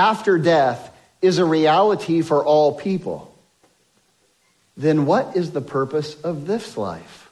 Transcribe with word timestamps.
after 0.00 0.38
death 0.38 0.90
is 1.20 1.36
a 1.36 1.44
reality 1.44 2.22
for 2.22 2.42
all 2.42 2.72
people, 2.72 3.32
then 4.76 5.04
what 5.04 5.36
is 5.36 5.50
the 5.50 5.60
purpose 5.60 6.18
of 6.22 6.46
this 6.46 6.78
life? 6.78 7.30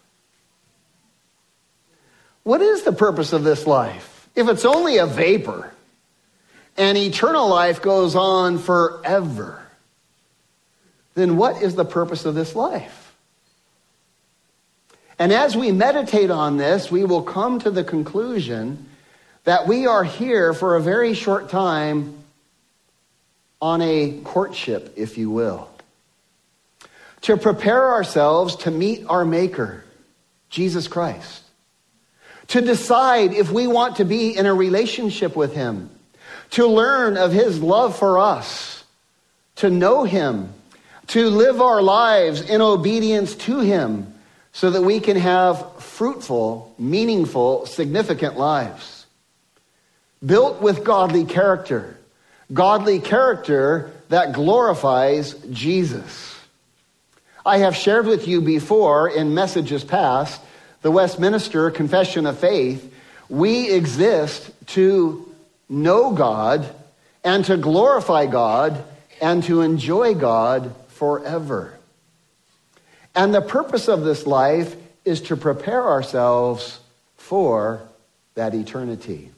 What 2.43 2.61
is 2.61 2.83
the 2.83 2.93
purpose 2.93 3.33
of 3.33 3.43
this 3.43 3.67
life? 3.67 4.29
If 4.35 4.49
it's 4.49 4.67
only 4.67 4.99
a 4.99 5.07
vapor 5.07 5.73
and 6.77 6.99
eternal 6.99 7.49
life 7.49 7.81
goes 7.81 8.15
on 8.15 8.59
forever, 8.59 9.63
then 11.15 11.39
what 11.39 11.63
is 11.63 11.75
the 11.75 11.87
purpose 11.87 12.27
of 12.27 12.35
this 12.35 12.55
life? 12.55 13.15
And 15.19 15.33
as 15.33 15.57
we 15.57 15.73
meditate 15.73 16.31
on 16.31 16.59
this, 16.59 16.91
we 16.91 17.05
will 17.05 17.23
come 17.23 17.59
to 17.61 17.71
the 17.71 17.83
conclusion 17.83 18.87
that 19.45 19.67
we 19.67 19.87
are 19.87 20.05
here 20.05 20.53
for 20.53 20.77
a 20.77 20.83
very 20.83 21.15
short 21.15 21.49
time 21.49 22.18
on 23.61 23.83
a 23.83 24.21
courtship, 24.25 24.95
if 24.97 25.19
you 25.19 25.31
will, 25.31 25.69
to 27.23 27.37
prepare 27.37 27.93
ourselves 27.93 28.57
to 28.57 28.71
meet 28.71 29.05
our 29.09 29.25
Maker, 29.25 29.85
Jesus 30.49 30.87
Christ, 30.87 31.43
to 32.49 32.61
decide 32.61 33.35
if 33.35 33.51
we 33.51 33.67
want 33.67 33.97
to 33.97 34.05
be 34.05 34.37
in 34.37 34.47
a 34.47 34.55
relationship 34.55 35.35
with 35.35 35.55
Him, 35.55 35.91
to 36.51 36.67
learn 36.67 37.17
of 37.17 37.33
His 37.33 37.61
love 37.61 37.99
for 37.99 38.19
us, 38.19 38.85
to 39.57 39.69
know 39.69 40.05
Him, 40.05 40.53
to 41.09 41.29
live 41.29 41.61
our 41.61 41.83
lives 41.83 42.41
in 42.41 42.61
obedience 42.61 43.35
to 43.35 43.61
Him, 43.61 44.15
so 44.53 44.71
that 44.71 44.83
we 44.83 45.01
can 45.01 45.17
have 45.17 45.83
fruitful, 45.83 46.75
meaningful, 46.79 47.67
significant 47.67 48.39
lives. 48.39 49.07
Built 50.25 50.61
with 50.61 50.85
godly 50.85 51.25
character 51.25 51.98
godly 52.53 53.01
character 53.01 53.93
that 54.09 54.33
glorifies 54.33 55.35
Jesus. 55.51 56.35
I 57.45 57.59
have 57.59 57.77
shared 57.77 58.07
with 58.07 58.29
you 58.29 58.41
before 58.41 59.09
in 59.09 59.35
messages 59.35 59.85
past 59.85 60.41
the 60.83 60.91
Westminster 60.91 61.71
Confession 61.71 62.27
of 62.27 62.39
Faith. 62.39 62.93
We 63.29 63.71
exist 63.71 64.51
to 64.69 65.35
know 65.69 66.13
God 66.13 66.69
and 67.25 67.45
to 67.47 67.57
glorify 67.57 68.27
God 68.27 68.83
and 69.21 69.43
to 69.45 69.63
enjoy 69.63 70.15
God 70.15 70.75
forever. 70.89 71.79
And 73.15 73.35
the 73.35 73.43
purpose 73.43 73.89
of 73.89 74.03
this 74.03 74.27
life 74.27 74.77
is 75.05 75.23
to 75.23 75.37
prepare 75.37 75.89
ourselves 75.89 76.79
for 77.17 77.83
that 78.35 78.55
eternity. 78.55 79.31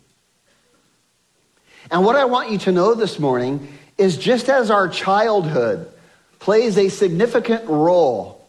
And 1.90 2.04
what 2.04 2.16
I 2.16 2.24
want 2.24 2.50
you 2.50 2.58
to 2.58 2.72
know 2.72 2.94
this 2.94 3.18
morning 3.18 3.68
is 3.98 4.16
just 4.16 4.48
as 4.48 4.70
our 4.70 4.88
childhood 4.88 5.90
plays 6.38 6.78
a 6.78 6.88
significant 6.88 7.66
role 7.66 8.46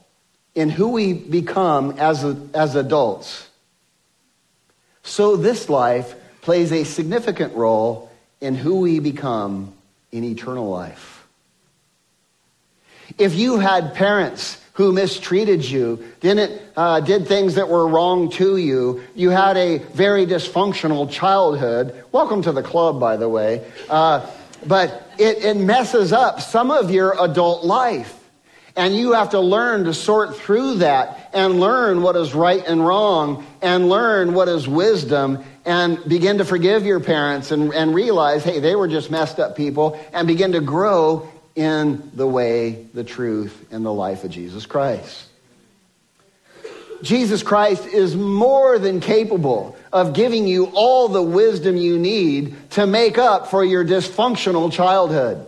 in 0.53 0.69
who 0.69 0.89
we 0.89 1.13
become 1.13 1.97
as, 1.97 2.23
as 2.53 2.75
adults, 2.75 3.47
so 5.03 5.35
this 5.35 5.69
life 5.69 6.13
plays 6.41 6.71
a 6.71 6.83
significant 6.83 7.55
role 7.55 8.11
in 8.39 8.55
who 8.55 8.79
we 8.81 8.99
become 8.99 9.73
in 10.11 10.23
eternal 10.23 10.69
life. 10.69 11.27
If 13.17 13.35
you 13.35 13.57
had 13.57 13.93
parents 13.93 14.60
who 14.73 14.93
mistreated 14.93 15.63
you, 15.63 16.03
didn't, 16.21 16.61
uh, 16.77 16.99
did 17.01 17.27
things 17.27 17.55
that 17.55 17.67
were 17.67 17.87
wrong 17.87 18.29
to 18.31 18.57
you. 18.57 19.03
You 19.15 19.29
had 19.29 19.57
a 19.57 19.79
very 19.79 20.25
dysfunctional 20.25 21.11
childhood. 21.11 22.05
Welcome 22.11 22.41
to 22.43 22.51
the 22.51 22.63
club, 22.63 22.99
by 22.99 23.17
the 23.17 23.27
way. 23.27 23.69
Uh, 23.89 24.25
but 24.65 25.09
it, 25.17 25.43
it 25.43 25.57
messes 25.57 26.13
up 26.13 26.41
some 26.41 26.71
of 26.71 26.91
your 26.91 27.21
adult 27.21 27.65
life. 27.65 28.17
And 28.77 28.95
you 28.95 29.11
have 29.13 29.31
to 29.31 29.41
learn 29.41 29.83
to 29.83 29.93
sort 29.93 30.37
through 30.37 30.75
that 30.75 31.29
and 31.33 31.59
learn 31.59 32.01
what 32.01 32.15
is 32.15 32.33
right 32.33 32.63
and 32.65 32.85
wrong 32.85 33.45
and 33.61 33.89
learn 33.89 34.33
what 34.33 34.47
is 34.47 34.65
wisdom 34.65 35.43
and 35.65 36.01
begin 36.07 36.37
to 36.37 36.45
forgive 36.45 36.85
your 36.85 37.01
parents 37.01 37.51
and, 37.51 37.73
and 37.73 37.93
realize, 37.93 38.45
hey, 38.45 38.59
they 38.59 38.75
were 38.75 38.87
just 38.87 39.11
messed 39.11 39.39
up 39.39 39.57
people 39.57 39.99
and 40.13 40.25
begin 40.25 40.53
to 40.53 40.61
grow 40.61 41.29
in 41.55 42.11
the 42.13 42.27
way, 42.27 42.87
the 42.93 43.03
truth, 43.03 43.67
and 43.71 43.85
the 43.85 43.93
life 43.93 44.23
of 44.23 44.31
Jesus 44.31 44.65
Christ. 44.65 45.27
Jesus 47.01 47.41
Christ 47.41 47.87
is 47.87 48.15
more 48.15 48.77
than 48.77 48.99
capable 48.99 49.75
of 49.91 50.13
giving 50.13 50.47
you 50.47 50.65
all 50.73 51.07
the 51.07 51.21
wisdom 51.21 51.75
you 51.75 51.97
need 51.97 52.55
to 52.71 52.85
make 52.85 53.17
up 53.17 53.47
for 53.47 53.63
your 53.63 53.83
dysfunctional 53.83 54.71
childhood. 54.71 55.45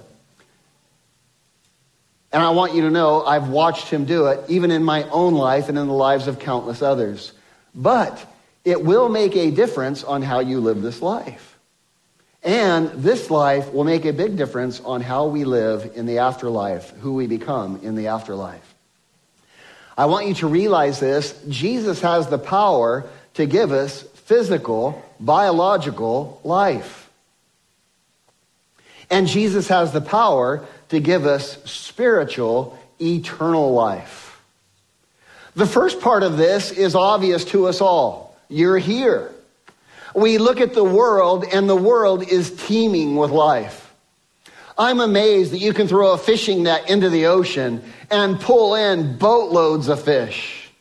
And 2.31 2.41
I 2.41 2.49
want 2.49 2.73
you 2.73 2.81
to 2.81 2.89
know 2.89 3.23
I've 3.23 3.49
watched 3.49 3.89
him 3.89 4.05
do 4.05 4.27
it, 4.27 4.43
even 4.49 4.71
in 4.71 4.83
my 4.83 5.07
own 5.09 5.35
life 5.35 5.69
and 5.69 5.77
in 5.77 5.87
the 5.87 5.93
lives 5.93 6.27
of 6.27 6.39
countless 6.39 6.81
others. 6.81 7.31
But 7.75 8.25
it 8.65 8.83
will 8.83 9.07
make 9.07 9.35
a 9.35 9.51
difference 9.51 10.03
on 10.03 10.23
how 10.23 10.39
you 10.39 10.59
live 10.59 10.81
this 10.81 11.01
life. 11.01 11.52
And 12.43 12.89
this 12.89 13.31
life 13.31 13.71
will 13.71 13.85
make 13.85 14.05
a 14.05 14.11
big 14.11 14.35
difference 14.35 14.81
on 14.81 15.01
how 15.01 15.27
we 15.27 15.45
live 15.45 15.93
in 15.95 16.05
the 16.05 16.19
afterlife, 16.19 16.89
who 16.97 17.13
we 17.13 17.27
become 17.27 17.79
in 17.83 17.95
the 17.95 18.07
afterlife. 18.07 18.73
I 19.97 20.05
want 20.05 20.27
you 20.27 20.33
to 20.35 20.47
realize 20.47 20.99
this 20.99 21.39
Jesus 21.47 22.01
has 22.01 22.27
the 22.27 22.37
power 22.37 23.05
to 23.35 23.45
give 23.45 23.71
us 23.71 24.01
physical, 24.01 25.01
biological 25.19 26.41
life. 26.43 27.09
And 29.09 29.27
Jesus 29.27 29.67
has 29.67 29.91
the 29.91 30.01
power 30.01 30.65
to 30.89 30.99
give 30.99 31.25
us 31.25 31.63
spiritual, 31.63 32.77
eternal 32.99 33.73
life. 33.73 34.41
The 35.55 35.67
first 35.67 36.01
part 36.01 36.23
of 36.23 36.37
this 36.37 36.71
is 36.71 36.95
obvious 36.95 37.45
to 37.45 37.67
us 37.67 37.79
all. 37.79 38.35
You're 38.49 38.77
here. 38.77 39.32
We 40.15 40.37
look 40.37 40.61
at 40.61 40.73
the 40.73 40.83
world, 40.83 41.45
and 41.51 41.69
the 41.69 41.75
world 41.75 42.23
is 42.23 42.51
teeming 42.67 43.15
with 43.15 43.31
life. 43.31 43.93
I'm 44.77 44.99
amazed 44.99 45.53
that 45.53 45.59
you 45.59 45.73
can 45.73 45.87
throw 45.87 46.13
a 46.13 46.17
fishing 46.17 46.63
net 46.63 46.89
into 46.89 47.09
the 47.09 47.27
ocean 47.27 47.83
and 48.09 48.39
pull 48.39 48.75
in 48.75 49.17
boatloads 49.17 49.87
of 49.87 50.03
fish. 50.03 50.71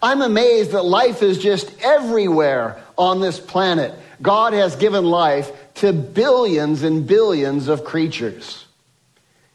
I'm 0.00 0.22
amazed 0.22 0.72
that 0.72 0.84
life 0.84 1.22
is 1.22 1.38
just 1.38 1.72
everywhere 1.82 2.80
on 2.96 3.20
this 3.20 3.40
planet. 3.40 3.94
God 4.22 4.52
has 4.52 4.76
given 4.76 5.04
life 5.04 5.50
to 5.76 5.92
billions 5.92 6.82
and 6.82 7.06
billions 7.06 7.68
of 7.68 7.84
creatures. 7.84 8.64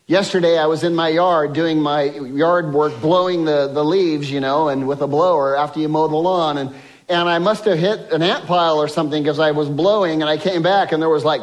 Yesterday, 0.06 0.58
I 0.58 0.66
was 0.66 0.84
in 0.84 0.96
my 0.96 1.08
yard 1.08 1.54
doing 1.54 1.82
my 1.82 2.04
yard 2.04 2.74
work, 2.74 3.00
blowing 3.00 3.46
the, 3.46 3.68
the 3.68 3.86
leaves, 3.86 4.30
you 4.30 4.42
know, 4.42 4.68
and 4.68 4.86
with 4.86 5.02
a 5.02 5.08
blower 5.08 5.56
after 5.58 5.80
you 5.80 5.88
mow 5.88 6.10
the 6.10 6.18
lawn. 6.18 6.58
And 6.58 6.76
and 7.10 7.30
I 7.30 7.40
must 7.40 7.66
have 7.66 7.78
hit 7.78 8.12
an 8.12 8.22
ant 8.22 8.46
pile 8.46 8.78
or 8.78 8.88
something 8.88 9.22
because 9.22 9.40
I 9.40 9.52
was 9.52 9.70
blowing 9.70 10.22
and 10.22 10.30
I 10.30 10.38
came 10.38 10.62
back 10.62 10.92
and 10.92 11.02
there 11.02 11.10
was 11.10 11.26
like 11.26 11.42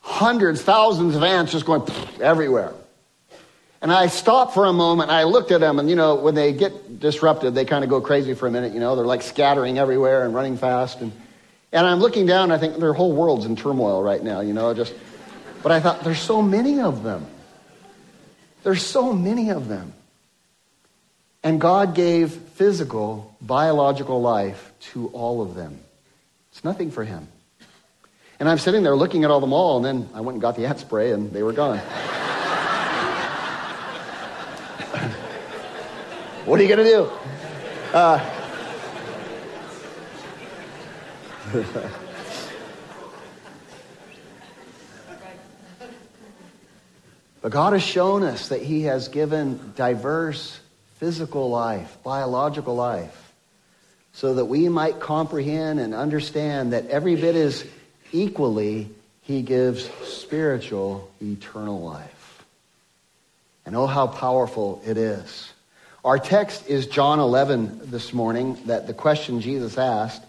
hundreds, 0.00 0.62
thousands 0.62 1.16
of 1.16 1.22
ants 1.22 1.52
just 1.52 1.64
going 1.64 1.88
everywhere. 2.20 2.72
And 3.80 3.90
I 3.90 4.06
stopped 4.06 4.54
for 4.54 4.66
a 4.66 4.72
moment 4.72 5.10
and 5.10 5.16
I 5.16 5.24
looked 5.24 5.50
at 5.50 5.60
them 5.60 5.78
and 5.78 5.90
you 5.90 5.96
know 5.96 6.14
when 6.16 6.34
they 6.34 6.52
get 6.52 7.00
disrupted 7.00 7.54
they 7.54 7.64
kind 7.64 7.82
of 7.82 7.90
go 7.90 8.00
crazy 8.00 8.34
for 8.34 8.46
a 8.46 8.50
minute, 8.50 8.72
you 8.72 8.80
know, 8.80 8.94
they're 8.96 9.06
like 9.06 9.22
scattering 9.22 9.78
everywhere 9.78 10.24
and 10.24 10.34
running 10.34 10.56
fast 10.56 11.00
and 11.00 11.12
and 11.72 11.86
I'm 11.86 12.00
looking 12.00 12.26
down 12.26 12.44
and 12.44 12.52
I 12.52 12.58
think 12.58 12.76
their 12.78 12.92
whole 12.92 13.12
world's 13.12 13.46
in 13.46 13.56
turmoil 13.56 14.02
right 14.02 14.22
now, 14.22 14.40
you 14.40 14.52
know, 14.52 14.72
just 14.74 14.94
but 15.62 15.72
I 15.72 15.80
thought 15.80 16.04
there's 16.04 16.20
so 16.20 16.42
many 16.42 16.80
of 16.80 17.02
them. 17.02 17.26
There's 18.62 18.84
so 18.84 19.12
many 19.12 19.50
of 19.50 19.68
them. 19.68 19.92
And 21.42 21.60
God 21.60 21.94
gave 21.94 22.30
physical, 22.54 23.34
biological 23.40 24.20
life 24.20 24.72
to 24.92 25.08
all 25.08 25.42
of 25.42 25.54
them. 25.54 25.80
It's 26.50 26.64
nothing 26.64 26.90
for 26.90 27.04
him. 27.04 27.28
And 28.40 28.48
I'm 28.48 28.58
sitting 28.58 28.82
there 28.82 28.96
looking 28.96 29.24
at 29.24 29.30
all 29.30 29.40
them 29.40 29.52
all, 29.52 29.76
and 29.76 29.84
then 29.84 30.08
I 30.14 30.20
went 30.20 30.34
and 30.34 30.42
got 30.42 30.56
the 30.56 30.66
ant 30.66 30.78
spray, 30.78 31.12
and 31.12 31.30
they 31.32 31.42
were 31.42 31.52
gone. 31.52 31.78
what 36.46 36.58
are 36.58 36.62
you 36.62 36.68
going 36.68 36.84
to 36.84 36.90
do? 36.90 37.10
Uh, 37.92 38.38
But 47.42 47.50
God 47.50 47.72
has 47.72 47.82
shown 47.82 48.22
us 48.22 48.48
that 48.48 48.62
He 48.62 48.82
has 48.82 49.08
given 49.08 49.72
diverse 49.74 50.60
physical 51.02 51.50
life, 51.50 51.98
biological 52.04 52.76
life, 52.76 53.32
so 54.12 54.34
that 54.34 54.44
we 54.44 54.68
might 54.68 55.00
comprehend 55.00 55.80
and 55.80 55.94
understand 55.94 56.72
that 56.72 56.86
every 56.86 57.16
bit 57.16 57.34
is 57.34 57.66
equally 58.12 58.88
He 59.22 59.42
gives 59.42 59.90
spiritual, 60.04 61.10
eternal 61.20 61.80
life. 61.80 62.44
And 63.66 63.74
oh, 63.74 63.88
how 63.88 64.06
powerful 64.06 64.80
it 64.86 64.96
is. 64.96 65.52
Our 66.04 66.20
text 66.20 66.68
is 66.68 66.86
John 66.86 67.18
11 67.18 67.90
this 67.90 68.12
morning, 68.12 68.56
that 68.66 68.86
the 68.86 68.94
question 68.94 69.40
Jesus 69.40 69.76
asked. 69.76 70.22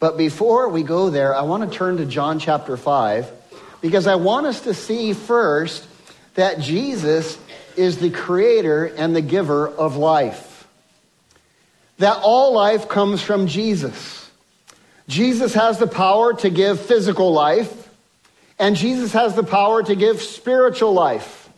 But 0.00 0.18
before 0.18 0.70
we 0.70 0.82
go 0.82 1.08
there, 1.08 1.36
I 1.36 1.42
want 1.42 1.70
to 1.70 1.78
turn 1.78 1.98
to 1.98 2.04
John 2.04 2.40
chapter 2.40 2.76
5 2.76 3.30
because 3.80 4.08
I 4.08 4.16
want 4.16 4.46
us 4.46 4.62
to 4.62 4.74
see 4.74 5.12
first 5.12 5.86
that 6.34 6.58
Jesus 6.58 7.38
is 7.76 7.98
the 7.98 8.10
creator 8.10 8.84
and 8.84 9.14
the 9.14 9.20
giver 9.20 9.68
of 9.68 9.96
life. 9.96 10.66
That 11.98 12.18
all 12.22 12.52
life 12.52 12.88
comes 12.88 13.22
from 13.22 13.46
Jesus. 13.46 14.30
Jesus 15.08 15.54
has 15.54 15.78
the 15.78 15.86
power 15.86 16.34
to 16.34 16.50
give 16.50 16.80
physical 16.80 17.32
life, 17.32 17.88
and 18.58 18.76
Jesus 18.76 19.12
has 19.12 19.34
the 19.34 19.44
power 19.44 19.82
to 19.82 19.94
give 19.94 20.20
spiritual 20.20 20.92
life. 20.92 21.48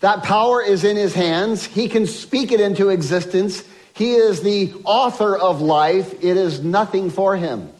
That 0.00 0.24
power 0.24 0.60
is 0.60 0.82
in 0.82 0.96
his 0.96 1.14
hands. 1.14 1.64
He 1.64 1.88
can 1.88 2.06
speak 2.06 2.50
it 2.50 2.60
into 2.60 2.88
existence. 2.88 3.62
He 3.94 4.14
is 4.14 4.42
the 4.42 4.74
author 4.84 5.36
of 5.36 5.60
life. 5.60 6.12
It 6.24 6.36
is 6.36 6.60
nothing 6.60 7.10
for 7.10 7.36
him. 7.36 7.72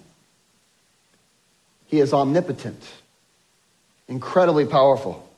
He 1.86 1.98
is 1.98 2.14
omnipotent, 2.14 2.80
incredibly 4.08 4.66
powerful. 4.66 5.28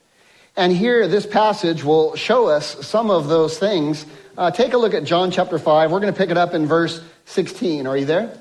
And 0.56 0.72
here, 0.72 1.08
this 1.08 1.26
passage 1.26 1.82
will 1.82 2.14
show 2.14 2.46
us 2.46 2.86
some 2.86 3.10
of 3.10 3.26
those 3.28 3.58
things. 3.58 4.06
Uh, 4.38 4.52
take 4.52 4.72
a 4.72 4.78
look 4.78 4.94
at 4.94 5.02
John 5.02 5.32
chapter 5.32 5.58
5. 5.58 5.90
We're 5.90 6.00
going 6.00 6.12
to 6.12 6.16
pick 6.16 6.30
it 6.30 6.36
up 6.36 6.54
in 6.54 6.66
verse 6.66 7.02
16. 7.26 7.88
Are 7.88 7.96
you 7.96 8.04
there? 8.04 8.38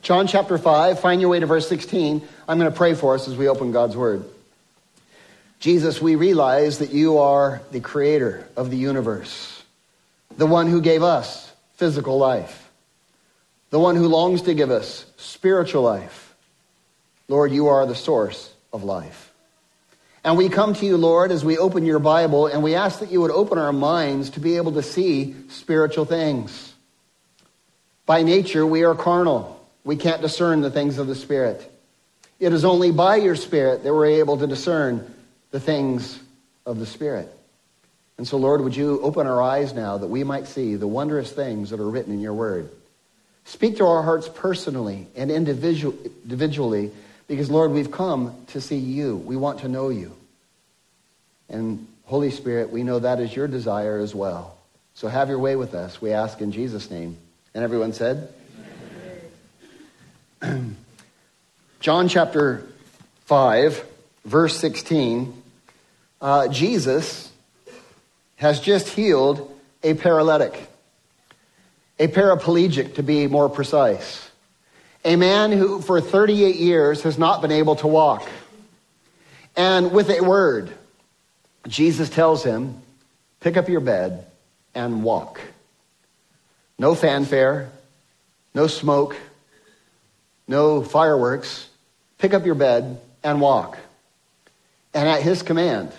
John 0.00 0.26
chapter 0.26 0.56
5. 0.56 1.00
Find 1.00 1.20
your 1.20 1.28
way 1.28 1.40
to 1.40 1.46
verse 1.46 1.68
16. 1.68 2.26
I'm 2.48 2.58
going 2.58 2.70
to 2.70 2.76
pray 2.76 2.94
for 2.94 3.14
us 3.14 3.28
as 3.28 3.36
we 3.36 3.46
open 3.46 3.72
God's 3.72 3.96
word. 3.96 4.24
Jesus, 5.60 6.00
we 6.00 6.14
realize 6.14 6.78
that 6.78 6.92
you 6.92 7.18
are 7.18 7.60
the 7.72 7.80
creator 7.80 8.46
of 8.56 8.70
the 8.70 8.76
universe, 8.76 9.62
the 10.36 10.46
one 10.46 10.68
who 10.68 10.80
gave 10.80 11.02
us 11.02 11.52
physical 11.74 12.16
life, 12.16 12.70
the 13.70 13.78
one 13.78 13.96
who 13.96 14.06
longs 14.06 14.42
to 14.42 14.54
give 14.54 14.70
us 14.70 15.04
spiritual 15.16 15.82
life. 15.82 16.34
Lord, 17.26 17.52
you 17.52 17.66
are 17.68 17.86
the 17.86 17.94
source 17.94 18.52
of 18.72 18.84
life. 18.84 19.27
And 20.24 20.36
we 20.36 20.48
come 20.48 20.74
to 20.74 20.86
you, 20.86 20.96
Lord, 20.96 21.30
as 21.30 21.44
we 21.44 21.58
open 21.58 21.84
your 21.84 22.00
Bible, 22.00 22.46
and 22.46 22.62
we 22.62 22.74
ask 22.74 23.00
that 23.00 23.10
you 23.10 23.20
would 23.20 23.30
open 23.30 23.58
our 23.58 23.72
minds 23.72 24.30
to 24.30 24.40
be 24.40 24.56
able 24.56 24.72
to 24.72 24.82
see 24.82 25.34
spiritual 25.48 26.04
things. 26.04 26.74
By 28.04 28.22
nature, 28.22 28.66
we 28.66 28.84
are 28.84 28.94
carnal. 28.94 29.64
We 29.84 29.96
can't 29.96 30.20
discern 30.20 30.60
the 30.60 30.70
things 30.70 30.98
of 30.98 31.06
the 31.06 31.14
Spirit. 31.14 31.70
It 32.40 32.52
is 32.52 32.64
only 32.64 32.90
by 32.90 33.16
your 33.16 33.36
Spirit 33.36 33.84
that 33.84 33.92
we're 33.92 34.06
able 34.06 34.38
to 34.38 34.46
discern 34.46 35.14
the 35.50 35.60
things 35.60 36.18
of 36.66 36.78
the 36.78 36.86
Spirit. 36.86 37.32
And 38.16 38.26
so, 38.26 38.36
Lord, 38.36 38.62
would 38.62 38.74
you 38.74 39.00
open 39.00 39.26
our 39.26 39.40
eyes 39.40 39.72
now 39.72 39.98
that 39.98 40.08
we 40.08 40.24
might 40.24 40.48
see 40.48 40.74
the 40.74 40.88
wondrous 40.88 41.30
things 41.30 41.70
that 41.70 41.80
are 41.80 41.88
written 41.88 42.12
in 42.12 42.20
your 42.20 42.34
word? 42.34 42.70
Speak 43.44 43.76
to 43.78 43.86
our 43.86 44.02
hearts 44.02 44.28
personally 44.28 45.06
and 45.16 45.30
individually 45.30 46.92
because, 47.28 47.50
Lord, 47.50 47.70
we've 47.70 47.90
come 47.90 48.34
to 48.48 48.60
see 48.60 48.78
you. 48.78 49.16
We 49.16 49.36
want 49.36 49.60
to 49.60 49.68
know 49.68 49.90
you. 49.90 50.16
And, 51.48 51.86
Holy 52.06 52.30
Spirit, 52.30 52.70
we 52.70 52.82
know 52.82 52.98
that 52.98 53.20
is 53.20 53.36
your 53.36 53.46
desire 53.46 53.98
as 53.98 54.14
well. 54.14 54.56
So 54.94 55.06
have 55.06 55.28
your 55.28 55.38
way 55.38 55.54
with 55.54 55.74
us, 55.74 56.00
we 56.00 56.12
ask 56.12 56.40
in 56.40 56.50
Jesus' 56.50 56.90
name. 56.90 57.16
And 57.54 57.62
everyone 57.62 57.92
said? 57.92 58.32
John 61.80 62.08
chapter 62.08 62.66
5, 63.26 63.84
verse 64.24 64.56
16. 64.58 65.42
Uh, 66.20 66.48
Jesus 66.48 67.30
has 68.36 68.60
just 68.60 68.88
healed 68.88 69.54
a 69.82 69.94
paralytic, 69.94 70.68
a 71.98 72.08
paraplegic 72.08 72.94
to 72.94 73.02
be 73.02 73.26
more 73.26 73.48
precise 73.48 74.27
a 75.08 75.16
man 75.16 75.52
who 75.52 75.80
for 75.80 76.02
38 76.02 76.56
years 76.56 77.02
has 77.02 77.16
not 77.16 77.40
been 77.40 77.50
able 77.50 77.76
to 77.76 77.86
walk. 77.86 78.28
And 79.56 79.90
with 79.90 80.10
a 80.10 80.22
word, 80.22 80.70
Jesus 81.66 82.10
tells 82.10 82.44
him, 82.44 82.82
pick 83.40 83.56
up 83.56 83.70
your 83.70 83.80
bed 83.80 84.26
and 84.74 85.02
walk. 85.02 85.40
No 86.78 86.94
fanfare, 86.94 87.70
no 88.54 88.66
smoke, 88.66 89.16
no 90.46 90.82
fireworks. 90.82 91.66
Pick 92.18 92.34
up 92.34 92.44
your 92.44 92.54
bed 92.54 93.00
and 93.24 93.40
walk. 93.40 93.78
And 94.92 95.08
at 95.08 95.22
his 95.22 95.42
command, 95.42 95.90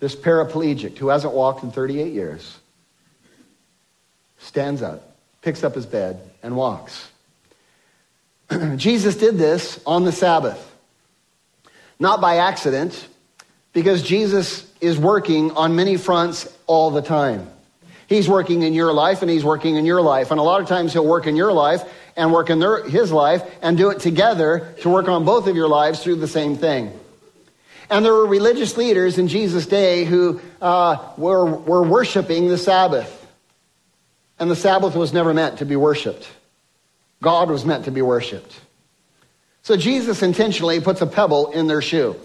this 0.00 0.16
paraplegic 0.16 0.96
who 0.96 1.08
hasn't 1.08 1.34
walked 1.34 1.64
in 1.64 1.70
38 1.70 2.14
years 2.14 2.58
stands 4.38 4.80
up, 4.80 5.16
picks 5.42 5.62
up 5.62 5.74
his 5.74 5.84
bed, 5.84 6.18
and 6.42 6.56
walks. 6.56 7.10
Jesus 8.76 9.16
did 9.16 9.38
this 9.38 9.80
on 9.86 10.04
the 10.04 10.12
Sabbath. 10.12 10.62
Not 11.98 12.20
by 12.20 12.36
accident, 12.36 13.08
because 13.72 14.02
Jesus 14.02 14.70
is 14.80 14.98
working 14.98 15.52
on 15.52 15.76
many 15.76 15.96
fronts 15.96 16.48
all 16.66 16.90
the 16.90 17.02
time. 17.02 17.50
He's 18.08 18.28
working 18.28 18.62
in 18.62 18.72
your 18.72 18.92
life 18.92 19.22
and 19.22 19.30
he's 19.30 19.44
working 19.44 19.76
in 19.76 19.84
your 19.84 20.00
life. 20.00 20.30
And 20.30 20.38
a 20.38 20.42
lot 20.42 20.60
of 20.60 20.68
times 20.68 20.92
he'll 20.92 21.06
work 21.06 21.26
in 21.26 21.36
your 21.36 21.52
life 21.52 21.82
and 22.16 22.32
work 22.32 22.50
in 22.50 22.58
their, 22.58 22.84
his 22.84 23.10
life 23.10 23.42
and 23.62 23.76
do 23.76 23.90
it 23.90 24.00
together 24.00 24.74
to 24.82 24.88
work 24.88 25.08
on 25.08 25.24
both 25.24 25.46
of 25.48 25.56
your 25.56 25.68
lives 25.68 26.02
through 26.02 26.16
the 26.16 26.28
same 26.28 26.56
thing. 26.56 26.98
And 27.90 28.04
there 28.04 28.12
were 28.12 28.26
religious 28.26 28.76
leaders 28.76 29.18
in 29.18 29.28
Jesus' 29.28 29.66
day 29.66 30.04
who 30.04 30.40
uh, 30.60 31.12
were, 31.16 31.44
were 31.44 31.82
worshiping 31.82 32.48
the 32.48 32.58
Sabbath. 32.58 33.12
And 34.38 34.50
the 34.50 34.56
Sabbath 34.56 34.94
was 34.94 35.12
never 35.12 35.34
meant 35.34 35.58
to 35.58 35.64
be 35.64 35.76
worshiped. 35.76 36.28
God 37.22 37.50
was 37.50 37.64
meant 37.64 37.84
to 37.86 37.90
be 37.90 38.02
worshiped. 38.02 38.60
So 39.62 39.76
Jesus 39.76 40.22
intentionally 40.22 40.80
puts 40.80 41.00
a 41.00 41.06
pebble 41.06 41.50
in 41.50 41.66
their 41.66 41.82
shoe 41.82 42.16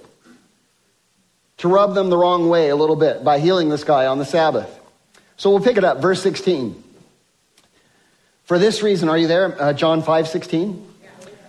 to 1.58 1.68
rub 1.68 1.94
them 1.94 2.10
the 2.10 2.18
wrong 2.18 2.50
way 2.50 2.70
a 2.70 2.76
little 2.76 2.96
bit 2.96 3.24
by 3.24 3.40
healing 3.40 3.70
this 3.70 3.84
guy 3.84 4.08
on 4.08 4.20
the 4.20 4.26
Sabbath. 4.26 4.80
So 5.38 5.50
we'll 5.50 5.64
pick 5.64 5.78
it 5.78 5.84
up, 5.84 6.02
verse 6.02 6.22
16. 6.22 6.84
For 8.44 8.60
this 8.60 8.84
reason, 8.84 9.10
are 9.10 9.18
you 9.18 9.28
there? 9.28 9.60
Uh, 9.62 9.74
John 9.74 10.02
5 10.02 10.28
16? 10.28 10.88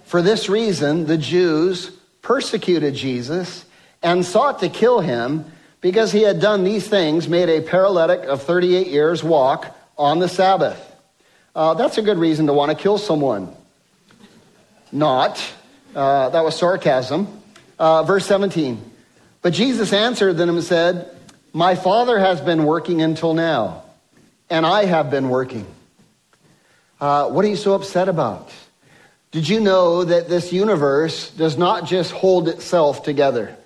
For 0.05 0.23
this 0.23 0.49
reason, 0.49 1.07
the 1.07 1.19
Jews 1.19 1.91
persecuted 2.21 2.95
Jesus 2.95 3.65
and 4.03 4.25
sought 4.25 4.61
to 4.61 4.69
kill 4.69 5.01
him 5.01 5.47
because 5.81 6.13
he 6.13 6.23
had 6.23 6.41
done 6.41 6.65
these 6.65 6.87
things, 6.87 7.29
made 7.29 7.49
a 7.49 7.61
paralytic 7.61 8.21
of 8.21 8.43
38 8.43 8.87
years 8.87 9.25
walk 9.25 9.77
on 9.99 10.19
the 10.21 10.29
Sabbath. 10.29 10.92
Uh, 11.55 11.75
that's 11.75 11.99
a 11.99 12.03
good 12.03 12.19
reason 12.19 12.47
to 12.47 12.53
want 12.53 12.71
to 12.71 12.83
kill 12.83 12.97
someone. 12.97 13.55
Not. 14.91 15.43
Uh, 15.95 16.31
that 16.31 16.43
was 16.43 16.57
sarcasm. 16.57 17.43
Uh, 17.79 18.03
verse 18.05 18.25
17. 18.27 18.91
But 19.43 19.53
Jesus 19.53 19.93
answered 19.93 20.35
them 20.35 20.49
and 20.51 20.63
said, 20.63 21.15
My 21.53 21.75
Father 21.75 22.19
has 22.19 22.41
been 22.41 22.65
working 22.65 23.03
until 23.03 23.35
now, 23.35 23.83
and 24.49 24.65
I 24.65 24.87
have 24.87 25.11
been 25.11 25.29
working. 25.29 25.67
Uh, 27.01 27.29
what 27.29 27.45
are 27.45 27.49
you 27.49 27.57
so 27.57 27.75
upset 27.75 28.09
about? 28.09 28.51
Did 29.33 29.49
you 29.49 29.61
know 29.61 30.05
that 30.05 30.29
this 30.29 30.53
universe 30.53 31.31
does 31.31 31.59
not 31.59 31.87
just 31.87 32.13
hold 32.13 32.49
itself 32.49 33.03
together? 33.03 33.57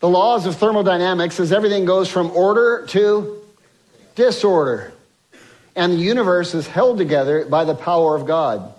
The 0.00 0.08
laws 0.08 0.46
of 0.46 0.56
thermodynamics 0.56 1.40
is 1.40 1.52
everything 1.52 1.84
goes 1.84 2.08
from 2.08 2.30
order 2.32 2.86
to 2.88 3.37
disorder. 4.18 4.92
And 5.74 5.94
the 5.94 5.98
universe 5.98 6.52
is 6.52 6.66
held 6.66 6.98
together 6.98 7.46
by 7.46 7.64
the 7.64 7.74
power 7.74 8.16
of 8.16 8.26
God. 8.26 8.74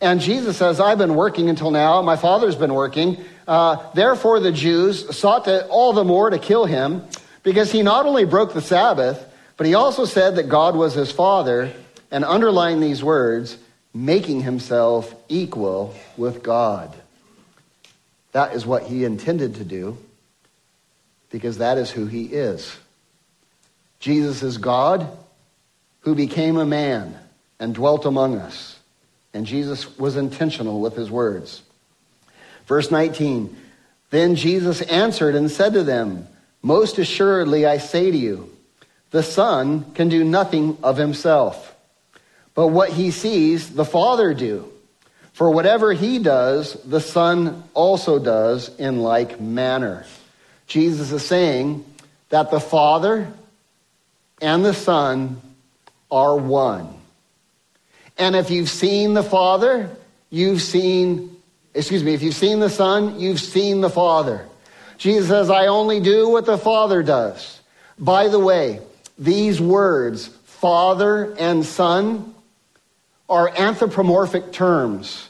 And 0.00 0.20
Jesus 0.20 0.56
says, 0.56 0.80
I've 0.80 0.98
been 0.98 1.16
working 1.16 1.50
until 1.50 1.70
now. 1.70 2.00
My 2.00 2.16
Father's 2.16 2.56
been 2.56 2.72
working. 2.72 3.18
Uh, 3.46 3.90
therefore, 3.92 4.38
the 4.40 4.52
Jews 4.52 5.14
sought 5.16 5.44
to, 5.46 5.66
all 5.66 5.92
the 5.92 6.04
more 6.04 6.30
to 6.30 6.38
kill 6.38 6.64
him 6.64 7.02
because 7.42 7.72
he 7.72 7.82
not 7.82 8.06
only 8.06 8.24
broke 8.24 8.54
the 8.54 8.62
Sabbath, 8.62 9.22
but 9.56 9.66
he 9.66 9.74
also 9.74 10.04
said 10.04 10.36
that 10.36 10.48
God 10.48 10.76
was 10.76 10.94
his 10.94 11.10
Father 11.10 11.72
and 12.10 12.24
underlined 12.24 12.82
these 12.82 13.02
words, 13.02 13.58
making 13.92 14.42
himself 14.42 15.12
equal 15.28 15.94
with 16.16 16.42
God. 16.42 16.94
That 18.32 18.54
is 18.54 18.64
what 18.64 18.84
he 18.84 19.04
intended 19.04 19.56
to 19.56 19.64
do 19.64 19.98
because 21.30 21.58
that 21.58 21.78
is 21.78 21.90
who 21.90 22.06
he 22.06 22.26
is. 22.26 22.76
Jesus 24.04 24.42
is 24.42 24.58
God 24.58 25.08
who 26.00 26.14
became 26.14 26.58
a 26.58 26.66
man 26.66 27.18
and 27.58 27.74
dwelt 27.74 28.04
among 28.04 28.36
us. 28.36 28.78
And 29.32 29.46
Jesus 29.46 29.98
was 29.98 30.18
intentional 30.18 30.82
with 30.82 30.94
his 30.94 31.10
words. 31.10 31.62
Verse 32.66 32.90
19 32.90 33.56
Then 34.10 34.36
Jesus 34.36 34.82
answered 34.82 35.34
and 35.34 35.50
said 35.50 35.72
to 35.72 35.82
them, 35.82 36.28
Most 36.60 36.98
assuredly 36.98 37.64
I 37.64 37.78
say 37.78 38.10
to 38.10 38.16
you, 38.18 38.54
the 39.10 39.22
Son 39.22 39.90
can 39.92 40.10
do 40.10 40.22
nothing 40.22 40.76
of 40.82 40.98
himself, 40.98 41.74
but 42.54 42.66
what 42.66 42.90
he 42.90 43.10
sees 43.10 43.70
the 43.70 43.86
Father 43.86 44.34
do. 44.34 44.70
For 45.32 45.50
whatever 45.50 45.94
he 45.94 46.18
does, 46.18 46.74
the 46.84 47.00
Son 47.00 47.64
also 47.72 48.18
does 48.18 48.68
in 48.76 48.98
like 48.98 49.40
manner. 49.40 50.04
Jesus 50.66 51.10
is 51.10 51.24
saying 51.24 51.86
that 52.28 52.50
the 52.50 52.60
Father 52.60 53.32
and 54.40 54.64
the 54.64 54.74
Son 54.74 55.40
are 56.10 56.36
one. 56.36 56.88
And 58.16 58.36
if 58.36 58.50
you've 58.50 58.70
seen 58.70 59.14
the 59.14 59.22
Father, 59.22 59.90
you've 60.30 60.62
seen, 60.62 61.36
excuse 61.74 62.04
me, 62.04 62.14
if 62.14 62.22
you've 62.22 62.34
seen 62.34 62.60
the 62.60 62.70
Son, 62.70 63.18
you've 63.18 63.40
seen 63.40 63.80
the 63.80 63.90
Father. 63.90 64.46
Jesus 64.98 65.28
says, 65.28 65.50
I 65.50 65.66
only 65.66 66.00
do 66.00 66.28
what 66.28 66.46
the 66.46 66.58
Father 66.58 67.02
does. 67.02 67.60
By 67.98 68.28
the 68.28 68.38
way, 68.38 68.80
these 69.18 69.60
words, 69.60 70.28
Father 70.44 71.34
and 71.38 71.64
Son, 71.64 72.34
are 73.28 73.48
anthropomorphic 73.56 74.52
terms 74.52 75.28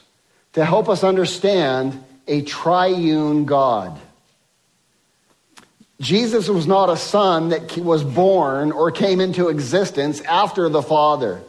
to 0.53 0.63
help 0.65 0.89
us 0.89 1.03
understand 1.03 2.03
a 2.27 2.41
triune 2.41 3.45
God. 3.45 3.99
Jesus 6.01 6.49
was 6.49 6.67
not 6.67 6.89
a 6.89 6.97
son 6.97 7.49
that 7.49 7.77
was 7.77 8.03
born 8.03 8.71
or 8.71 8.91
came 8.91 9.21
into 9.21 9.47
existence 9.47 10.19
after 10.21 10.67
the 10.67 10.81
Father. 10.81 11.41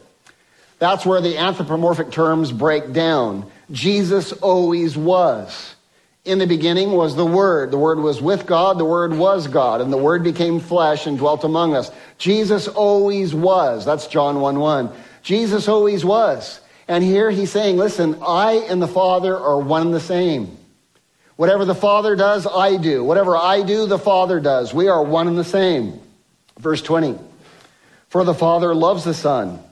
That's 0.78 1.04
where 1.04 1.20
the 1.20 1.38
anthropomorphic 1.38 2.10
terms 2.10 2.52
break 2.52 2.92
down. 2.92 3.50
Jesus 3.70 4.32
always 4.32 4.96
was. 4.96 5.74
In 6.24 6.38
the 6.38 6.46
beginning 6.46 6.92
was 6.92 7.16
the 7.16 7.24
Word. 7.24 7.70
The 7.70 7.78
Word 7.78 7.98
was 7.98 8.20
with 8.20 8.46
God. 8.46 8.78
The 8.78 8.84
Word 8.84 9.14
was 9.14 9.46
God. 9.46 9.80
And 9.80 9.92
the 9.92 9.96
Word 9.96 10.22
became 10.22 10.60
flesh 10.60 11.06
and 11.06 11.18
dwelt 11.18 11.44
among 11.44 11.74
us. 11.74 11.90
Jesus 12.18 12.68
always 12.68 13.34
was. 13.34 13.84
That's 13.84 14.06
John 14.06 14.40
1 14.40 14.58
1. 14.58 14.90
Jesus 15.22 15.66
always 15.68 16.04
was. 16.04 16.60
And 16.88 17.02
here 17.02 17.30
he's 17.30 17.50
saying, 17.50 17.78
listen, 17.78 18.18
I 18.22 18.54
and 18.68 18.80
the 18.80 18.88
Father 18.88 19.36
are 19.36 19.58
one 19.58 19.82
and 19.82 19.94
the 19.94 20.00
same. 20.00 20.56
Whatever 21.36 21.64
the 21.64 21.74
Father 21.74 22.16
does, 22.16 22.46
I 22.46 22.76
do. 22.76 23.04
Whatever 23.04 23.36
I 23.36 23.62
do, 23.62 23.86
the 23.86 23.98
Father 23.98 24.40
does. 24.40 24.72
We 24.72 24.88
are 24.88 25.02
one 25.02 25.28
and 25.28 25.38
the 25.38 25.44
same. 25.44 26.00
Verse 26.58 26.80
20. 26.80 27.18
For 28.08 28.24
the 28.24 28.34
Father 28.34 28.74
loves 28.74 29.04
the 29.04 29.14
Son 29.14 29.62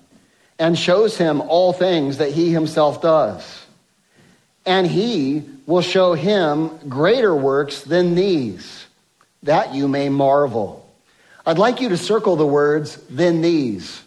and 0.59 0.79
shows 0.79 1.17
him 1.17 1.41
all 1.41 1.73
things 1.73 2.19
that 2.19 2.33
he 2.33 2.51
himself 2.51 3.01
does. 3.01 3.65
And 4.67 4.87
he 4.87 5.43
will 5.67 5.81
show 5.83 6.15
him 6.15 6.79
greater 6.89 7.35
works 7.35 7.83
than 7.83 8.15
these, 8.15 8.87
that 9.43 9.75
you 9.75 9.89
may 9.89 10.09
marvel. 10.09 10.87
I'd 11.47 11.59
like 11.59 11.81
you 11.81 11.91
to 11.91 11.97
circle 11.97 12.37
the 12.37 12.47
words, 12.47 12.97
than 13.09 13.43
these. 13.43 14.03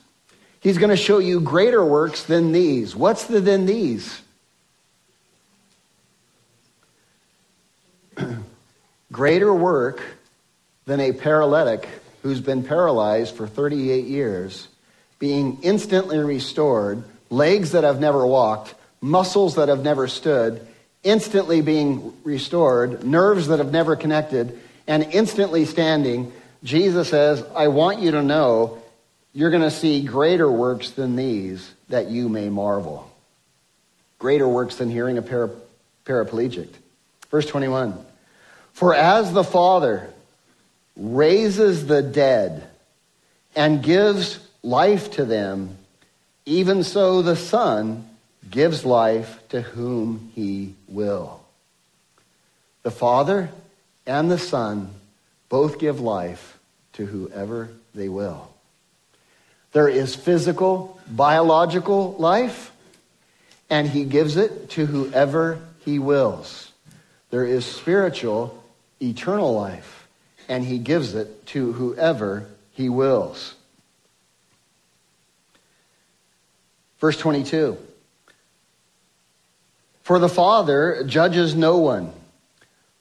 He's 0.60 0.78
going 0.78 0.90
to 0.90 0.98
show 0.98 1.20
you 1.20 1.40
greater 1.40 1.86
works 1.86 2.24
than 2.24 2.52
these. 2.52 2.96
What's 2.96 3.26
the 3.26 3.40
than 3.40 3.66
these? 3.66 4.22
Greater 9.18 9.52
work 9.52 10.00
than 10.86 11.00
a 11.00 11.12
paralytic 11.12 11.90
who's 12.22 12.40
been 12.40 12.64
paralyzed 12.64 13.36
for 13.36 13.48
38 13.48 14.06
years, 14.06 14.68
being 15.18 15.58
instantly 15.64 16.20
restored, 16.20 17.04
legs 17.32 17.72
that 17.72 17.84
have 17.84 18.00
never 18.00 18.28
walked, 18.28 18.76
muscles 19.02 19.56
that 19.56 19.70
have 19.70 19.84
never 19.84 20.08
stood, 20.08 20.62
instantly 21.02 21.62
being 21.62 22.14
restored, 22.24 23.04
nerves 23.04 23.48
that 23.48 23.58
have 23.58 23.72
never 23.72 23.96
connected, 23.96 24.56
and 24.86 25.02
instantly 25.06 25.66
standing. 25.66 26.32
Jesus 26.64 27.10
says, 27.10 27.44
I 27.56 27.70
want 27.70 28.02
you 28.02 28.12
to 28.12 28.22
know 28.22 28.78
you're 29.34 29.50
going 29.50 29.64
to 29.64 29.72
see 29.72 30.04
greater 30.04 30.52
works 30.52 30.92
than 30.92 31.16
these 31.16 31.74
that 31.90 32.12
you 32.12 32.30
may 32.30 32.50
marvel. 32.50 33.12
Greater 34.20 34.48
works 34.48 34.76
than 34.76 34.92
hearing 34.92 35.18
a 35.18 35.24
para- 35.24 35.50
paraplegic. 36.06 36.70
Verse 37.32 37.48
21. 37.48 38.06
For 38.78 38.94
as 38.94 39.34
the 39.34 39.44
Father 39.44 40.08
raises 40.96 41.88
the 41.88 42.04
dead 42.04 42.70
and 43.56 43.82
gives 43.82 44.38
life 44.62 45.14
to 45.14 45.26
them, 45.26 45.76
even 46.46 46.84
so 46.84 47.24
the 47.24 47.36
Son 47.36 48.08
gives 48.52 48.86
life 48.86 49.40
to 49.50 49.64
whom 49.64 50.32
he 50.36 50.76
will. 50.88 51.42
The 52.84 52.92
Father 52.92 53.50
and 54.06 54.30
the 54.30 54.38
Son 54.38 54.94
both 55.50 55.80
give 55.80 56.00
life 56.00 56.60
to 56.94 57.06
whoever 57.08 57.70
they 57.96 58.10
will. 58.10 58.48
There 59.72 59.90
is 59.90 60.16
physical, 60.16 61.02
biological 61.10 62.14
life, 62.20 62.72
and 63.72 63.90
he 63.90 64.04
gives 64.04 64.38
it 64.38 64.70
to 64.70 64.86
whoever 64.86 65.58
he 65.84 65.98
wills. 65.98 66.72
There 67.32 67.44
is 67.44 67.66
spiritual, 67.66 68.57
eternal 69.02 69.54
life, 69.54 70.08
and 70.50 70.64
he 70.64 70.78
gives 70.78 71.14
it 71.16 71.46
to 71.48 71.74
whoever 71.74 72.48
he 72.72 72.90
wills. 72.90 73.56
Verse 77.00 77.18
22 77.18 77.78
For 80.04 80.20
the 80.20 80.30
Father 80.30 81.04
judges 81.06 81.56
no 81.56 81.78
one, 81.78 82.12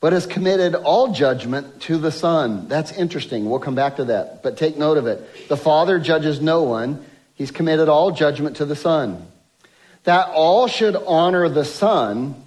but 0.00 0.12
has 0.12 0.26
committed 0.26 0.74
all 0.74 1.12
judgment 1.12 1.80
to 1.82 1.98
the 1.98 2.12
Son. 2.12 2.68
That's 2.68 2.92
interesting. 2.92 3.48
We'll 3.48 3.60
come 3.60 3.74
back 3.74 3.96
to 3.96 4.04
that, 4.06 4.42
but 4.42 4.56
take 4.56 4.76
note 4.76 4.98
of 4.98 5.06
it. 5.06 5.48
The 5.48 5.56
Father 5.56 5.98
judges 5.98 6.40
no 6.40 6.62
one, 6.62 7.04
he's 7.34 7.50
committed 7.50 7.88
all 7.88 8.10
judgment 8.10 8.56
to 8.56 8.64
the 8.64 8.76
Son. 8.76 9.26
That 10.04 10.28
all 10.28 10.68
should 10.68 10.94
honor 10.94 11.48
the 11.48 11.64
Son 11.64 12.42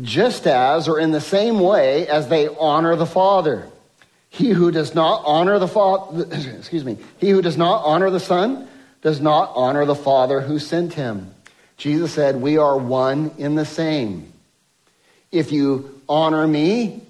just 0.00 0.46
as 0.46 0.88
or 0.88 0.98
in 0.98 1.10
the 1.10 1.20
same 1.20 1.60
way 1.60 2.06
as 2.08 2.28
they 2.28 2.48
honor 2.48 2.96
the 2.96 3.06
Father. 3.06 3.68
He 4.30 4.48
who 4.48 4.70
does 4.70 4.94
not 4.94 5.22
honor 5.26 5.58
the 5.58 5.68
Father, 5.68 6.26
excuse 6.58 6.84
me, 6.84 6.96
he 7.18 7.28
who 7.30 7.42
does 7.42 7.58
not 7.58 7.84
honor 7.84 8.08
the 8.10 8.20
Son 8.20 8.68
does 9.02 9.20
not 9.20 9.52
honor 9.54 9.84
the 9.84 9.94
Father 9.94 10.40
who 10.40 10.58
sent 10.58 10.94
him. 10.94 11.34
Jesus 11.76 12.12
said, 12.12 12.40
We 12.40 12.56
are 12.56 12.78
one 12.78 13.32
in 13.36 13.56
the 13.56 13.66
same. 13.66 14.32
If 15.30 15.52
you 15.52 16.00
honor 16.08 16.46
me, 16.46 17.02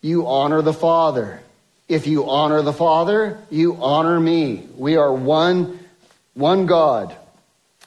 you 0.00 0.26
honor 0.26 0.62
the 0.62 0.72
Father. 0.72 1.40
If 1.88 2.06
you 2.06 2.28
honor 2.28 2.62
the 2.62 2.72
Father, 2.72 3.38
you 3.50 3.76
honor 3.80 4.18
me. 4.18 4.66
We 4.76 4.96
are 4.96 5.12
one, 5.12 5.78
one 6.34 6.66
God. 6.66 7.14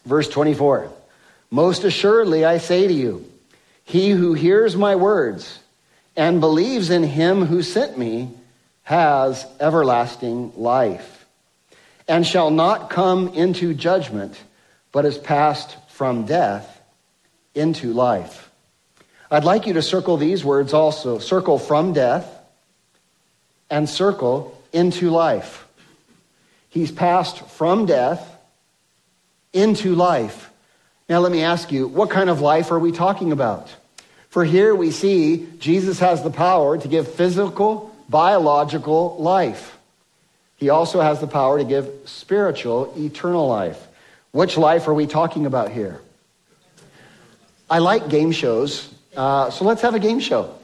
Verse 0.06 0.30
24. 0.30 0.92
Most 1.52 1.84
assuredly, 1.84 2.46
I 2.46 2.60
say 2.60 2.88
to 2.88 2.94
you, 2.94 3.30
he 3.86 4.10
who 4.10 4.34
hears 4.34 4.76
my 4.76 4.96
words 4.96 5.60
and 6.18 6.40
believes 6.42 6.90
in 6.90 7.04
him 7.04 7.46
who 7.46 7.62
sent 7.62 7.98
me 7.98 8.32
has 8.84 9.46
everlasting 9.60 10.52
life 10.58 11.26
and 12.08 12.26
shall 12.26 12.52
not 12.52 12.90
come 12.90 13.30
into 13.30 13.74
judgment, 13.74 14.40
but 14.92 15.06
is 15.06 15.18
passed 15.18 15.78
from 15.90 16.26
death 16.26 16.82
into 17.54 17.94
life. 17.94 18.50
I'd 19.32 19.44
like 19.44 19.66
you 19.66 19.74
to 19.74 19.82
circle 19.82 20.18
these 20.18 20.44
words 20.44 20.74
also 20.74 21.20
circle 21.20 21.58
from 21.58 21.94
death 21.94 22.32
and 23.70 23.90
circle 23.90 24.62
into 24.72 25.10
life. 25.10 25.66
He's 26.70 26.92
passed 26.92 27.40
from 27.50 27.86
death 27.86 28.30
into 29.54 29.96
life. 29.96 30.52
Now, 31.08 31.20
let 31.20 31.32
me 31.32 31.44
ask 31.44 31.72
you, 31.72 31.88
what 31.88 32.10
kind 32.10 32.30
of 32.32 32.42
life 32.42 32.72
are 32.72 32.80
we 32.80 32.92
talking 32.92 33.32
about? 33.32 33.74
For 34.30 34.44
here 34.44 34.74
we 34.74 34.90
see 34.90 35.48
Jesus 35.60 36.00
has 36.00 36.24
the 36.24 36.32
power 36.32 36.78
to 36.78 36.88
give 36.88 37.08
physical, 37.08 37.96
biological 38.10 39.16
life. 39.20 39.78
He 40.58 40.70
also 40.70 41.02
has 41.02 41.20
the 41.20 41.28
power 41.28 41.60
to 41.60 41.64
give 41.64 41.90
spiritual, 42.06 42.92
eternal 42.98 43.48
life. 43.48 43.82
Which 44.32 44.58
life 44.58 44.88
are 44.88 44.94
we 44.94 45.06
talking 45.06 45.46
about 45.46 45.72
here? 45.72 46.02
I 47.70 47.80
like 47.80 48.10
game 48.10 48.32
shows, 48.32 48.94
uh, 49.16 49.52
so 49.52 49.64
let's 49.64 49.84
have 49.84 49.94
a 49.94 50.00
game 50.00 50.20
show. 50.20 50.56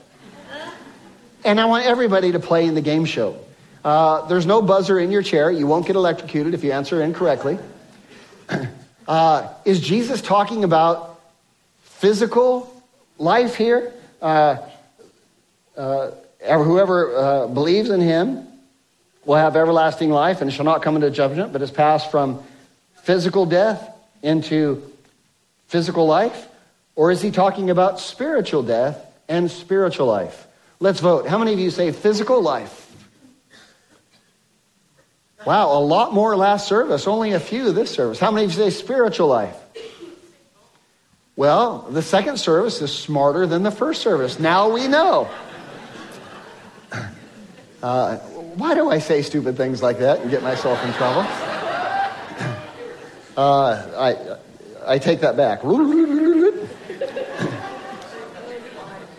And 1.43 1.60
I 1.60 1.65
want 1.65 1.86
everybody 1.86 2.31
to 2.31 2.39
play 2.39 2.65
in 2.65 2.75
the 2.75 2.81
game 2.81 3.05
show. 3.05 3.39
Uh, 3.83 4.27
there's 4.27 4.45
no 4.45 4.62
buzzer 4.62 5.00
in 5.00 5.12
your 5.12 5.24
chair. 5.24 5.51
You 5.51 5.65
won't 5.65 5.88
get 5.88 5.95
electrocuted 5.95 6.53
if 6.53 6.63
you 6.63 6.71
answer 6.71 7.01
incorrectly. 7.01 7.57
Uh, 9.08 9.50
is 9.65 9.79
Jesus 9.79 10.22
talking 10.22 10.63
about 10.63 11.20
physical 11.84 12.81
life 13.17 13.55
here? 13.55 13.93
Uh, 14.22 14.58
uh, 15.75 16.12
whoever 16.41 17.15
uh, 17.15 17.48
believes 17.48 17.89
in 17.89 18.01
him 18.01 18.48
will 19.25 19.36
have 19.36 19.55
everlasting 19.55 20.10
life 20.10 20.41
and 20.41 20.51
shall 20.51 20.65
not 20.65 20.81
come 20.81 20.96
into 20.96 21.10
judgment, 21.10 21.53
but 21.53 21.62
is 21.62 21.72
passed 21.72 22.12
from 22.12 22.43
physical 23.03 23.46
death 23.46 23.89
into 24.22 24.81
physical 25.67 26.05
life? 26.05 26.48
Or 26.96 27.12
is 27.12 27.22
he 27.22 27.31
talking 27.31 27.70
about 27.70 28.00
spiritual 28.00 28.63
death 28.63 29.03
and 29.27 29.50
spiritual 29.50 30.08
life? 30.08 30.48
Let's 30.79 31.00
vote. 31.00 31.27
How 31.27 31.38
many 31.38 31.53
of 31.53 31.60
you 31.60 31.72
say 31.72 31.91
physical 31.91 32.41
life? 32.41 32.80
Wow, 35.45 35.77
a 35.77 35.81
lot 35.81 36.13
more 36.13 36.36
last 36.36 36.67
service, 36.67 37.07
only 37.07 37.31
a 37.31 37.39
few 37.39 37.71
this 37.71 37.89
service. 37.89 38.19
How 38.19 38.29
many 38.29 38.45
of 38.45 38.51
you 38.51 38.57
say 38.57 38.69
spiritual 38.69 39.27
life? 39.27 39.55
Well, 41.36 41.88
the 41.89 42.03
second 42.03 42.38
service 42.38 42.81
is 42.81 42.95
smarter 42.95 43.48
than 43.48 43.63
the 43.63 43.71
first 43.71 44.01
service. 44.01 44.39
Now 44.39 44.69
we 44.69 44.88
know. 44.88 45.29
Uh, 47.81 48.17
why 48.17 48.75
do 48.75 48.91
I 48.91 49.00
say 49.00 49.24
stupid 49.24 49.57
things 49.57 49.81
like 49.81 50.00
that 50.00 50.19
and 50.19 50.29
get 50.29 50.43
myself 50.43 50.83
in 50.86 50.93
trouble? 50.93 51.25
Uh, 53.36 54.38
I, 54.86 54.93
I 54.95 55.00
take 55.00 55.21
that 55.21 55.38
back. 55.38 55.62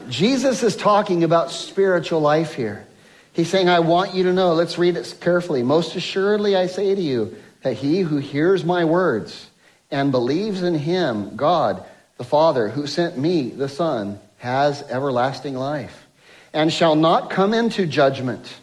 Jesus 0.08 0.62
is 0.62 0.76
talking 0.76 1.24
about 1.24 1.50
spiritual 1.50 2.20
life 2.20 2.54
here. 2.54 2.86
He's 3.32 3.48
saying, 3.48 3.68
I 3.68 3.80
want 3.80 4.14
you 4.14 4.24
to 4.24 4.32
know. 4.32 4.54
Let's 4.54 4.78
read 4.78 4.96
it 4.96 5.16
carefully. 5.20 5.62
Most 5.62 5.96
assuredly, 5.96 6.54
I 6.54 6.66
say 6.66 6.94
to 6.94 7.00
you 7.00 7.36
that 7.62 7.74
he 7.74 8.00
who 8.00 8.18
hears 8.18 8.64
my 8.64 8.84
words 8.84 9.48
and 9.90 10.12
believes 10.12 10.62
in 10.62 10.74
him, 10.74 11.36
God, 11.36 11.84
the 12.18 12.24
Father, 12.24 12.68
who 12.68 12.86
sent 12.86 13.16
me, 13.16 13.50
the 13.50 13.68
Son, 13.68 14.20
has 14.38 14.82
everlasting 14.82 15.54
life 15.54 16.06
and 16.52 16.72
shall 16.72 16.94
not 16.94 17.30
come 17.30 17.54
into 17.54 17.86
judgment, 17.86 18.54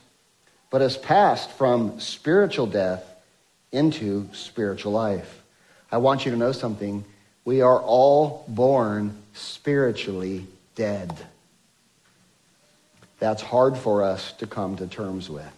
but 0.70 0.82
has 0.82 0.98
passed 0.98 1.50
from 1.52 2.00
spiritual 2.00 2.68
death 2.68 3.04
into 3.72 4.30
spiritual 4.34 4.92
life. 4.92 5.44
I 5.92 5.98
want 5.98 6.26
you 6.26 6.32
to 6.32 6.38
know 6.38 6.52
something. 6.52 7.04
We 7.46 7.62
are 7.62 7.80
all 7.82 8.46
born 8.48 9.18
spiritually 9.34 10.46
dead. 10.76 11.16
That's 13.20 13.42
hard 13.42 13.78
for 13.78 14.04
us 14.04 14.32
to 14.34 14.48
come 14.48 14.78
to 14.78 14.88
terms 14.88 15.30
with. 15.30 15.52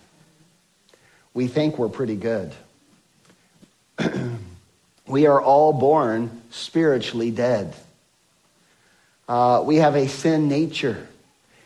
We 1.33 1.47
think 1.47 1.77
we're 1.77 1.89
pretty 1.89 2.15
good. 2.15 2.53
we 5.07 5.27
are 5.27 5.41
all 5.41 5.71
born 5.71 6.41
spiritually 6.49 7.31
dead. 7.31 7.73
Uh, 9.29 9.63
we 9.65 9.77
have 9.77 9.95
a 9.95 10.07
sin 10.07 10.49
nature. 10.49 11.07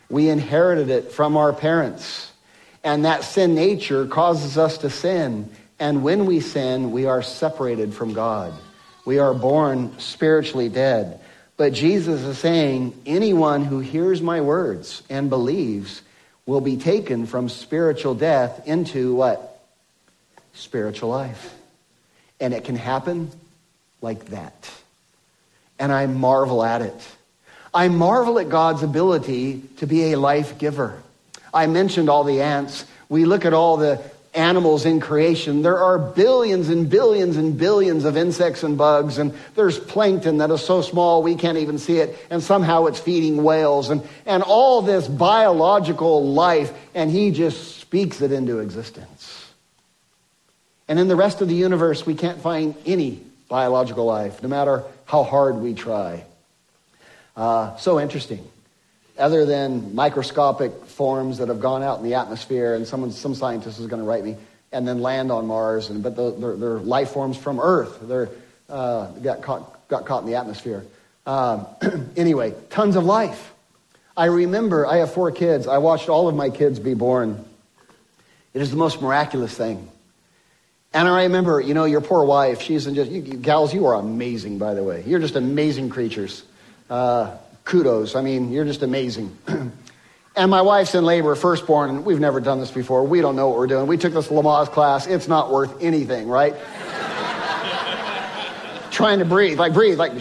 We 0.10 0.30
inherited 0.30 0.90
it 0.90 1.12
from 1.12 1.38
our 1.38 1.54
parents. 1.54 2.32
And 2.84 3.06
that 3.06 3.24
sin 3.24 3.56
nature 3.56 4.06
causes 4.06 4.58
us 4.58 4.78
to 4.80 4.90
sin. 4.92 5.50
And 5.80 6.04
when 6.04 6.26
we 6.28 6.42
sin, 6.42 6.92
we 6.92 7.06
are 7.08 7.24
separated 7.24 7.94
from 7.94 8.14
God. 8.14 8.54
We 9.06 9.18
are 9.18 9.34
born 9.34 9.98
spiritually 9.98 10.70
dead. 10.70 11.20
But 11.58 11.74
Jesus 11.74 12.22
is 12.22 12.38
saying, 12.38 13.02
anyone 13.06 13.64
who 13.64 13.80
hears 13.80 14.22
my 14.22 14.42
words 14.42 15.04
and 15.10 15.30
believes 15.30 16.02
will 16.46 16.62
be 16.62 16.78
taken 16.78 17.26
from 17.26 17.50
spiritual 17.50 18.14
death 18.14 18.68
into 18.68 19.16
what? 19.16 19.60
Spiritual 20.54 21.10
life. 21.10 21.54
And 22.40 22.54
it 22.54 22.66
can 22.66 22.76
happen 22.76 23.32
like 24.02 24.26
that. 24.28 24.70
And 25.80 25.92
I 25.92 26.08
marvel 26.08 26.64
at 26.64 26.82
it. 26.82 27.08
I 27.74 27.88
marvel 27.88 28.40
at 28.40 28.50
God's 28.50 28.84
ability 28.84 29.62
to 29.78 29.88
be 29.88 30.12
a 30.12 30.20
life 30.20 30.58
giver. 30.58 31.02
I 31.54 31.68
mentioned 31.68 32.10
all 32.10 32.24
the 32.24 32.42
ants. 32.42 32.86
We 33.10 33.26
look 33.26 33.46
at 33.46 33.54
all 33.54 33.78
the 33.78 34.02
animals 34.36 34.86
in 34.86 35.00
creation. 35.00 35.62
There 35.62 35.78
are 35.78 35.98
billions 35.98 36.70
and 36.70 36.90
billions 36.90 37.38
and 37.38 37.58
billions 37.58 38.06
of 38.06 38.18
insects 38.18 38.64
and 38.64 38.78
bugs, 38.78 39.18
and 39.18 39.34
there's 39.56 39.80
plankton 39.80 40.38
that 40.38 40.52
is 40.52 40.64
so 40.64 40.82
small 40.82 41.24
we 41.24 41.36
can't 41.36 41.58
even 41.58 41.78
see 41.78 41.98
it, 41.98 42.18
and 42.30 42.44
somehow 42.44 42.86
it's 42.86 43.00
feeding 43.00 43.44
whales, 43.44 43.90
and, 43.90 44.08
and 44.26 44.44
all 44.44 44.82
this 44.82 45.08
biological 45.08 46.32
life, 46.32 46.72
and 46.94 47.10
he 47.10 47.32
just 47.32 47.80
speaks 47.80 48.22
it 48.22 48.32
into 48.32 48.60
existence. 48.60 49.46
And 50.88 51.00
in 51.00 51.08
the 51.08 51.16
rest 51.16 51.42
of 51.42 51.48
the 51.48 51.56
universe, 51.56 52.06
we 52.06 52.16
can't 52.16 52.40
find 52.40 52.76
any 52.86 53.22
biological 53.50 54.06
life, 54.06 54.44
no 54.44 54.50
matter 54.50 54.84
how 55.06 55.24
hard 55.24 55.56
we 55.56 55.74
try. 55.74 56.24
Uh, 57.36 57.76
so 57.78 58.00
interesting. 58.00 58.46
Other 59.18 59.46
than 59.46 59.96
microscopic 59.96 60.86
forms 60.86 61.38
that 61.38 61.48
have 61.48 61.62
gone 61.62 61.84
out 61.84 62.00
in 62.00 62.04
the 62.04 62.16
atmosphere, 62.16 62.76
and 62.76 62.86
someone, 62.86 63.12
some 63.12 63.34
scientist 63.34 63.80
is 63.80 63.88
going 63.88 64.02
to 64.02 64.08
write 64.08 64.24
me, 64.24 64.36
and 64.72 64.86
then 64.88 65.02
land 65.02 65.32
on 65.32 65.48
Mars, 65.48 65.90
and, 65.90 66.04
but 66.04 66.16
the, 66.16 66.32
they're, 66.32 66.56
they're 66.58 66.80
life 66.80 67.12
forms 67.12 67.38
from 67.38 67.60
Earth. 67.60 68.00
They're 68.02 68.30
uh, 68.70 69.08
got, 69.12 69.42
caught, 69.42 69.88
got 69.88 70.06
caught 70.06 70.24
in 70.24 70.30
the 70.30 70.36
atmosphere. 70.36 70.84
Um, 71.26 71.66
anyway, 72.18 72.54
tons 72.70 72.96
of 72.96 73.06
life. 73.06 73.54
I 74.18 74.26
remember, 74.26 74.86
I 74.86 74.98
have 74.98 75.14
four 75.14 75.32
kids. 75.32 75.68
I 75.68 75.78
watched 75.78 76.10
all 76.10 76.28
of 76.28 76.36
my 76.36 76.50
kids 76.50 76.80
be 76.80 76.94
born. 76.94 77.44
It 78.54 78.62
is 78.62 78.72
the 78.72 78.78
most 78.78 79.02
miraculous 79.02 79.56
thing. 79.56 79.90
And 80.94 81.10
I 81.10 81.24
remember, 81.24 81.60
you 81.60 81.74
know, 81.74 81.84
your 81.84 82.00
poor 82.00 82.24
wife, 82.24 82.62
she's 82.62 82.88
in 82.88 82.96
just, 82.96 83.12
you, 83.12 83.22
you, 83.22 83.34
gals, 83.34 83.74
you 83.74 83.86
are 83.88 83.96
amazing, 83.96 84.60
by 84.60 84.74
the 84.74 84.84
way. 84.84 85.04
You're 85.06 85.20
just 85.20 85.36
amazing 85.36 85.90
creatures. 85.90 86.44
Uh, 86.90 87.36
kudos. 87.66 88.16
I 88.16 88.22
mean, 88.22 88.52
you're 88.52 88.64
just 88.64 88.84
amazing. 88.84 89.36
and 90.36 90.52
my 90.52 90.62
wife's 90.62 90.96
in 90.96 91.04
labor, 91.04 91.36
firstborn, 91.36 91.90
and 91.90 92.06
we've 92.06 92.20
never 92.20 92.40
done 92.40 92.60
this 92.60 92.72
before. 92.72 93.04
We 93.04 93.22
don't 93.22 93.36
know 93.36 93.50
what 93.50 93.58
we're 93.58 93.68
doing. 93.68 93.88
We 93.88 93.98
took 93.98 94.14
this 94.14 94.30
Lamaze 94.30 94.72
class. 94.72 95.08
It's 95.08 95.28
not 95.28 95.52
worth 95.52 95.82
anything, 95.82 96.30
right? 96.30 96.56
Trying 98.92 99.20
to 99.20 99.26
breathe, 99.26 99.60
like 99.60 99.74
breathe, 99.74 99.98
like 99.98 100.14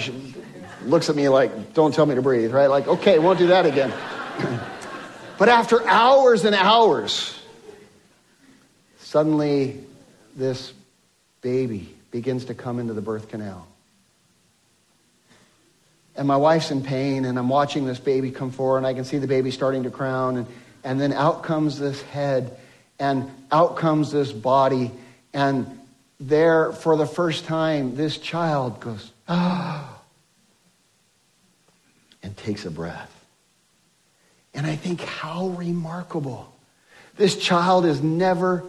looks 0.82 1.08
at 1.08 1.16
me 1.16 1.28
like, 1.28 1.74
don't 1.74 1.94
tell 1.94 2.06
me 2.06 2.16
to 2.16 2.22
breathe, 2.22 2.52
right? 2.52 2.66
Like, 2.66 2.88
okay, 2.88 3.18
won't 3.18 3.38
do 3.38 3.46
that 3.48 3.66
again. 3.66 3.92
but 5.38 5.48
after 5.48 5.86
hours 5.86 6.44
and 6.44 6.56
hours, 6.56 7.40
suddenly 8.98 9.80
this 10.34 10.72
baby 11.40 11.94
begins 12.10 12.46
to 12.46 12.54
come 12.54 12.80
into 12.80 12.94
the 12.94 13.02
birth 13.02 13.28
canal 13.28 13.68
and 16.16 16.28
my 16.28 16.36
wife's 16.36 16.70
in 16.70 16.82
pain, 16.82 17.24
and 17.24 17.38
I'm 17.38 17.48
watching 17.48 17.86
this 17.86 17.98
baby 17.98 18.30
come 18.30 18.50
forward, 18.50 18.78
and 18.78 18.86
I 18.86 18.94
can 18.94 19.04
see 19.04 19.18
the 19.18 19.26
baby 19.26 19.50
starting 19.50 19.82
to 19.84 19.90
crown, 19.90 20.36
and, 20.36 20.46
and 20.84 21.00
then 21.00 21.12
out 21.12 21.42
comes 21.42 21.78
this 21.78 22.00
head, 22.02 22.56
and 22.98 23.30
out 23.50 23.76
comes 23.76 24.12
this 24.12 24.32
body, 24.32 24.90
and 25.32 25.78
there, 26.20 26.72
for 26.72 26.96
the 26.96 27.06
first 27.06 27.44
time, 27.44 27.96
this 27.96 28.18
child 28.18 28.80
goes, 28.80 29.10
ah, 29.28 29.98
and 32.22 32.36
takes 32.36 32.64
a 32.64 32.70
breath. 32.70 33.10
And 34.54 34.66
I 34.66 34.76
think, 34.76 35.00
how 35.00 35.48
remarkable. 35.48 36.54
This 37.16 37.36
child 37.36 37.84
has 37.84 38.00
never 38.02 38.64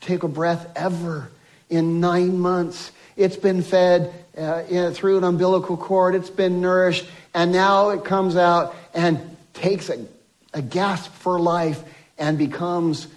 take 0.00 0.22
a 0.22 0.28
breath 0.28 0.66
ever 0.74 1.30
in 1.68 2.00
nine 2.00 2.38
months. 2.38 2.90
It's 3.16 3.36
been 3.36 3.62
fed 3.62 4.12
uh, 4.36 4.90
through 4.92 5.18
an 5.18 5.24
umbilical 5.24 5.76
cord. 5.76 6.14
It's 6.14 6.30
been 6.30 6.60
nourished. 6.60 7.06
And 7.32 7.52
now 7.52 7.90
it 7.90 8.04
comes 8.04 8.36
out 8.36 8.74
and 8.94 9.36
takes 9.54 9.88
a, 9.88 10.04
a 10.52 10.62
gasp 10.62 11.12
for 11.12 11.40
life 11.40 11.82
and 12.18 12.36
becomes 12.36 13.08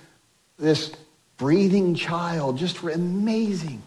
this 0.58 0.92
breathing 1.38 1.96
child. 1.96 2.58
Just 2.58 2.82
amazing. 2.82 3.82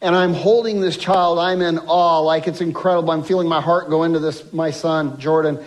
And 0.00 0.14
I'm 0.14 0.34
holding 0.34 0.80
this 0.80 0.96
child. 0.96 1.38
I'm 1.38 1.62
in 1.62 1.78
awe, 1.78 2.20
like 2.20 2.46
it's 2.46 2.60
incredible. 2.60 3.10
I'm 3.10 3.24
feeling 3.24 3.48
my 3.48 3.62
heart 3.62 3.88
go 3.88 4.02
into 4.02 4.18
this, 4.18 4.52
my 4.52 4.70
son, 4.70 5.18
Jordan. 5.18 5.64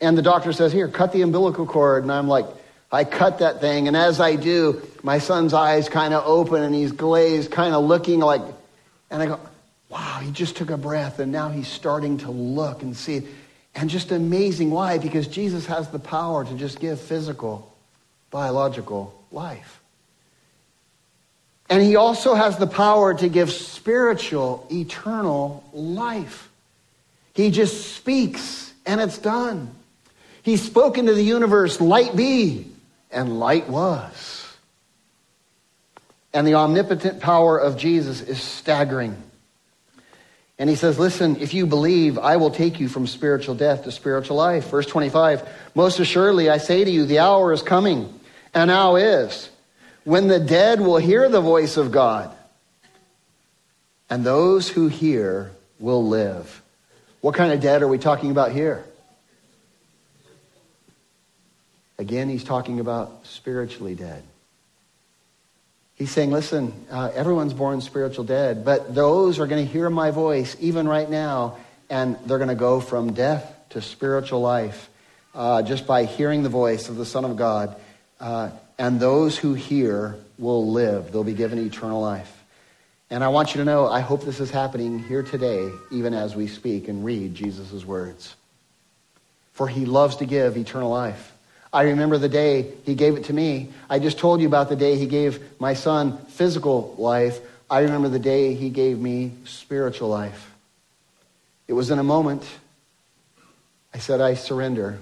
And 0.00 0.16
the 0.16 0.22
doctor 0.22 0.52
says, 0.52 0.72
Here, 0.72 0.88
cut 0.88 1.12
the 1.12 1.20
umbilical 1.22 1.66
cord. 1.66 2.02
And 2.02 2.10
I'm 2.10 2.26
like, 2.26 2.46
I 2.90 3.04
cut 3.04 3.38
that 3.38 3.60
thing. 3.60 3.86
And 3.86 3.96
as 3.96 4.18
I 4.18 4.36
do, 4.36 4.82
my 5.02 5.18
son's 5.18 5.52
eyes 5.52 5.88
kind 5.88 6.14
of 6.14 6.24
open 6.26 6.62
and 6.62 6.74
he's 6.74 6.92
glazed, 6.92 7.50
kind 7.50 7.74
of 7.74 7.84
looking 7.84 8.20
like, 8.20 8.42
and 9.10 9.22
I 9.22 9.26
go, 9.26 9.40
wow, 9.88 10.20
he 10.22 10.30
just 10.30 10.56
took 10.56 10.70
a 10.70 10.76
breath 10.76 11.18
and 11.18 11.32
now 11.32 11.48
he's 11.48 11.68
starting 11.68 12.18
to 12.18 12.30
look 12.30 12.82
and 12.82 12.96
see. 12.96 13.26
And 13.74 13.90
just 13.90 14.10
amazing. 14.10 14.70
Why? 14.70 14.98
Because 14.98 15.28
Jesus 15.28 15.66
has 15.66 15.88
the 15.90 15.98
power 15.98 16.44
to 16.44 16.54
just 16.54 16.80
give 16.80 17.00
physical, 17.00 17.72
biological 18.30 19.14
life. 19.30 19.80
And 21.68 21.82
he 21.82 21.94
also 21.94 22.34
has 22.34 22.56
the 22.56 22.66
power 22.66 23.14
to 23.14 23.28
give 23.28 23.50
spiritual, 23.50 24.66
eternal 24.72 25.64
life. 25.72 26.48
He 27.34 27.50
just 27.50 27.94
speaks 27.94 28.72
and 28.86 29.00
it's 29.00 29.18
done. 29.18 29.70
He 30.42 30.56
spoke 30.56 30.98
into 30.98 31.14
the 31.14 31.22
universe, 31.22 31.80
light 31.80 32.16
be, 32.16 32.66
and 33.10 33.38
light 33.38 33.68
was. 33.68 34.39
And 36.32 36.46
the 36.46 36.54
omnipotent 36.54 37.20
power 37.20 37.58
of 37.58 37.76
Jesus 37.76 38.20
is 38.20 38.40
staggering. 38.40 39.16
And 40.58 40.68
he 40.68 40.76
says, 40.76 40.98
Listen, 40.98 41.36
if 41.40 41.54
you 41.54 41.66
believe, 41.66 42.18
I 42.18 42.36
will 42.36 42.50
take 42.50 42.78
you 42.78 42.88
from 42.88 43.06
spiritual 43.06 43.54
death 43.54 43.84
to 43.84 43.92
spiritual 43.92 44.36
life. 44.36 44.68
Verse 44.68 44.86
25 44.86 45.48
Most 45.74 45.98
assuredly, 45.98 46.50
I 46.50 46.58
say 46.58 46.84
to 46.84 46.90
you, 46.90 47.06
the 47.06 47.20
hour 47.20 47.52
is 47.52 47.62
coming, 47.62 48.20
and 48.52 48.68
now 48.68 48.96
is, 48.96 49.48
when 50.04 50.28
the 50.28 50.38
dead 50.38 50.80
will 50.80 50.98
hear 50.98 51.28
the 51.28 51.40
voice 51.40 51.76
of 51.76 51.90
God, 51.90 52.30
and 54.10 54.22
those 54.24 54.68
who 54.68 54.88
hear 54.88 55.50
will 55.78 56.06
live. 56.06 56.62
What 57.22 57.34
kind 57.34 57.52
of 57.52 57.60
dead 57.60 57.82
are 57.82 57.88
we 57.88 57.98
talking 57.98 58.30
about 58.30 58.52
here? 58.52 58.84
Again, 61.98 62.28
he's 62.28 62.44
talking 62.44 62.80
about 62.80 63.26
spiritually 63.26 63.94
dead. 63.94 64.22
He's 66.00 66.10
saying, 66.10 66.30
listen, 66.30 66.72
uh, 66.90 67.10
everyone's 67.14 67.52
born 67.52 67.82
spiritual 67.82 68.24
dead, 68.24 68.64
but 68.64 68.94
those 68.94 69.38
are 69.38 69.46
going 69.46 69.66
to 69.66 69.70
hear 69.70 69.90
my 69.90 70.10
voice 70.10 70.56
even 70.58 70.88
right 70.88 71.08
now, 71.10 71.58
and 71.90 72.16
they're 72.24 72.38
going 72.38 72.48
to 72.48 72.54
go 72.54 72.80
from 72.80 73.12
death 73.12 73.54
to 73.68 73.82
spiritual 73.82 74.40
life 74.40 74.88
uh, 75.34 75.60
just 75.60 75.86
by 75.86 76.06
hearing 76.06 76.42
the 76.42 76.48
voice 76.48 76.88
of 76.88 76.96
the 76.96 77.04
Son 77.04 77.26
of 77.26 77.36
God. 77.36 77.76
Uh, 78.18 78.48
and 78.78 78.98
those 78.98 79.36
who 79.36 79.52
hear 79.52 80.16
will 80.38 80.72
live, 80.72 81.12
they'll 81.12 81.22
be 81.22 81.34
given 81.34 81.58
eternal 81.58 82.00
life. 82.00 82.34
And 83.10 83.22
I 83.22 83.28
want 83.28 83.54
you 83.54 83.58
to 83.58 83.66
know, 83.66 83.86
I 83.86 84.00
hope 84.00 84.24
this 84.24 84.40
is 84.40 84.50
happening 84.50 85.00
here 85.00 85.22
today, 85.22 85.70
even 85.92 86.14
as 86.14 86.34
we 86.34 86.46
speak 86.46 86.88
and 86.88 87.04
read 87.04 87.34
Jesus' 87.34 87.84
words. 87.84 88.36
For 89.52 89.68
he 89.68 89.84
loves 89.84 90.16
to 90.16 90.24
give 90.24 90.56
eternal 90.56 90.88
life. 90.88 91.34
I 91.72 91.82
remember 91.82 92.18
the 92.18 92.28
day 92.28 92.72
he 92.84 92.94
gave 92.94 93.16
it 93.16 93.24
to 93.24 93.32
me. 93.32 93.70
I 93.88 93.98
just 94.00 94.18
told 94.18 94.40
you 94.40 94.48
about 94.48 94.68
the 94.68 94.76
day 94.76 94.96
he 94.96 95.06
gave 95.06 95.40
my 95.60 95.74
son 95.74 96.18
physical 96.26 96.94
life. 96.98 97.40
I 97.70 97.80
remember 97.80 98.08
the 98.08 98.18
day 98.18 98.54
he 98.54 98.70
gave 98.70 98.98
me 98.98 99.32
spiritual 99.44 100.08
life. 100.08 100.50
It 101.68 101.74
was 101.74 101.90
in 101.90 102.00
a 102.00 102.04
moment. 102.04 102.44
I 103.94 103.98
said, 103.98 104.20
I 104.20 104.34
surrender. 104.34 104.98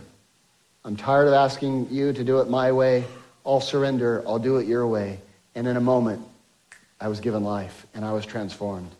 I'm 0.84 0.96
tired 0.96 1.28
of 1.28 1.34
asking 1.34 1.88
you 1.90 2.12
to 2.12 2.24
do 2.24 2.40
it 2.40 2.50
my 2.50 2.72
way. 2.72 3.04
I'll 3.46 3.62
surrender. 3.62 4.22
I'll 4.26 4.38
do 4.38 4.58
it 4.58 4.66
your 4.66 4.86
way. 4.86 5.20
And 5.54 5.66
in 5.66 5.76
a 5.76 5.80
moment, 5.80 6.26
I 7.00 7.08
was 7.08 7.20
given 7.20 7.44
life 7.44 7.86
and 7.94 8.04
I 8.04 8.12
was 8.12 8.26
transformed. 8.26 8.90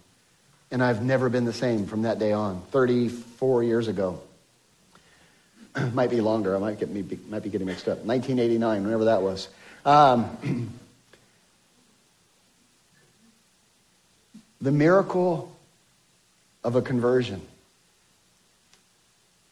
And 0.70 0.83
I've 0.83 1.02
never 1.02 1.28
been 1.28 1.44
the 1.44 1.52
same 1.52 1.87
from 1.87 2.02
that 2.02 2.18
day 2.18 2.33
on, 2.33 2.62
34 2.70 3.62
years 3.62 3.88
ago. 3.88 4.20
might 5.95 6.11
be 6.11 6.21
longer. 6.21 6.57
I 6.57 6.59
might, 6.59 6.79
get 6.79 6.91
might 7.29 7.43
be 7.43 7.51
getting 7.51 7.67
mixed 7.67 7.88
up. 7.88 7.99
1989, 7.99 8.85
whenever 8.85 9.05
that 9.07 9.23
was. 9.23 9.49
Um, 9.85 10.71
the 14.61 14.73
miracle 14.73 15.55
of 16.64 16.77
a 16.77 16.83
conversion 16.83 17.41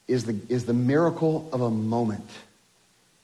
is 0.09 0.25
the, 0.25 0.39
is 0.49 0.67
the 0.67 0.75
miracle 0.75 1.49
of 1.53 1.61
a 1.61 1.71
moment. 1.71 2.29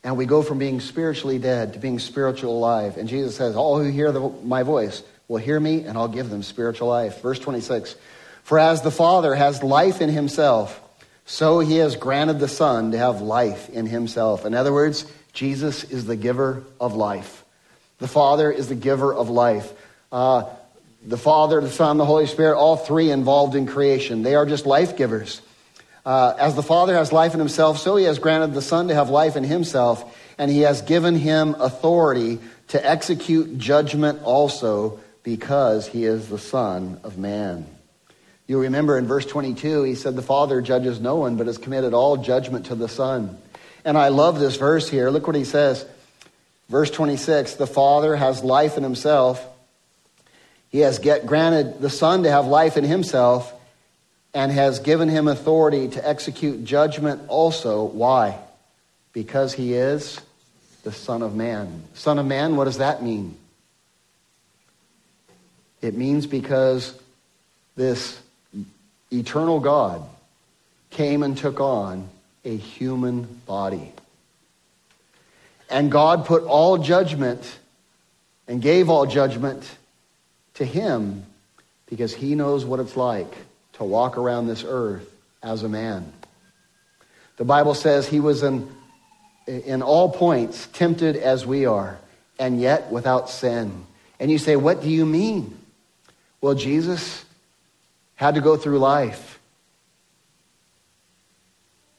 And 0.04 0.16
we 0.16 0.26
go 0.26 0.42
from 0.42 0.58
being 0.58 0.80
spiritually 0.80 1.38
dead 1.38 1.74
to 1.74 1.78
being 1.78 1.98
spiritual 1.98 2.56
alive. 2.56 2.96
And 2.96 3.08
Jesus 3.08 3.36
says, 3.36 3.54
All 3.54 3.78
who 3.78 3.88
hear 3.88 4.10
the, 4.10 4.20
my 4.20 4.64
voice 4.64 5.02
will 5.28 5.38
hear 5.38 5.58
me, 5.58 5.84
and 5.84 5.96
I'll 5.96 6.08
give 6.08 6.28
them 6.28 6.42
spiritual 6.42 6.88
life. 6.88 7.22
Verse 7.22 7.38
26 7.38 7.94
For 8.42 8.58
as 8.58 8.82
the 8.82 8.90
Father 8.90 9.34
has 9.34 9.62
life 9.62 10.00
in 10.00 10.08
himself, 10.08 10.81
so 11.24 11.60
he 11.60 11.76
has 11.76 11.96
granted 11.96 12.38
the 12.38 12.48
Son 12.48 12.92
to 12.92 12.98
have 12.98 13.20
life 13.20 13.68
in 13.70 13.86
himself. 13.86 14.44
In 14.44 14.54
other 14.54 14.72
words, 14.72 15.06
Jesus 15.32 15.84
is 15.84 16.04
the 16.04 16.16
giver 16.16 16.64
of 16.80 16.94
life. 16.94 17.44
The 17.98 18.08
Father 18.08 18.50
is 18.50 18.68
the 18.68 18.74
giver 18.74 19.14
of 19.14 19.30
life. 19.30 19.72
Uh, 20.10 20.44
the 21.04 21.16
Father, 21.16 21.60
the 21.60 21.70
Son, 21.70 21.96
the 21.96 22.04
Holy 22.04 22.26
Spirit, 22.26 22.56
all 22.56 22.76
three 22.76 23.10
involved 23.10 23.54
in 23.54 23.66
creation. 23.66 24.22
They 24.22 24.34
are 24.34 24.46
just 24.46 24.66
life 24.66 24.96
givers. 24.96 25.40
Uh, 26.04 26.34
as 26.38 26.56
the 26.56 26.62
Father 26.62 26.94
has 26.94 27.12
life 27.12 27.32
in 27.32 27.38
himself, 27.38 27.78
so 27.78 27.96
he 27.96 28.04
has 28.04 28.18
granted 28.18 28.54
the 28.54 28.62
Son 28.62 28.88
to 28.88 28.94
have 28.94 29.08
life 29.08 29.36
in 29.36 29.44
himself, 29.44 30.18
and 30.36 30.50
he 30.50 30.62
has 30.62 30.82
given 30.82 31.14
him 31.14 31.54
authority 31.58 32.40
to 32.68 32.84
execute 32.88 33.58
judgment 33.58 34.22
also 34.24 34.98
because 35.22 35.86
he 35.86 36.04
is 36.04 36.28
the 36.28 36.38
Son 36.38 37.00
of 37.04 37.18
Man. 37.18 37.66
You 38.46 38.60
remember 38.60 38.98
in 38.98 39.06
verse 39.06 39.26
22, 39.26 39.84
he 39.84 39.94
said, 39.94 40.16
The 40.16 40.22
Father 40.22 40.60
judges 40.60 41.00
no 41.00 41.16
one, 41.16 41.36
but 41.36 41.46
has 41.46 41.58
committed 41.58 41.94
all 41.94 42.16
judgment 42.16 42.66
to 42.66 42.74
the 42.74 42.88
Son. 42.88 43.38
And 43.84 43.96
I 43.96 44.08
love 44.08 44.38
this 44.38 44.56
verse 44.56 44.88
here. 44.88 45.10
Look 45.10 45.26
what 45.26 45.36
he 45.36 45.44
says. 45.44 45.86
Verse 46.68 46.90
26 46.90 47.54
The 47.54 47.66
Father 47.66 48.16
has 48.16 48.42
life 48.42 48.76
in 48.76 48.82
himself. 48.82 49.46
He 50.70 50.80
has 50.80 50.98
get, 50.98 51.26
granted 51.26 51.80
the 51.80 51.90
Son 51.90 52.22
to 52.22 52.30
have 52.30 52.46
life 52.46 52.76
in 52.76 52.84
himself 52.84 53.52
and 54.34 54.50
has 54.50 54.78
given 54.78 55.08
him 55.08 55.28
authority 55.28 55.88
to 55.88 56.08
execute 56.08 56.64
judgment 56.64 57.22
also. 57.28 57.84
Why? 57.84 58.38
Because 59.12 59.52
he 59.52 59.74
is 59.74 60.18
the 60.82 60.92
Son 60.92 61.22
of 61.22 61.34
Man. 61.34 61.84
Son 61.94 62.18
of 62.18 62.26
Man, 62.26 62.56
what 62.56 62.64
does 62.64 62.78
that 62.78 63.02
mean? 63.02 63.36
It 65.82 65.94
means 65.94 66.26
because 66.26 66.98
this 67.76 68.21
eternal 69.12 69.60
God 69.60 70.02
came 70.90 71.22
and 71.22 71.36
took 71.36 71.60
on 71.60 72.08
a 72.44 72.56
human 72.56 73.22
body. 73.46 73.92
And 75.70 75.90
God 75.90 76.26
put 76.26 76.42
all 76.44 76.78
judgment 76.78 77.58
and 78.46 78.60
gave 78.60 78.88
all 78.88 79.06
judgment 79.06 79.68
to 80.54 80.64
him 80.64 81.24
because 81.86 82.14
he 82.14 82.34
knows 82.34 82.64
what 82.64 82.80
it's 82.80 82.96
like 82.96 83.32
to 83.74 83.84
walk 83.84 84.18
around 84.18 84.46
this 84.46 84.64
earth 84.66 85.08
as 85.42 85.62
a 85.62 85.68
man. 85.68 86.12
The 87.36 87.44
Bible 87.44 87.74
says 87.74 88.06
he 88.06 88.20
was 88.20 88.42
in, 88.42 88.68
in 89.46 89.82
all 89.82 90.10
points 90.10 90.68
tempted 90.72 91.16
as 91.16 91.46
we 91.46 91.66
are, 91.66 91.98
and 92.38 92.60
yet 92.60 92.90
without 92.90 93.30
sin. 93.30 93.86
And 94.20 94.30
you 94.30 94.38
say, 94.38 94.56
What 94.56 94.82
do 94.82 94.88
you 94.88 95.06
mean? 95.06 95.58
Well, 96.40 96.54
Jesus 96.54 97.24
had 98.22 98.36
to 98.36 98.40
go 98.40 98.56
through 98.56 98.78
life 98.78 99.40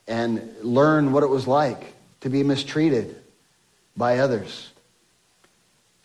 and 0.08 0.56
learn 0.62 1.12
what 1.12 1.22
it 1.22 1.30
was 1.30 1.48
like 1.48 1.94
to 2.22 2.30
be 2.30 2.44
mistreated 2.44 3.14
by 3.98 4.20
others, 4.20 4.70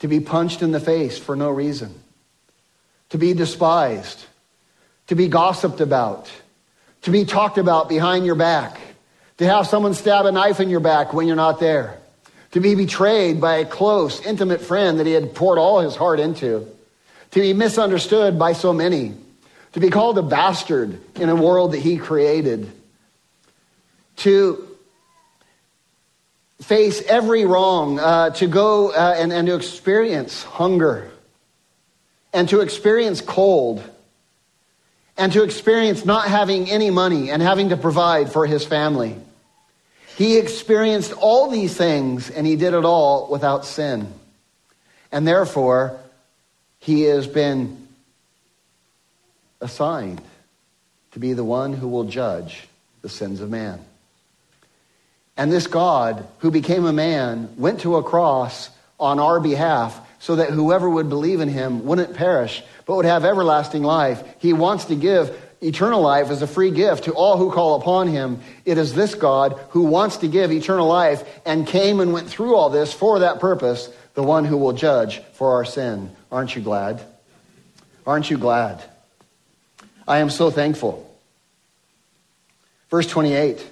to 0.01 0.09
be 0.09 0.19
punched 0.19 0.61
in 0.61 0.73
the 0.73 0.81
face 0.81 1.17
for 1.17 1.37
no 1.37 1.49
reason, 1.49 1.95
to 3.11 3.17
be 3.17 3.33
despised, 3.33 4.27
to 5.07 5.15
be 5.15 5.29
gossiped 5.29 5.81
about, 5.81 6.29
to 7.03 7.13
be 7.13 7.25
talked 7.25 7.57
about 7.57 7.89
behind 7.89 8.27
your 8.27 8.35
back, 8.35 8.81
to 9.37 9.47
have 9.47 9.69
someone 9.69 9.95
stab 9.95 10.27
a 10.27 10.33
knife 10.33 10.59
in 10.59 10.69
your 10.69 10.81
back 10.81 11.13
when 11.13 11.29
you're 11.29 11.37
not 11.37 11.61
there, 11.61 11.97
to 12.51 12.59
be 12.59 12.75
betrayed 12.75 13.41
by 13.41 13.59
a 13.59 13.65
close, 13.65 14.21
intimate 14.27 14.63
friend 14.63 14.99
that 14.99 15.07
he 15.07 15.13
had 15.13 15.33
poured 15.37 15.59
all 15.59 15.79
his 15.79 15.95
heart 15.95 16.19
into, 16.19 16.67
to 17.31 17.41
be 17.41 17.53
misunderstood 17.53 18.37
by 18.37 18.53
so 18.53 18.73
many, 18.73 19.15
to 19.79 19.87
be 19.87 19.91
called 19.91 20.19
a 20.19 20.23
bastard 20.23 21.01
in 21.21 21.29
a 21.29 21.37
world 21.37 21.71
that 21.71 21.79
he 21.79 21.99
created, 21.99 22.69
to 24.17 24.67
face 26.61 27.01
every 27.03 27.45
wrong, 27.45 28.01
uh, 28.01 28.31
to 28.31 28.49
go 28.49 28.91
uh, 28.91 29.14
and, 29.17 29.33
and 29.33 29.47
to 29.47 29.55
experience 29.55 30.43
hunger, 30.43 31.09
and 32.33 32.49
to 32.49 32.61
experience 32.61 33.21
cold 33.21 33.83
and 35.17 35.33
to 35.33 35.45
experience 35.45 36.05
not 36.05 36.29
having 36.29 36.69
any 36.71 36.91
money 36.91 37.31
and 37.31 37.41
having 37.41 37.69
to 37.69 37.77
provide 37.77 38.33
for 38.33 38.47
his 38.47 38.64
family. 38.64 39.17
He 40.17 40.38
experienced 40.38 41.12
all 41.12 41.51
these 41.51 41.77
things 41.77 42.31
and 42.31 42.47
he 42.47 42.57
did 42.57 42.75
it 42.75 42.85
all 42.85 43.29
without 43.29 43.64
sin. 43.64 44.12
And 45.11 45.27
therefore, 45.27 45.99
he 46.79 47.03
has 47.03 47.27
been 47.27 47.78
assigned 49.61 50.21
to 51.12 51.18
be 51.18 51.33
the 51.33 51.44
one 51.44 51.73
who 51.73 51.88
will 51.88 52.05
judge 52.05 52.68
the 53.03 53.09
sins 53.09 53.40
of 53.40 53.51
man. 53.51 53.81
And 55.37 55.53
this 55.53 55.66
God, 55.66 56.27
who 56.38 56.51
became 56.51 56.85
a 56.85 56.92
man, 56.92 57.55
went 57.57 57.81
to 57.81 57.97
a 57.97 58.03
cross 58.03 58.71
on 58.99 59.21
our 59.21 59.38
behalf 59.40 60.01
so 60.18 60.37
that 60.37 60.51
whoever 60.51 60.90
would 60.90 61.09
believe 61.09 61.40
in 61.40 61.49
him 61.49 61.85
wouldn't 61.85 62.14
perish, 62.14 62.62
but 62.87 62.97
would 62.97 63.05
have 63.05 63.25
everlasting 63.25 63.85
life. 63.85 64.23
He 64.40 64.53
wants 64.53 64.87
to 64.87 64.97
give 64.97 65.40
eternal 65.61 66.01
life 66.01 66.31
as 66.31 66.42
a 66.42 66.47
free 66.47 66.71
gift 66.71 67.05
to 67.05 67.12
all 67.12 67.37
who 67.37 67.53
call 67.53 67.81
upon 67.81 68.09
him. 68.09 68.40
It 68.64 68.79
is 68.79 68.94
this 68.94 69.14
God 69.14 69.59
who 69.71 69.85
wants 69.85 70.18
to 70.18 70.29
give 70.29 70.51
eternal 70.51 70.87
life 70.87 71.23
and 71.44 71.66
came 71.66 72.01
and 72.01 72.12
went 72.12 72.29
through 72.29 72.57
all 72.57 72.71
this 72.71 72.92
for 72.92 73.21
that 73.21 73.40
purpose, 73.40 73.88
the 74.14 74.23
one 74.23 74.44
who 74.44 74.57
will 74.57 74.73
judge 74.73 75.21
for 75.35 75.53
our 75.53 75.64
sin. 75.64 76.11
Aren't 76.33 76.57
you 76.57 76.62
glad? 76.62 77.01
Aren't 78.07 78.31
you 78.31 78.38
glad? 78.38 78.83
I 80.09 80.18
am 80.18 80.31
so 80.31 80.51
thankful. 80.51 81.05
Verse 82.90 83.07
28 83.07 83.64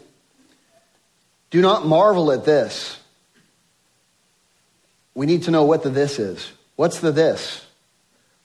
Do 1.50 1.62
not 1.62 1.86
marvel 1.86 2.30
at 2.30 2.44
this. 2.44 3.00
We 5.14 5.24
need 5.24 5.44
to 5.44 5.50
know 5.50 5.64
what 5.64 5.82
the 5.82 5.88
this 5.88 6.18
is. 6.18 6.52
What's 6.76 7.00
the 7.00 7.10
this? 7.10 7.64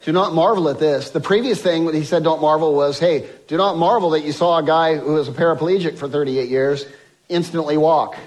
Do 0.04 0.13
not 0.13 0.34
marvel 0.34 0.69
at 0.69 0.80
this. 0.80 1.10
The 1.12 1.19
previous 1.19 1.62
thing 1.62 1.86
that 1.86 1.93
he 1.93 2.06
said, 2.06 2.23
don't 2.23 2.41
marvel, 2.41 2.73
was, 2.73 2.97
hey, 2.97 3.30
do 3.47 3.58
not 3.58 3.77
marvel 3.77 4.12
that 4.12 4.21
you 4.21 4.32
saw 4.32 4.58
a 4.58 4.63
guy 4.63 4.95
who 4.95 5.13
was 5.13 5.27
a 5.27 5.34
paraplegic 5.34 5.97
for 5.97 6.08
38 6.08 6.49
years 6.49 6.86
instantly 7.27 7.77
walk. 7.77 8.17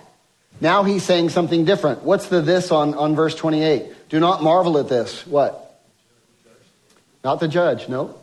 Now 0.60 0.84
he's 0.84 1.02
saying 1.02 1.30
something 1.30 1.64
different. 1.64 2.02
What's 2.02 2.28
the 2.28 2.42
this 2.42 2.70
on, 2.70 2.94
on 2.94 3.16
verse 3.16 3.34
28? 3.34 4.10
Do 4.10 4.20
not 4.20 4.42
marvel 4.42 4.78
at 4.78 4.88
this. 4.88 5.26
What? 5.26 5.80
Not 7.24 7.40
the 7.40 7.48
judge, 7.48 7.88
no. 7.88 8.14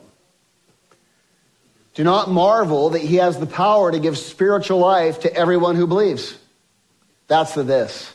Do 1.94 2.04
not 2.04 2.30
marvel 2.30 2.90
that 2.90 3.02
he 3.02 3.16
has 3.16 3.38
the 3.38 3.46
power 3.46 3.92
to 3.92 3.98
give 3.98 4.16
spiritual 4.16 4.78
life 4.78 5.20
to 5.20 5.34
everyone 5.34 5.76
who 5.76 5.86
believes. 5.86 6.36
That's 7.28 7.54
the 7.54 7.62
this. 7.62 8.14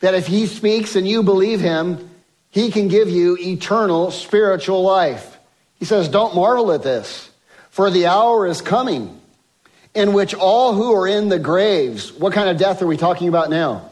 that 0.00 0.14
if 0.14 0.26
he 0.26 0.46
speaks 0.46 0.96
and 0.96 1.06
you 1.06 1.22
believe 1.22 1.60
him, 1.60 2.10
he 2.50 2.70
can 2.70 2.88
give 2.88 3.10
you 3.10 3.36
eternal 3.38 4.10
spiritual 4.10 4.82
life. 4.82 5.38
He 5.78 5.84
says, 5.84 6.08
Don't 6.08 6.34
marvel 6.34 6.72
at 6.72 6.82
this, 6.82 7.30
for 7.70 7.90
the 7.90 8.06
hour 8.06 8.46
is 8.46 8.60
coming 8.60 9.20
in 9.94 10.12
which 10.12 10.34
all 10.34 10.74
who 10.74 10.94
are 10.94 11.08
in 11.08 11.28
the 11.28 11.38
graves, 11.38 12.12
what 12.12 12.32
kind 12.32 12.48
of 12.48 12.56
death 12.56 12.80
are 12.82 12.86
we 12.86 12.96
talking 12.96 13.28
about 13.28 13.50
now? 13.50 13.90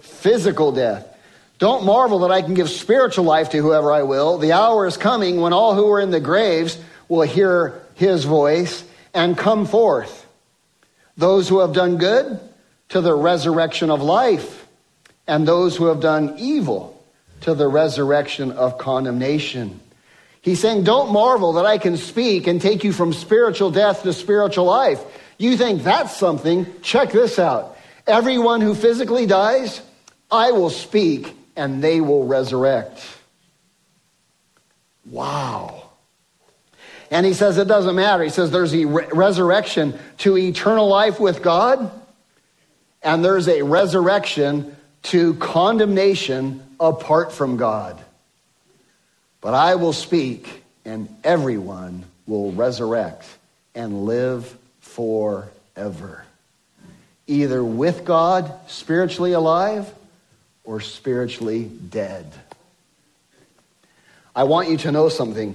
Physical, 0.00 0.72
death. 0.72 1.08
Don't 1.58 1.84
marvel 1.84 2.20
that 2.20 2.30
I 2.30 2.42
can 2.42 2.54
give 2.54 2.68
spiritual 2.68 3.24
life 3.24 3.50
to 3.50 3.58
whoever 3.58 3.92
I 3.92 4.02
will. 4.02 4.38
The 4.38 4.52
hour 4.52 4.86
is 4.86 4.96
coming 4.96 5.40
when 5.40 5.52
all 5.52 5.74
who 5.74 5.90
are 5.92 6.00
in 6.00 6.10
the 6.10 6.20
graves 6.20 6.78
will 7.14 7.22
hear 7.22 7.82
his 7.94 8.24
voice 8.24 8.84
and 9.12 9.36
come 9.36 9.66
forth. 9.66 10.26
Those 11.16 11.48
who 11.48 11.60
have 11.60 11.72
done 11.72 11.96
good 11.96 12.40
to 12.90 13.00
the 13.00 13.14
resurrection 13.14 13.90
of 13.90 14.02
life, 14.02 14.66
and 15.26 15.48
those 15.48 15.76
who 15.76 15.86
have 15.86 16.00
done 16.00 16.34
evil 16.38 17.02
to 17.42 17.54
the 17.54 17.68
resurrection 17.68 18.52
of 18.52 18.78
condemnation. 18.78 19.80
He's 20.42 20.60
saying, 20.60 20.84
Don't 20.84 21.12
marvel 21.12 21.54
that 21.54 21.66
I 21.66 21.78
can 21.78 21.96
speak 21.96 22.46
and 22.46 22.60
take 22.60 22.84
you 22.84 22.92
from 22.92 23.12
spiritual 23.12 23.70
death 23.70 24.02
to 24.02 24.12
spiritual 24.12 24.66
life. 24.66 25.02
You 25.38 25.56
think 25.56 25.82
that's 25.82 26.16
something? 26.16 26.66
Check 26.82 27.12
this 27.12 27.38
out. 27.38 27.76
Everyone 28.06 28.60
who 28.60 28.74
physically 28.74 29.26
dies, 29.26 29.80
I 30.30 30.52
will 30.52 30.70
speak 30.70 31.34
and 31.56 31.82
they 31.82 32.00
will 32.00 32.26
resurrect. 32.26 33.00
Wow. 35.06 35.83
And 37.14 37.24
he 37.24 37.32
says 37.32 37.58
it 37.58 37.68
doesn't 37.68 37.94
matter. 37.94 38.24
He 38.24 38.28
says 38.28 38.50
there's 38.50 38.74
a 38.74 38.86
re- 38.86 39.06
resurrection 39.12 39.96
to 40.18 40.36
eternal 40.36 40.88
life 40.88 41.20
with 41.20 41.44
God, 41.44 41.88
and 43.04 43.24
there's 43.24 43.46
a 43.46 43.62
resurrection 43.62 44.76
to 45.04 45.34
condemnation 45.34 46.60
apart 46.80 47.30
from 47.30 47.56
God. 47.56 48.02
But 49.40 49.54
I 49.54 49.76
will 49.76 49.92
speak, 49.92 50.64
and 50.84 51.08
everyone 51.22 52.04
will 52.26 52.50
resurrect 52.50 53.28
and 53.76 54.06
live 54.06 54.52
forever. 54.80 56.24
Either 57.28 57.62
with 57.62 58.04
God, 58.04 58.52
spiritually 58.66 59.34
alive, 59.34 59.88
or 60.64 60.80
spiritually 60.80 61.62
dead. 61.62 62.26
I 64.34 64.42
want 64.44 64.68
you 64.68 64.78
to 64.78 64.90
know 64.90 65.08
something. 65.08 65.54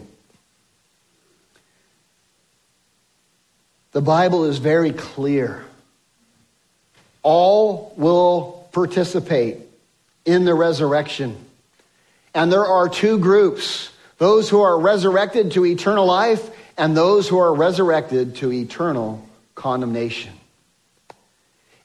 The 3.91 4.01
Bible 4.01 4.45
is 4.45 4.57
very 4.57 4.91
clear. 4.91 5.65
All 7.23 7.93
will 7.97 8.67
participate 8.71 9.57
in 10.25 10.45
the 10.45 10.53
resurrection. 10.53 11.35
And 12.33 12.51
there 12.51 12.65
are 12.65 12.87
two 12.87 13.17
groups 13.17 13.89
those 14.19 14.49
who 14.49 14.61
are 14.61 14.77
resurrected 14.77 15.53
to 15.53 15.65
eternal 15.65 16.05
life, 16.05 16.49
and 16.77 16.95
those 16.95 17.27
who 17.27 17.39
are 17.39 17.53
resurrected 17.53 18.35
to 18.35 18.51
eternal 18.51 19.25
condemnation. 19.55 20.33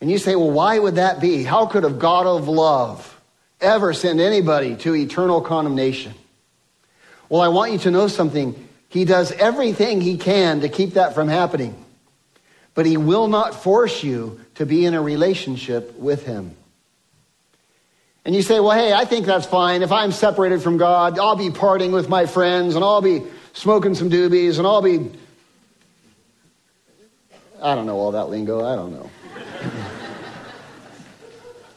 And 0.00 0.10
you 0.10 0.18
say, 0.18 0.34
well, 0.34 0.50
why 0.50 0.78
would 0.78 0.96
that 0.96 1.20
be? 1.20 1.44
How 1.44 1.66
could 1.66 1.84
a 1.84 1.90
God 1.90 2.26
of 2.26 2.48
love 2.48 3.20
ever 3.60 3.92
send 3.92 4.20
anybody 4.20 4.76
to 4.76 4.94
eternal 4.94 5.40
condemnation? 5.40 6.12
Well, 7.28 7.40
I 7.40 7.48
want 7.48 7.72
you 7.72 7.78
to 7.78 7.90
know 7.90 8.08
something. 8.08 8.68
He 8.88 9.04
does 9.04 9.32
everything 9.32 10.00
he 10.00 10.18
can 10.18 10.60
to 10.60 10.68
keep 10.68 10.94
that 10.94 11.14
from 11.14 11.28
happening, 11.28 11.83
but 12.74 12.86
he 12.86 12.96
will 12.96 13.28
not 13.28 13.54
force 13.54 14.02
you 14.02 14.40
to 14.56 14.66
be 14.66 14.84
in 14.84 14.94
a 14.94 15.02
relationship 15.02 15.96
with 15.98 16.26
him. 16.26 16.56
And 18.24 18.34
you 18.34 18.42
say, 18.42 18.58
well, 18.58 18.76
hey, 18.76 18.92
I 18.92 19.04
think 19.04 19.26
that's 19.26 19.46
fine. 19.46 19.82
If 19.82 19.92
I'm 19.92 20.10
separated 20.10 20.62
from 20.62 20.78
God, 20.78 21.18
I'll 21.18 21.36
be 21.36 21.50
partying 21.50 21.92
with 21.92 22.08
my 22.08 22.26
friends 22.26 22.74
and 22.74 22.84
I'll 22.84 23.02
be 23.02 23.22
smoking 23.52 23.94
some 23.94 24.10
doobies 24.10 24.58
and 24.58 24.66
I'll 24.66 24.82
be. 24.82 25.10
I 27.62 27.74
don't 27.74 27.86
know 27.86 27.96
all 27.96 28.12
that 28.12 28.30
lingo. 28.30 28.64
I 28.64 28.76
don't 28.76 28.92
know. 28.92 29.10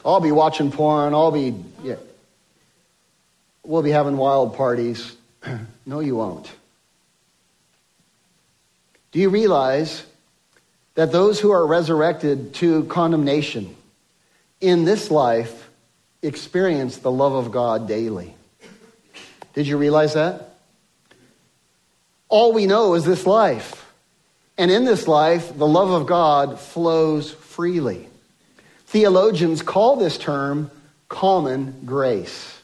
I'll 0.04 0.20
be 0.20 0.32
watching 0.32 0.72
porn. 0.72 1.12
I'll 1.12 1.30
be. 1.30 1.54
Yeah. 1.82 1.96
We'll 3.62 3.82
be 3.82 3.90
having 3.90 4.16
wild 4.16 4.56
parties. 4.56 5.16
no, 5.86 6.00
you 6.00 6.16
won't. 6.16 6.50
Do 9.12 9.18
you 9.18 9.28
realize 9.28 10.04
that 10.98 11.12
those 11.12 11.38
who 11.38 11.52
are 11.52 11.64
resurrected 11.64 12.52
to 12.54 12.82
condemnation 12.86 13.72
in 14.60 14.84
this 14.84 15.12
life 15.12 15.70
experience 16.22 16.96
the 16.96 17.10
love 17.12 17.34
of 17.34 17.52
God 17.52 17.86
daily. 17.86 18.34
Did 19.54 19.68
you 19.68 19.78
realize 19.78 20.14
that? 20.14 20.56
All 22.28 22.52
we 22.52 22.66
know 22.66 22.94
is 22.94 23.04
this 23.04 23.26
life. 23.26 23.88
And 24.56 24.72
in 24.72 24.84
this 24.84 25.06
life, 25.06 25.56
the 25.56 25.68
love 25.68 25.90
of 25.90 26.08
God 26.08 26.58
flows 26.58 27.30
freely. 27.30 28.08
Theologians 28.86 29.62
call 29.62 29.94
this 29.94 30.18
term 30.18 30.68
common 31.08 31.82
grace. 31.86 32.60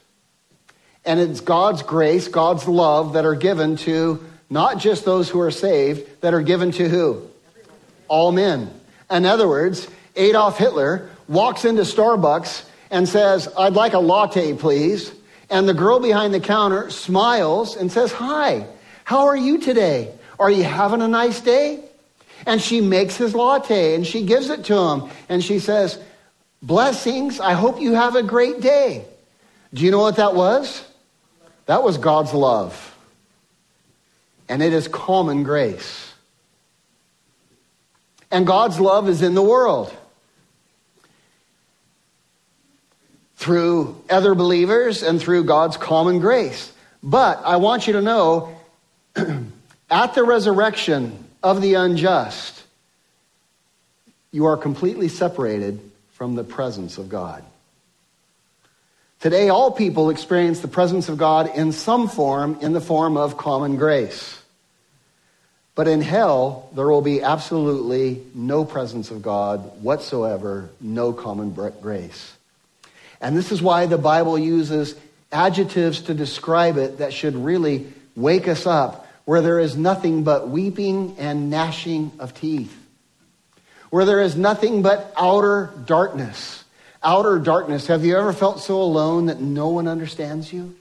And 1.05 1.21
it's 1.21 1.41
God's 1.41 1.85
grace, 1.85 2.27
God's 2.27 2.67
love 2.67 3.13
that 3.13 3.27
are 3.27 3.37
given 3.37 3.77
to 3.77 4.25
not 4.51 4.79
just 4.79 5.05
those 5.05 5.29
who 5.31 5.39
are 5.39 5.53
saved, 5.53 6.21
that 6.23 6.35
are 6.35 6.43
given 6.43 6.73
to 6.73 6.89
who? 6.89 7.31
All 8.15 8.31
men. 8.31 8.71
In 9.11 9.27
other 9.27 9.49
words, 9.49 9.89
Adolf 10.15 10.57
Hitler 10.57 11.11
walks 11.27 11.65
into 11.65 11.83
Starbucks 11.83 12.65
and 12.89 13.09
says, 13.09 13.49
I'd 13.59 13.73
like 13.73 13.93
a 13.93 13.99
latte, 13.99 14.55
please. 14.55 15.13
And 15.51 15.69
the 15.69 15.75
girl 15.75 15.99
behind 15.99 16.33
the 16.33 16.39
counter 16.39 16.91
smiles 16.91 17.75
and 17.77 17.91
says, 17.91 18.13
Hi, 18.13 18.69
how 19.03 19.27
are 19.27 19.37
you 19.37 19.59
today? 19.59 20.15
Are 20.39 20.49
you 20.49 20.63
having 20.63 21.03
a 21.03 21.09
nice 21.09 21.41
day? 21.41 21.83
And 22.47 22.63
she 22.63 22.81
makes 22.81 23.17
his 23.17 23.35
latte 23.35 23.97
and 23.97 24.07
she 24.07 24.25
gives 24.25 24.49
it 24.49 24.65
to 24.67 24.79
him. 24.79 25.11
And 25.29 25.43
she 25.43 25.59
says, 25.59 25.99
Blessings, 26.63 27.41
I 27.41 27.55
hope 27.55 27.81
you 27.81 27.95
have 27.95 28.15
a 28.15 28.23
great 28.23 28.61
day. 28.61 29.07
Do 29.73 29.85
you 29.85 29.91
know 29.91 29.99
what 29.99 30.17
that 30.17 30.37
was? 30.37 30.87
That 31.67 31.83
was 31.83 31.99
God's 31.99 32.33
love. 32.33 32.97
And 34.49 34.63
it 34.63 34.73
is 34.73 34.87
common 34.87 35.43
grace. 35.43 36.04
And 38.35 38.47
God's 38.47 38.79
love 38.81 39.09
is 39.09 39.23
in 39.23 39.35
the 39.35 39.43
world. 39.43 39.95
through 43.37 44.03
other 44.09 44.35
believers 44.35 45.03
and 45.03 45.21
through 45.21 45.45
God's 45.45 45.77
common 45.77 46.19
grace. 46.19 46.73
But 47.03 47.43
I 47.45 47.57
want 47.57 47.87
you 47.87 47.93
to 47.93 48.01
know 48.01 48.57
at 49.91 50.15
the 50.15 50.25
resurrection 50.25 51.23
of 51.43 51.61
the 51.61 51.75
unjust, 51.75 52.63
you 54.33 54.47
are 54.47 54.57
completely 54.57 55.09
separated 55.09 55.79
from 56.13 56.37
the 56.37 56.45
presence 56.45 56.97
of 56.97 57.11
God. 57.11 57.45
Today, 59.21 59.51
all 59.51 59.71
people 59.71 60.09
experience 60.09 60.61
the 60.61 60.69
presence 60.69 61.11
of 61.11 61.19
God 61.19 61.51
in 61.55 61.73
some 61.73 62.09
form, 62.09 62.57
in 62.63 62.73
the 62.73 62.81
form 62.81 63.19
of 63.19 63.37
common 63.37 63.77
grace. 63.77 64.41
But 65.75 65.89
in 65.89 66.01
hell, 66.01 66.71
there 66.75 66.89
will 66.89 67.03
be 67.03 67.23
absolutely 67.23 68.23
no 68.35 68.65
presence 68.65 69.11
of 69.11 69.23
God 69.23 69.83
whatsoever, 69.83 70.71
no 70.81 71.13
common 71.13 71.53
grace. 71.53 72.37
And 73.21 73.37
this 73.37 73.51
is 73.51 73.61
why 73.61 73.87
the 73.87 73.99
Bible 73.99 74.39
uses 74.39 74.95
adjectives 75.33 76.03
to 76.03 76.15
describe 76.15 76.77
it 76.77 76.99
that 76.99 77.13
should 77.13 77.35
really 77.35 77.93
wake 78.15 78.47
us 78.47 78.67
up, 78.67 79.09
where 79.25 79.41
there 79.41 79.59
is 79.59 79.77
nothing 79.77 80.23
but 80.23 80.49
weeping 80.49 81.17
and 81.19 81.51
gnashing 81.51 82.13
of 82.21 82.35
teeth, 82.35 82.77
where 83.91 84.05
there 84.05 84.21
is 84.21 84.37
nothing 84.37 84.83
but 84.83 85.13
outer 85.17 85.73
darkness. 85.87 86.63
Outer 87.03 87.39
darkness. 87.39 87.89
Have 87.89 88.05
you 88.05 88.17
ever 88.17 88.33
felt 88.33 88.61
so 88.61 88.81
alone 88.81 89.27
that 89.27 89.41
no 89.41 89.69
one 89.69 89.89
understands 89.89 90.53
you? 90.53 90.75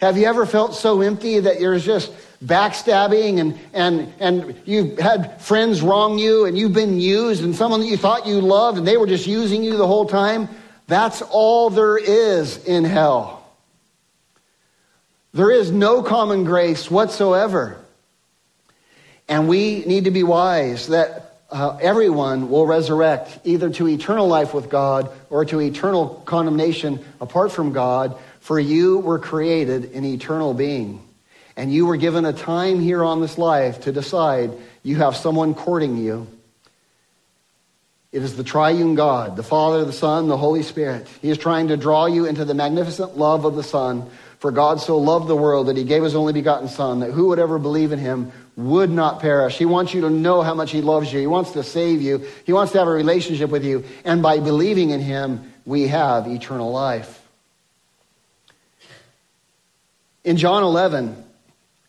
Have 0.00 0.16
you 0.16 0.26
ever 0.26 0.46
felt 0.46 0.74
so 0.74 1.00
empty 1.00 1.40
that 1.40 1.60
you're 1.60 1.78
just 1.78 2.12
backstabbing 2.44 3.40
and, 3.40 3.58
and, 3.72 4.12
and 4.20 4.60
you've 4.64 4.98
had 4.98 5.40
friends 5.40 5.82
wrong 5.82 6.18
you 6.18 6.44
and 6.44 6.56
you've 6.56 6.72
been 6.72 7.00
used 7.00 7.42
and 7.42 7.54
someone 7.54 7.80
that 7.80 7.86
you 7.86 7.96
thought 7.96 8.26
you 8.26 8.40
loved 8.40 8.78
and 8.78 8.86
they 8.86 8.96
were 8.96 9.06
just 9.06 9.26
using 9.26 9.64
you 9.64 9.76
the 9.76 9.86
whole 9.86 10.06
time? 10.06 10.48
That's 10.86 11.20
all 11.22 11.70
there 11.70 11.98
is 11.98 12.64
in 12.64 12.84
hell. 12.84 13.44
There 15.34 15.50
is 15.50 15.70
no 15.70 16.02
common 16.02 16.44
grace 16.44 16.90
whatsoever. 16.90 17.78
And 19.28 19.48
we 19.48 19.84
need 19.84 20.04
to 20.04 20.10
be 20.10 20.22
wise 20.22 20.86
that 20.88 21.40
uh, 21.50 21.78
everyone 21.80 22.50
will 22.50 22.66
resurrect 22.66 23.38
either 23.44 23.70
to 23.70 23.88
eternal 23.88 24.26
life 24.26 24.54
with 24.54 24.70
God 24.70 25.10
or 25.28 25.44
to 25.46 25.60
eternal 25.60 26.22
condemnation 26.24 27.04
apart 27.20 27.52
from 27.52 27.72
God. 27.72 28.16
For 28.40 28.58
you 28.58 28.98
were 28.98 29.18
created 29.18 29.92
an 29.92 30.04
eternal 30.04 30.54
being. 30.54 31.02
And 31.58 31.72
you 31.72 31.86
were 31.86 31.96
given 31.96 32.24
a 32.24 32.32
time 32.32 32.78
here 32.78 33.02
on 33.02 33.20
this 33.20 33.36
life 33.36 33.80
to 33.80 33.90
decide 33.90 34.52
you 34.84 34.94
have 34.96 35.16
someone 35.16 35.54
courting 35.54 35.96
you 35.96 36.28
It 38.10 38.22
is 38.22 38.36
the 38.36 38.44
triune 38.44 38.94
God, 38.94 39.36
the 39.36 39.42
Father, 39.42 39.84
the 39.84 39.92
Son, 39.92 40.28
the 40.28 40.36
Holy 40.36 40.62
Spirit. 40.62 41.06
He 41.20 41.28
is 41.28 41.36
trying 41.36 41.68
to 41.68 41.76
draw 41.76 42.06
you 42.06 42.24
into 42.24 42.44
the 42.44 42.54
magnificent 42.54 43.18
love 43.18 43.44
of 43.44 43.54
the 43.54 43.62
Son. 43.62 44.08
For 44.38 44.50
God 44.50 44.80
so 44.80 44.96
loved 44.96 45.28
the 45.28 45.36
world 45.36 45.66
that 45.66 45.76
he 45.76 45.84
gave 45.84 46.04
his 46.04 46.14
only 46.14 46.32
begotten 46.32 46.68
Son, 46.68 47.00
that 47.00 47.10
who 47.10 47.26
would 47.26 47.38
ever 47.38 47.58
believe 47.58 47.92
in 47.92 47.98
him 47.98 48.32
would 48.56 48.88
not 48.88 49.20
perish. 49.20 49.58
He 49.58 49.66
wants 49.66 49.92
you 49.92 50.00
to 50.02 50.10
know 50.10 50.42
how 50.42 50.54
much 50.54 50.70
he 50.70 50.80
loves 50.80 51.12
you. 51.12 51.20
He 51.20 51.26
wants 51.26 51.50
to 51.52 51.62
save 51.62 52.00
you. 52.00 52.26
He 52.46 52.52
wants 52.52 52.72
to 52.72 52.78
have 52.78 52.88
a 52.88 52.92
relationship 52.92 53.50
with 53.50 53.64
you. 53.64 53.84
And 54.04 54.22
by 54.22 54.38
believing 54.38 54.90
in 54.90 55.00
him, 55.00 55.52
we 55.66 55.88
have 55.88 56.26
eternal 56.28 56.70
life. 56.70 57.20
In 60.24 60.38
John 60.38 60.62
11, 60.62 61.24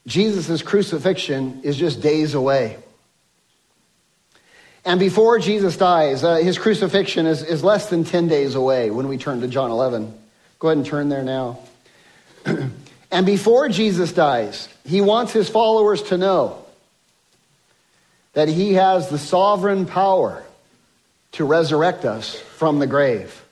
Jesus' 0.08 0.62
crucifixion 0.62 1.62
is 1.64 1.78
just 1.78 2.02
days 2.02 2.34
away. 2.34 2.78
And 4.86 5.00
before 5.00 5.40
Jesus 5.40 5.78
dies, 5.78 6.24
uh, 6.24 6.38
his 6.38 6.58
crucifixion 6.58 7.26
is, 7.26 7.44
is 7.44 7.64
less 7.64 7.90
than 7.90 8.06
10 8.06 8.28
days 8.28 8.56
away 8.56 8.90
when 8.90 9.08
we 9.08 9.18
turn 9.18 9.42
to 9.42 9.48
John 9.48 9.72
11. 9.72 10.14
Go 10.58 10.70
ahead 10.70 10.78
and 10.78 10.86
turn 10.86 11.10
there 11.10 11.24
now. 11.24 11.60
and 13.12 13.26
before 13.26 13.70
Jesus 13.70 14.14
dies, 14.14 14.70
he 14.86 15.02
wants 15.02 15.34
his 15.34 15.50
followers 15.50 16.02
to 16.04 16.18
know 16.18 16.66
that 18.34 18.48
he 18.48 18.74
has 18.74 19.10
the 19.10 19.18
sovereign 19.18 19.86
power 19.86 20.44
to 21.34 21.46
resurrect 21.46 22.06
us 22.06 22.40
from 22.40 22.80
the 22.80 22.88
grave. 22.88 23.44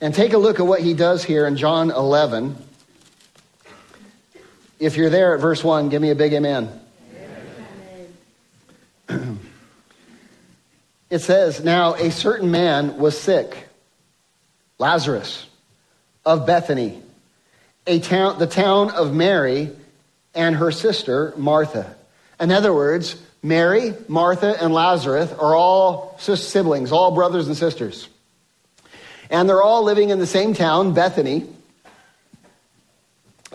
And 0.00 0.14
take 0.14 0.34
a 0.34 0.38
look 0.38 0.60
at 0.60 0.66
what 0.66 0.82
he 0.82 0.92
does 0.94 1.24
here 1.24 1.46
in 1.46 1.56
John 1.56 1.90
11. 1.90 2.56
If 4.78 4.96
you're 4.96 5.10
there 5.10 5.34
at 5.34 5.40
verse 5.40 5.62
1, 5.62 5.88
give 5.88 6.02
me 6.02 6.10
a 6.10 6.14
big 6.14 6.32
amen. 6.32 6.68
amen. 9.08 9.40
it 11.10 11.20
says, 11.20 11.62
Now 11.62 11.94
a 11.94 12.10
certain 12.10 12.50
man 12.50 12.98
was 12.98 13.18
sick, 13.18 13.68
Lazarus 14.78 15.46
of 16.26 16.46
Bethany, 16.46 17.00
a 17.86 18.00
town, 18.00 18.38
the 18.38 18.46
town 18.46 18.90
of 18.90 19.14
Mary 19.14 19.70
and 20.34 20.56
her 20.56 20.72
sister 20.72 21.32
Martha. 21.36 21.94
In 22.40 22.50
other 22.50 22.72
words, 22.72 23.16
Mary, 23.42 23.94
Martha, 24.08 24.56
and 24.60 24.72
Lazarus 24.72 25.30
are 25.32 25.54
all 25.54 26.18
siblings, 26.18 26.90
all 26.90 27.12
brothers 27.12 27.46
and 27.46 27.56
sisters. 27.56 28.08
And 29.30 29.48
they're 29.48 29.62
all 29.62 29.84
living 29.84 30.10
in 30.10 30.18
the 30.18 30.26
same 30.26 30.54
town, 30.54 30.94
Bethany. 30.94 31.46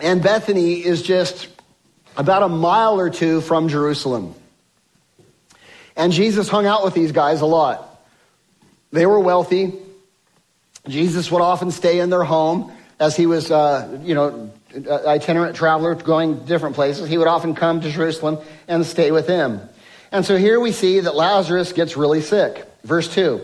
And 0.02 0.22
Bethany 0.22 0.84
is 0.84 1.02
just 1.02 1.48
about 2.16 2.42
a 2.42 2.48
mile 2.48 2.98
or 2.98 3.10
two 3.10 3.40
from 3.40 3.68
Jerusalem. 3.68 4.34
And 5.96 6.12
Jesus 6.12 6.48
hung 6.48 6.66
out 6.66 6.84
with 6.84 6.94
these 6.94 7.12
guys 7.12 7.40
a 7.40 7.46
lot. 7.46 7.86
They 8.92 9.06
were 9.06 9.20
wealthy. 9.20 9.72
Jesus 10.88 11.30
would 11.30 11.42
often 11.42 11.70
stay 11.70 12.00
in 12.00 12.10
their 12.10 12.24
home 12.24 12.72
as 12.98 13.16
he 13.16 13.26
was, 13.26 13.50
uh, 13.50 13.98
you 14.02 14.14
know, 14.14 14.50
itinerant 15.06 15.56
traveler 15.56 15.94
going 15.94 16.44
different 16.44 16.74
places. 16.74 17.08
He 17.08 17.18
would 17.18 17.26
often 17.26 17.54
come 17.54 17.80
to 17.80 17.90
Jerusalem 17.90 18.38
and 18.68 18.84
stay 18.84 19.10
with 19.10 19.26
them. 19.26 19.60
And 20.12 20.24
so 20.24 20.36
here 20.36 20.58
we 20.58 20.72
see 20.72 21.00
that 21.00 21.14
Lazarus 21.14 21.72
gets 21.72 21.96
really 21.96 22.20
sick. 22.20 22.66
Verse 22.82 23.12
2. 23.12 23.40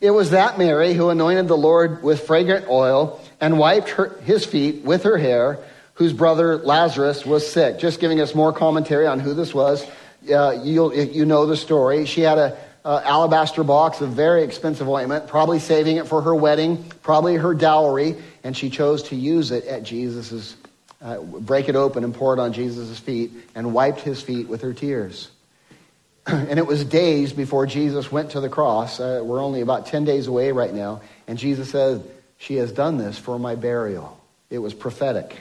It 0.00 0.10
was 0.10 0.30
that 0.30 0.58
Mary 0.58 0.92
who 0.92 1.08
anointed 1.08 1.48
the 1.48 1.56
Lord 1.56 2.02
with 2.02 2.26
fragrant 2.26 2.68
oil 2.68 3.20
and 3.40 3.58
wiped 3.58 3.90
her, 3.90 4.18
his 4.24 4.44
feet 4.44 4.84
with 4.84 5.04
her 5.04 5.16
hair 5.16 5.58
whose 5.94 6.12
brother 6.12 6.58
Lazarus 6.58 7.24
was 7.24 7.50
sick. 7.50 7.78
Just 7.78 8.00
giving 8.00 8.20
us 8.20 8.34
more 8.34 8.52
commentary 8.52 9.06
on 9.06 9.20
who 9.20 9.34
this 9.34 9.54
was. 9.54 9.86
Uh, 10.30 10.58
you 10.62 10.92
you 10.92 11.24
know 11.24 11.46
the 11.46 11.56
story. 11.56 12.06
She 12.06 12.22
had 12.22 12.38
a 12.38 12.56
alabaster 12.84 13.64
box 13.64 14.00
of 14.00 14.10
very 14.10 14.42
expensive 14.42 14.88
ointment, 14.88 15.26
probably 15.26 15.58
saving 15.58 15.96
it 15.96 16.06
for 16.06 16.22
her 16.22 16.34
wedding, 16.34 16.84
probably 17.02 17.36
her 17.36 17.54
dowry, 17.54 18.16
and 18.42 18.56
she 18.56 18.70
chose 18.70 19.04
to 19.04 19.16
use 19.16 19.50
it 19.50 19.64
at 19.66 19.82
Jesus's, 19.84 20.56
uh, 21.00 21.18
break 21.20 21.68
it 21.68 21.76
open 21.76 22.04
and 22.04 22.14
pour 22.14 22.34
it 22.34 22.40
on 22.40 22.52
Jesus' 22.52 22.98
feet, 22.98 23.32
and 23.54 23.72
wiped 23.72 24.00
his 24.00 24.20
feet 24.20 24.48
with 24.48 24.60
her 24.62 24.74
tears. 24.74 25.30
and 26.26 26.58
it 26.58 26.66
was 26.66 26.84
days 26.84 27.32
before 27.32 27.66
Jesus 27.66 28.10
went 28.10 28.30
to 28.30 28.40
the 28.40 28.48
cross. 28.48 29.00
Uh, 29.00 29.22
we're 29.24 29.42
only 29.42 29.60
about 29.60 29.86
10 29.86 30.04
days 30.04 30.26
away 30.26 30.52
right 30.52 30.72
now. 30.72 31.02
And 31.26 31.38
Jesus 31.38 31.70
said, 31.70 32.02
She 32.38 32.56
has 32.56 32.72
done 32.72 32.98
this 32.98 33.18
for 33.18 33.38
my 33.38 33.54
burial. 33.54 34.18
It 34.50 34.58
was 34.58 34.72
prophetic. 34.72 35.36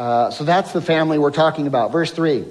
Uh, 0.00 0.30
so 0.30 0.44
that's 0.44 0.72
the 0.72 0.80
family 0.80 1.18
we're 1.18 1.30
talking 1.30 1.66
about. 1.66 1.92
Verse 1.92 2.10
3. 2.10 2.46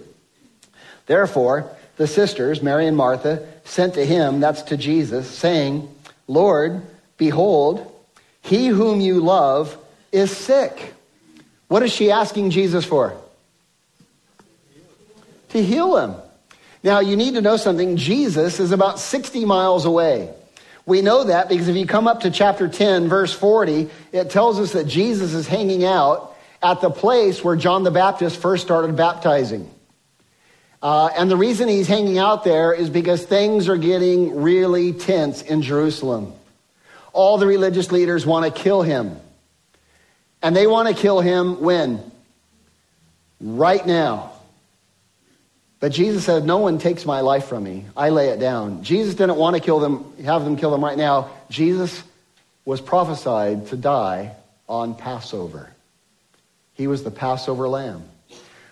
Therefore, 1.08 1.76
the 1.98 2.06
sisters, 2.06 2.62
Mary 2.62 2.86
and 2.86 2.96
Martha, 2.96 3.44
sent 3.64 3.96
to 3.96 4.06
him, 4.06 4.40
that's 4.40 4.62
to 4.62 4.78
Jesus, 4.78 5.28
saying, 5.28 5.90
Lord, 6.28 6.84
behold, 7.18 7.92
he 8.44 8.68
whom 8.68 9.02
you 9.02 9.20
love 9.20 9.76
is 10.12 10.30
sick. 10.30 10.94
What 11.70 11.82
is 11.82 11.92
she 11.92 12.12
asking 12.12 12.52
Jesus 12.52 12.86
for? 12.86 13.18
To 15.50 15.64
heal 15.64 15.98
him. 15.98 16.14
Now, 16.84 17.00
you 17.00 17.18
need 17.18 17.34
to 17.34 17.42
know 17.42 17.58
something. 17.58 17.98
Jesus 17.98 18.60
is 18.60 18.72
about 18.72 19.00
60 19.00 19.44
miles 19.46 19.86
away. 19.86 20.32
We 20.86 21.02
know 21.02 21.24
that 21.24 21.50
because 21.50 21.68
if 21.68 21.76
you 21.76 21.88
come 21.88 22.08
up 22.08 22.22
to 22.22 22.30
chapter 22.30 22.68
10, 22.68 23.10
verse 23.10 23.34
40, 23.34 23.90
it 24.12 24.30
tells 24.30 24.60
us 24.60 24.74
that 24.74 24.86
Jesus 24.86 25.34
is 25.34 25.48
hanging 25.48 25.84
out 25.84 26.36
at 26.62 26.82
the 26.82 26.89
place 26.89 27.43
where 27.43 27.56
John 27.56 27.84
the 27.84 27.91
Baptist 27.91 28.38
first 28.38 28.63
started 28.63 28.95
baptizing. 28.95 29.69
Uh, 30.82 31.10
and 31.17 31.30
the 31.30 31.38
reason 31.38 31.67
he's 31.67 31.88
hanging 31.88 32.17
out 32.17 32.43
there 32.43 32.74
is 32.74 32.89
because 32.89 33.24
things 33.24 33.67
are 33.67 33.78
getting 33.78 34.41
really 34.41 34.93
tense 34.93 35.41
in 35.41 35.62
Jerusalem. 35.62 36.34
All 37.12 37.38
the 37.38 37.48
religious 37.48 37.91
leaders 37.91 38.26
want 38.26 38.45
to 38.45 38.62
kill 38.62 38.82
him. 38.82 39.19
And 40.41 40.56
they 40.56 40.67
want 40.67 40.88
to 40.88 40.93
kill 40.93 41.19
him 41.19 41.60
when? 41.60 42.00
Right 43.41 43.86
now. 43.86 44.32
But 45.82 45.91
Jesus 45.91 46.26
said, 46.26 46.45
No 46.45 46.58
one 46.58 46.78
takes 46.78 47.06
my 47.06 47.22
life 47.22 47.45
from 47.45 47.63
me. 47.63 47.86
I 47.95 48.10
lay 48.10 48.30
it 48.30 48.39
down. 48.39 48.84
Jesus 48.84 49.15
didn't 49.15 49.38
want 49.38 49.56
to 49.56 49.62
kill 49.62 49.80
them, 49.80 50.13
have 50.24 50.43
them 50.43 50.56
kill 50.56 50.72
them 50.72 50.84
right 50.84 50.98
now. 50.98 51.30
Jesus 51.50 52.04
was 52.63 52.80
prophesied 52.80 53.67
to 53.67 53.78
die 53.78 54.34
on 54.67 54.95
Passover. 54.95 55.74
He 56.80 56.88
was 56.88 57.04
the 57.04 57.12
Passover 57.12 57.68
lamb. 57.68 58.06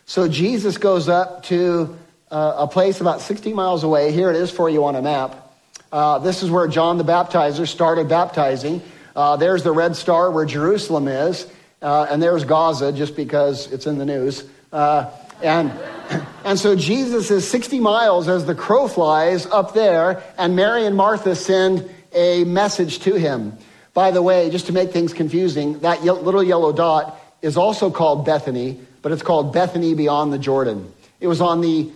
So 0.05 0.29
Jesus 0.29 0.77
goes 0.77 1.09
up 1.09 1.43
to 1.47 1.97
uh, 2.31 2.53
a 2.59 2.65
place 2.65 3.01
about 3.01 3.19
60 3.19 3.51
miles 3.51 3.83
away. 3.83 4.13
Here 4.13 4.29
it 4.29 4.37
is 4.37 4.49
for 4.49 4.69
you 4.69 4.85
on 4.85 4.95
a 4.95 5.01
map. 5.01 5.53
Uh, 5.91 6.17
this 6.19 6.41
is 6.41 6.49
where 6.49 6.69
John 6.69 6.97
the 6.97 7.03
Baptizer 7.03 7.67
started 7.67 8.07
baptizing. 8.07 8.81
Uh, 9.13 9.35
there's 9.35 9.63
the 9.63 9.73
red 9.73 9.97
star 9.97 10.31
where 10.31 10.45
Jerusalem 10.45 11.09
is. 11.09 11.47
Uh, 11.81 12.07
and 12.09 12.23
there's 12.23 12.45
Gaza, 12.45 12.93
just 12.93 13.17
because 13.17 13.69
it's 13.73 13.87
in 13.87 13.97
the 13.97 14.05
news. 14.05 14.45
Uh, 14.71 15.11
and, 15.43 15.69
and 16.45 16.57
so 16.57 16.77
Jesus 16.77 17.29
is 17.29 17.45
60 17.45 17.81
miles 17.81 18.29
as 18.29 18.45
the 18.45 18.55
crow 18.55 18.87
flies 18.87 19.45
up 19.47 19.73
there, 19.73 20.23
and 20.37 20.55
Mary 20.55 20.85
and 20.85 20.95
Martha 20.95 21.35
send 21.35 21.93
a 22.13 22.45
message 22.45 22.99
to 22.99 23.15
him. 23.15 23.57
By 23.93 24.11
the 24.11 24.21
way, 24.21 24.49
just 24.49 24.67
to 24.67 24.71
make 24.71 24.93
things 24.93 25.11
confusing, 25.11 25.79
that 25.79 26.05
little 26.05 26.41
yellow 26.41 26.71
dot 26.71 27.16
is 27.41 27.57
also 27.57 27.89
called 27.89 28.25
Bethany, 28.25 28.79
but 29.01 29.11
it's 29.11 29.21
called 29.23 29.53
Bethany 29.53 29.93
beyond 29.93 30.33
the 30.33 30.37
Jordan. 30.37 30.91
It 31.19 31.27
was 31.27 31.41
on 31.41 31.61
the 31.61 31.89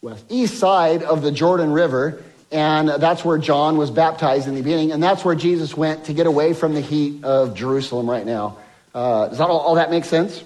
west, 0.00 0.24
east 0.28 0.58
side 0.58 1.02
of 1.02 1.22
the 1.22 1.32
Jordan 1.32 1.72
River, 1.72 2.22
and 2.50 2.88
that's 2.88 3.24
where 3.24 3.38
John 3.38 3.76
was 3.76 3.90
baptized 3.90 4.48
in 4.48 4.54
the 4.54 4.62
beginning, 4.62 4.92
and 4.92 5.02
that's 5.02 5.24
where 5.24 5.34
Jesus 5.34 5.76
went 5.76 6.04
to 6.04 6.12
get 6.12 6.26
away 6.26 6.52
from 6.52 6.74
the 6.74 6.80
heat 6.80 7.24
of 7.24 7.54
Jerusalem 7.54 8.08
right 8.08 8.26
now. 8.26 8.58
Uh, 8.94 9.28
does 9.28 9.38
that 9.38 9.48
all, 9.48 9.60
all, 9.60 9.74
that 9.76 9.90
make 9.90 10.04
sense? 10.04 10.44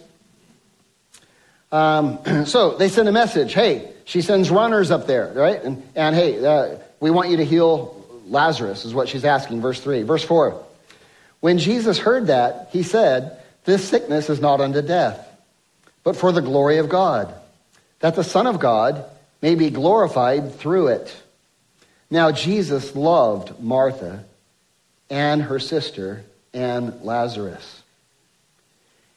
Um, 1.72 2.18
so 2.46 2.76
they 2.76 2.88
send 2.88 3.08
a 3.08 3.12
message. 3.12 3.54
Hey, 3.54 3.90
she 4.04 4.22
sends 4.22 4.50
runners 4.50 4.90
up 4.90 5.06
there, 5.06 5.32
right? 5.34 5.62
And, 5.62 5.82
and 5.96 6.14
hey, 6.14 6.44
uh, 6.44 6.78
we 7.00 7.10
want 7.10 7.30
you 7.30 7.38
to 7.38 7.44
heal 7.44 8.04
Lazarus, 8.26 8.84
is 8.84 8.94
what 8.94 9.08
she's 9.08 9.24
asking. 9.24 9.60
Verse 9.60 9.80
3. 9.80 10.02
Verse 10.02 10.22
4. 10.22 10.62
When 11.40 11.58
Jesus 11.58 11.98
heard 11.98 12.28
that, 12.28 12.68
he 12.70 12.82
said, 12.82 13.40
this 13.66 13.86
sickness 13.86 14.30
is 14.30 14.40
not 14.40 14.60
unto 14.60 14.80
death, 14.80 15.28
but 16.02 16.16
for 16.16 16.32
the 16.32 16.40
glory 16.40 16.78
of 16.78 16.88
God, 16.88 17.34
that 18.00 18.14
the 18.14 18.24
Son 18.24 18.46
of 18.46 18.58
God 18.58 19.04
may 19.42 19.54
be 19.54 19.70
glorified 19.70 20.54
through 20.54 20.88
it. 20.88 21.14
Now, 22.10 22.30
Jesus 22.30 22.94
loved 22.94 23.60
Martha 23.60 24.24
and 25.10 25.42
her 25.42 25.58
sister 25.58 26.24
and 26.54 27.02
Lazarus. 27.02 27.82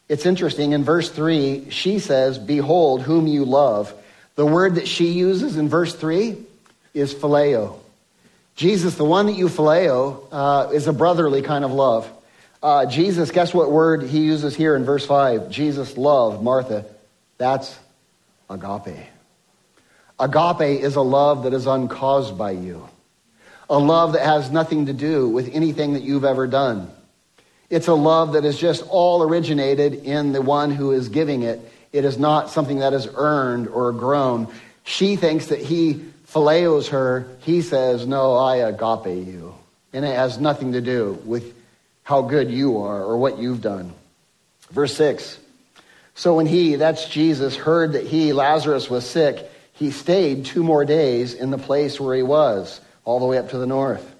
It's 0.09 0.25
interesting. 0.25 0.71
In 0.71 0.83
verse 0.83 1.09
3, 1.11 1.69
she 1.69 1.99
says, 1.99 2.39
Behold, 2.39 3.03
whom 3.03 3.27
you 3.27 3.45
love. 3.45 3.93
The 4.35 4.45
word 4.45 4.75
that 4.75 4.87
she 4.87 5.09
uses 5.11 5.57
in 5.57 5.69
verse 5.69 5.93
3 5.93 6.35
is 6.95 7.13
phileo. 7.13 7.77
Jesus, 8.55 8.95
the 8.95 9.05
one 9.05 9.27
that 9.27 9.33
you 9.33 9.47
phileo, 9.47 10.23
uh, 10.31 10.71
is 10.73 10.87
a 10.87 10.93
brotherly 10.93 11.43
kind 11.43 11.63
of 11.63 11.71
love. 11.71 12.11
Uh, 12.61 12.85
Jesus, 12.85 13.31
guess 13.31 13.53
what 13.53 13.71
word 13.71 14.03
he 14.03 14.19
uses 14.19 14.55
here 14.55 14.75
in 14.75 14.83
verse 14.83 15.05
5? 15.05 15.49
Jesus 15.49 15.95
loved 15.97 16.43
Martha. 16.43 16.85
That's 17.37 17.77
agape. 18.49 18.97
Agape 20.19 20.81
is 20.81 20.95
a 20.95 21.01
love 21.01 21.43
that 21.43 21.53
is 21.53 21.65
uncaused 21.65 22.37
by 22.37 22.51
you. 22.51 22.87
a 23.69 23.77
love 23.77 24.13
that 24.13 24.25
has 24.25 24.49
nothing 24.49 24.87
to 24.87 24.93
do 24.93 25.29
with 25.29 25.53
anything 25.53 25.93
that 25.93 26.01
you've 26.01 26.25
ever 26.25 26.47
done. 26.47 26.89
It's 27.69 27.87
a 27.87 27.93
love 27.93 28.33
that 28.33 28.43
is 28.43 28.57
just 28.57 28.83
all 28.89 29.21
originated 29.21 29.93
in 29.93 30.31
the 30.31 30.41
one 30.41 30.71
who 30.71 30.91
is 30.91 31.07
giving 31.09 31.43
it. 31.43 31.61
It 31.93 32.03
is 32.03 32.17
not 32.17 32.49
something 32.49 32.79
that 32.79 32.93
is 32.93 33.07
earned 33.13 33.67
or 33.67 33.91
grown. 33.91 34.47
She 34.83 35.15
thinks 35.15 35.47
that 35.47 35.59
he 35.59 36.03
phileo's 36.25 36.89
her. 36.89 37.27
He 37.41 37.61
says, 37.61 38.07
No, 38.07 38.35
I 38.35 38.57
agape 38.57 39.27
you. 39.27 39.53
And 39.93 40.03
it 40.03 40.15
has 40.15 40.39
nothing 40.39 40.73
to 40.73 40.81
do 40.81 41.19
with 41.25 41.53
how 42.09 42.23
good 42.23 42.49
you 42.49 42.79
are 42.79 43.03
or 43.03 43.19
what 43.19 43.37
you've 43.37 43.61
done. 43.61 43.93
Verse 44.71 44.95
6 44.95 45.37
So 46.15 46.37
when 46.37 46.47
he, 46.47 46.75
that's 46.75 47.07
Jesus, 47.07 47.55
heard 47.55 47.93
that 47.93 48.07
he, 48.07 48.33
Lazarus, 48.33 48.89
was 48.89 49.07
sick, 49.07 49.47
he 49.73 49.91
stayed 49.91 50.45
two 50.45 50.63
more 50.63 50.85
days 50.85 51.35
in 51.35 51.51
the 51.51 51.59
place 51.59 51.99
where 51.99 52.15
he 52.15 52.23
was, 52.23 52.81
all 53.05 53.19
the 53.19 53.27
way 53.27 53.37
up 53.37 53.51
to 53.51 53.59
the 53.59 53.67
north. 53.67 54.15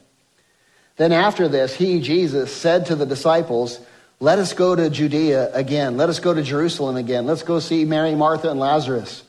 Then 0.98 1.12
after 1.12 1.48
this, 1.48 1.74
he, 1.74 2.00
Jesus, 2.00 2.56
said 2.56 2.86
to 2.86 2.96
the 2.96 3.08
disciples, 3.08 3.80
Let 4.20 4.38
us 4.38 4.54
go 4.54 4.76
to 4.76 4.92
Judea 4.92 5.52
again. 5.56 5.98
Let 5.98 6.10
us 6.10 6.20
go 6.20 6.32
to 6.32 6.44
Jerusalem 6.44 6.96
again. 6.96 7.26
Let's 7.26 7.42
go 7.42 7.58
see 7.58 7.86
Mary, 7.86 8.14
Martha, 8.14 8.52
and 8.52 8.60
Lazarus. 8.60 9.24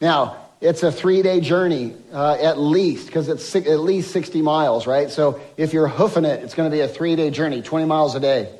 Now, 0.00 0.39
it's 0.60 0.82
a 0.82 0.92
three 0.92 1.22
day 1.22 1.40
journey 1.40 1.94
uh, 2.12 2.34
at 2.34 2.58
least, 2.58 3.06
because 3.06 3.28
it's 3.28 3.54
at 3.56 3.80
least 3.80 4.10
60 4.10 4.42
miles, 4.42 4.86
right? 4.86 5.10
So 5.10 5.40
if 5.56 5.72
you're 5.72 5.88
hoofing 5.88 6.24
it, 6.24 6.42
it's 6.42 6.54
going 6.54 6.70
to 6.70 6.74
be 6.74 6.80
a 6.80 6.88
three 6.88 7.16
day 7.16 7.30
journey, 7.30 7.62
20 7.62 7.86
miles 7.86 8.14
a 8.14 8.20
day. 8.20 8.52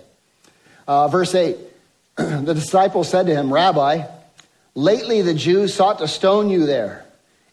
Uh, 0.88 1.08
verse 1.08 1.34
8 1.34 1.56
The 2.16 2.54
disciples 2.54 3.08
said 3.08 3.26
to 3.26 3.34
him, 3.34 3.52
Rabbi, 3.52 4.06
lately 4.74 5.22
the 5.22 5.34
Jews 5.34 5.74
sought 5.74 5.98
to 5.98 6.08
stone 6.08 6.48
you 6.48 6.66
there. 6.66 7.04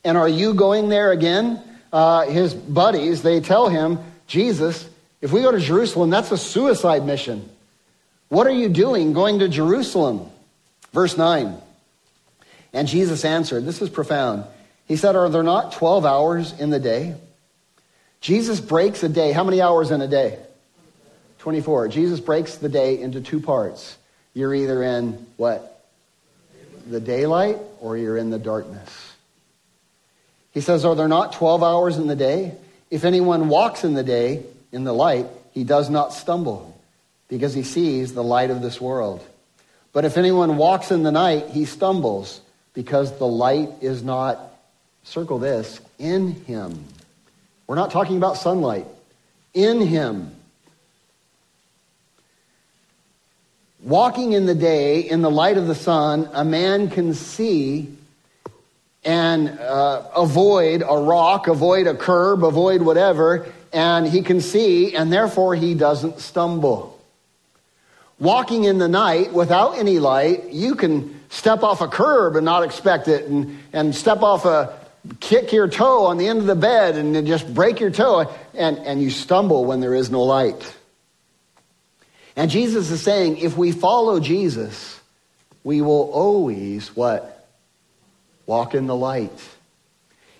And 0.04 0.18
are 0.18 0.30
you 0.30 0.54
going 0.54 0.89
there 0.89 1.12
again? 1.12 1.62
Uh, 1.91 2.26
his 2.26 2.54
buddies, 2.54 3.24
they 3.24 3.41
tell 3.41 3.68
him, 3.68 4.00
Jesus, 4.28 4.88
if 5.22 5.32
we 5.32 5.41
go 5.41 5.52
to 5.52 5.60
Jerusalem, 5.60 6.10
that's 6.10 6.32
a 6.32 6.38
suicide 6.38 7.06
mission. 7.06 7.50
What 8.30 8.48
are 8.48 8.52
you 8.52 8.70
doing 8.70 9.14
going 9.14 9.39
to 9.39 9.50
Jerusalem? 9.50 10.30
Verse 10.93 11.18
9. 11.18 11.62
And 12.78 12.88
Jesus 12.88 13.26
answered, 13.26 13.66
This 13.66 13.82
is 13.82 13.90
profound. 13.90 14.44
He 14.86 14.98
said, 14.98 15.16
Are 15.16 15.30
there 15.30 15.42
not 15.42 15.72
12 15.72 16.06
hours 16.06 16.54
in 16.60 16.70
the 16.70 16.80
day? 16.80 17.16
Jesus 18.22 18.60
breaks 18.60 19.02
a 19.02 19.10
day. 19.10 19.32
How 19.32 19.44
many 19.44 19.62
hours 19.62 19.90
in 19.90 20.00
a 20.00 20.08
day? 20.08 20.38
24. 21.40 21.88
Jesus 21.88 22.20
breaks 22.20 22.58
the 22.58 22.70
day 22.70 23.02
into 23.02 23.20
two 23.20 23.40
parts. 23.40 23.98
You're 24.36 24.54
either 24.54 24.84
in 24.84 25.26
what? 25.38 25.88
The 26.88 27.00
daylight 27.00 27.58
or 27.82 27.98
you're 27.98 28.16
in 28.16 28.30
the 28.30 28.38
darkness. 28.38 29.12
He 30.52 30.62
says, 30.62 30.86
Are 30.86 30.94
there 30.94 31.08
not 31.08 31.34
12 31.34 31.64
hours 31.64 31.98
in 31.98 32.06
the 32.06 32.16
day? 32.16 32.54
If 32.92 33.06
anyone 33.06 33.50
walks 33.50 33.86
in 33.86 33.96
the 33.96 34.04
day, 34.04 34.44
in 34.72 34.84
the 34.84 34.94
light, 34.94 35.26
he 35.52 35.64
does 35.64 35.90
not 35.90 36.14
stumble 36.14 36.80
because 37.28 37.56
he 37.56 37.64
sees 37.64 38.14
the 38.14 38.24
light 38.24 38.52
of 38.52 38.62
this 38.62 38.80
world. 38.80 39.26
But 39.94 40.06
if 40.06 40.16
anyone 40.16 40.58
walks 40.58 40.92
in 40.92 41.02
the 41.02 41.12
night, 41.12 41.48
he 41.50 41.66
stumbles 41.66 42.42
because 42.78 43.18
the 43.18 43.26
light 43.26 43.72
is 43.82 44.04
not, 44.04 44.40
circle 45.02 45.40
this, 45.40 45.82
in 45.98 46.34
him. 46.44 46.84
We're 47.66 47.74
not 47.74 47.90
talking 47.90 48.18
about 48.18 48.38
sunlight. 48.38 48.86
In 49.56 49.82
him. 49.82 50.30
Walking 53.82 54.34
in 54.34 54.46
the 54.46 54.54
day, 54.54 55.00
in 55.00 55.24
the 55.24 55.32
light 55.32 55.58
of 55.58 55.66
the 55.66 55.74
sun, 55.74 56.30
a 56.34 56.46
man 56.46 56.92
can 56.92 57.16
see 57.16 57.98
and 59.04 59.50
uh, 59.50 60.04
avoid 60.16 60.84
a 60.88 61.00
rock, 61.00 61.48
avoid 61.48 61.88
a 61.88 61.96
curb, 61.96 62.44
avoid 62.44 62.84
whatever, 62.84 63.52
and 63.74 64.06
he 64.06 64.22
can 64.22 64.40
see, 64.40 64.96
and 64.96 65.12
therefore 65.12 65.56
he 65.56 65.74
doesn't 65.74 66.20
stumble. 66.20 67.02
Walking 68.20 68.66
in 68.66 68.78
the 68.78 68.88
night 68.88 69.34
without 69.34 69.80
any 69.80 69.98
light, 69.98 70.52
you 70.52 70.76
can 70.76 71.16
step 71.30 71.64
off 71.64 71.82
a 71.82 71.88
curb 71.88 72.36
and 72.36 72.46
not 72.46 72.64
expect 72.64 73.08
it, 73.08 73.26
and, 73.26 73.60
and 73.74 73.96
step 73.96 74.22
off 74.22 74.46
a, 74.46 74.78
kick 75.20 75.52
your 75.52 75.68
toe 75.68 76.06
on 76.06 76.18
the 76.18 76.28
end 76.28 76.40
of 76.40 76.46
the 76.46 76.56
bed 76.56 76.96
and 76.96 77.16
then 77.16 77.26
just 77.26 77.54
break 77.54 77.80
your 77.80 77.92
toe, 77.92 78.34
and, 78.54 78.78
and 78.80 79.02
you 79.02 79.10
stumble 79.10 79.66
when 79.66 79.80
there 79.80 79.94
is 79.94 80.10
no 80.10 80.24
light. 80.24 80.76
And 82.36 82.52
Jesus 82.52 82.92
is 82.92 83.02
saying, 83.02 83.38
if 83.38 83.58
we 83.58 83.72
follow 83.72 84.20
Jesus, 84.20 85.00
we 85.64 85.82
will 85.82 86.12
always 86.12 86.96
what? 86.96 87.34
walk 88.48 88.74
in 88.74 88.88
the 88.88 88.96
light. 88.96 89.50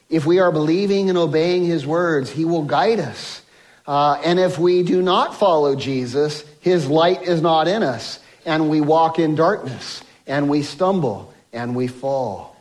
If 0.10 0.26
we 0.26 0.40
are 0.40 0.52
believing 0.52 1.10
and 1.10 1.18
obeying 1.18 1.66
his 1.66 1.86
words, 1.86 2.32
he 2.32 2.46
will 2.46 2.64
guide 2.64 3.00
us. 3.00 3.42
Uh, 3.86 4.20
and 4.24 4.40
if 4.40 4.58
we 4.58 4.84
do 4.84 5.02
not 5.02 5.36
follow 5.36 5.76
Jesus, 5.76 6.44
his 6.62 6.88
light 6.88 7.24
is 7.24 7.42
not 7.42 7.68
in 7.68 7.84
us, 7.84 8.20
and 8.46 8.70
we 8.70 8.82
walk 8.82 9.20
in 9.20 9.36
darkness, 9.36 10.02
and 10.28 10.50
we 10.50 10.62
stumble, 10.62 11.34
and 11.54 11.76
we 11.76 11.88
fall. 11.88 12.56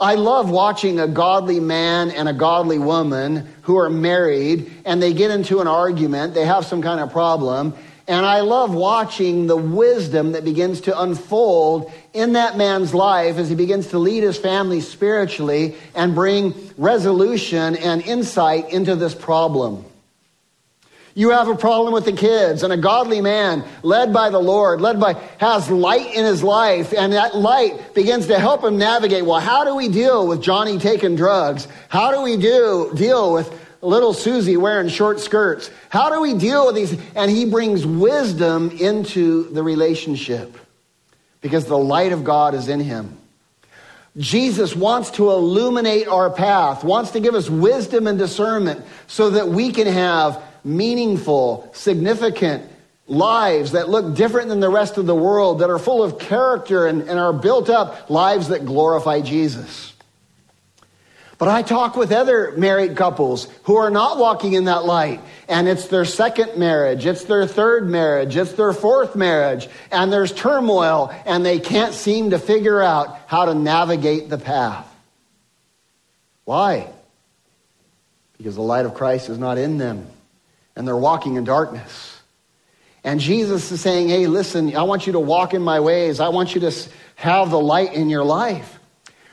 I 0.00 0.14
love 0.14 0.48
watching 0.48 1.00
a 1.00 1.08
godly 1.08 1.58
man 1.58 2.12
and 2.12 2.28
a 2.28 2.32
godly 2.32 2.78
woman 2.78 3.48
who 3.62 3.78
are 3.78 3.90
married 3.90 4.70
and 4.84 5.02
they 5.02 5.12
get 5.12 5.32
into 5.32 5.60
an 5.60 5.66
argument, 5.66 6.34
they 6.34 6.44
have 6.44 6.64
some 6.64 6.82
kind 6.82 7.00
of 7.00 7.10
problem, 7.10 7.74
and 8.06 8.24
I 8.24 8.40
love 8.40 8.72
watching 8.72 9.48
the 9.48 9.56
wisdom 9.56 10.32
that 10.32 10.44
begins 10.44 10.82
to 10.82 10.98
unfold 10.98 11.92
in 12.14 12.34
that 12.34 12.56
man's 12.56 12.94
life 12.94 13.36
as 13.36 13.50
he 13.50 13.54
begins 13.54 13.88
to 13.88 13.98
lead 13.98 14.22
his 14.22 14.38
family 14.38 14.80
spiritually 14.80 15.76
and 15.94 16.14
bring 16.14 16.54
resolution 16.78 17.76
and 17.76 18.00
insight 18.00 18.70
into 18.70 18.96
this 18.96 19.14
problem. 19.14 19.84
You 21.18 21.30
have 21.30 21.48
a 21.48 21.56
problem 21.56 21.92
with 21.92 22.04
the 22.04 22.12
kids, 22.12 22.62
and 22.62 22.72
a 22.72 22.76
godly 22.76 23.20
man 23.20 23.64
led 23.82 24.12
by 24.12 24.30
the 24.30 24.38
Lord, 24.38 24.80
led 24.80 25.00
by, 25.00 25.14
has 25.38 25.68
light 25.68 26.14
in 26.14 26.24
his 26.24 26.44
life, 26.44 26.94
and 26.96 27.12
that 27.12 27.34
light 27.34 27.92
begins 27.92 28.28
to 28.28 28.38
help 28.38 28.62
him 28.62 28.78
navigate. 28.78 29.26
Well, 29.26 29.40
how 29.40 29.64
do 29.64 29.74
we 29.74 29.88
deal 29.88 30.28
with 30.28 30.40
Johnny 30.40 30.78
taking 30.78 31.16
drugs? 31.16 31.66
How 31.88 32.12
do 32.12 32.22
we 32.22 32.36
do, 32.36 32.92
deal 32.94 33.32
with 33.32 33.52
little 33.82 34.14
Susie 34.14 34.56
wearing 34.56 34.88
short 34.88 35.18
skirts. 35.18 35.72
How 35.88 36.08
do 36.08 36.20
we 36.20 36.34
deal 36.34 36.66
with 36.66 36.76
these? 36.76 36.96
And 37.16 37.28
he 37.28 37.46
brings 37.46 37.84
wisdom 37.84 38.70
into 38.70 39.50
the 39.50 39.64
relationship 39.64 40.56
because 41.40 41.64
the 41.64 41.78
light 41.78 42.12
of 42.12 42.22
God 42.22 42.54
is 42.54 42.68
in 42.68 42.78
him. 42.78 43.18
Jesus 44.16 44.76
wants 44.76 45.10
to 45.12 45.30
illuminate 45.30 46.06
our 46.06 46.30
path, 46.30 46.84
wants 46.84 47.10
to 47.12 47.20
give 47.20 47.34
us 47.34 47.50
wisdom 47.50 48.06
and 48.06 48.18
discernment 48.18 48.84
so 49.08 49.30
that 49.30 49.48
we 49.48 49.72
can 49.72 49.88
have 49.88 50.42
meaningful, 50.68 51.70
significant 51.72 52.70
lives 53.08 53.72
that 53.72 53.88
look 53.88 54.14
different 54.14 54.48
than 54.48 54.60
the 54.60 54.68
rest 54.68 54.98
of 54.98 55.06
the 55.06 55.14
world, 55.14 55.60
that 55.60 55.70
are 55.70 55.78
full 55.78 56.02
of 56.02 56.18
character 56.18 56.86
and, 56.86 57.02
and 57.02 57.18
are 57.18 57.32
built 57.32 57.70
up 57.70 58.10
lives 58.10 58.48
that 58.48 58.66
glorify 58.66 59.20
Jesus. 59.20 59.94
But 61.38 61.46
I 61.48 61.62
talk 61.62 61.96
with 61.96 62.10
other 62.10 62.52
married 62.56 62.96
couples 62.96 63.48
who 63.62 63.76
are 63.76 63.90
not 63.90 64.18
walking 64.18 64.54
in 64.54 64.64
that 64.64 64.84
light, 64.84 65.20
and 65.48 65.68
it's 65.68 65.86
their 65.86 66.04
second 66.04 66.58
marriage, 66.58 67.06
it's 67.06 67.24
their 67.24 67.46
third 67.46 67.88
marriage, 67.88 68.36
it's 68.36 68.52
their 68.52 68.72
fourth 68.72 69.14
marriage, 69.14 69.68
and 69.92 70.12
there's 70.12 70.32
turmoil, 70.32 71.14
and 71.24 71.46
they 71.46 71.60
can't 71.60 71.94
seem 71.94 72.30
to 72.30 72.40
figure 72.40 72.82
out 72.82 73.20
how 73.28 73.44
to 73.44 73.54
navigate 73.54 74.28
the 74.28 74.38
path. 74.38 74.84
Why? 76.44 76.90
Because 78.36 78.56
the 78.56 78.62
light 78.62 78.84
of 78.84 78.94
Christ 78.94 79.28
is 79.28 79.38
not 79.38 79.58
in 79.58 79.78
them, 79.78 80.08
and 80.78 80.86
they're 80.86 80.96
walking 80.96 81.34
in 81.34 81.42
darkness. 81.42 82.20
And 83.02 83.18
Jesus 83.18 83.70
is 83.72 83.80
saying, 83.80 84.08
Hey, 84.08 84.28
listen, 84.28 84.74
I 84.76 84.84
want 84.84 85.06
you 85.06 85.14
to 85.14 85.20
walk 85.20 85.52
in 85.52 85.60
my 85.60 85.80
ways, 85.80 86.20
I 86.20 86.28
want 86.28 86.54
you 86.54 86.60
to 86.62 86.72
have 87.16 87.50
the 87.50 87.60
light 87.60 87.94
in 87.94 88.08
your 88.08 88.24
life. 88.24 88.78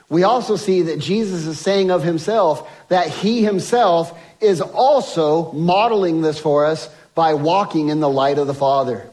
We 0.09 0.23
also 0.23 0.55
see 0.55 0.81
that 0.83 0.99
Jesus 0.99 1.45
is 1.45 1.59
saying 1.59 1.91
of 1.91 2.03
himself 2.03 2.67
that 2.89 3.09
he 3.09 3.43
himself 3.43 4.17
is 4.41 4.59
also 4.59 5.51
modeling 5.51 6.21
this 6.21 6.39
for 6.39 6.65
us 6.65 6.89
by 7.13 7.35
walking 7.35 7.89
in 7.89 7.99
the 7.99 8.09
light 8.09 8.39
of 8.39 8.47
the 8.47 8.53
Father. 8.53 9.07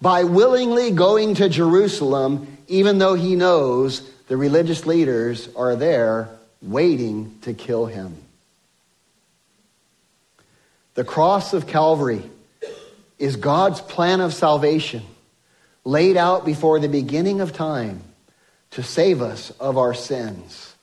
By 0.00 0.24
willingly 0.24 0.92
going 0.92 1.34
to 1.36 1.48
Jerusalem, 1.48 2.58
even 2.68 2.98
though 2.98 3.14
he 3.14 3.36
knows 3.36 4.00
the 4.28 4.36
religious 4.36 4.86
leaders 4.86 5.48
are 5.56 5.76
there 5.76 6.30
waiting 6.62 7.38
to 7.42 7.52
kill 7.52 7.86
him. 7.86 8.16
The 10.98 11.04
cross 11.04 11.52
of 11.52 11.68
Calvary 11.68 12.28
is 13.20 13.36
God's 13.36 13.80
plan 13.80 14.20
of 14.20 14.34
salvation 14.34 15.04
laid 15.84 16.16
out 16.16 16.44
before 16.44 16.80
the 16.80 16.88
beginning 16.88 17.40
of 17.40 17.52
time 17.52 18.02
to 18.72 18.82
save 18.82 19.22
us 19.22 19.50
of 19.60 19.78
our 19.78 19.94
sins. 19.94 20.74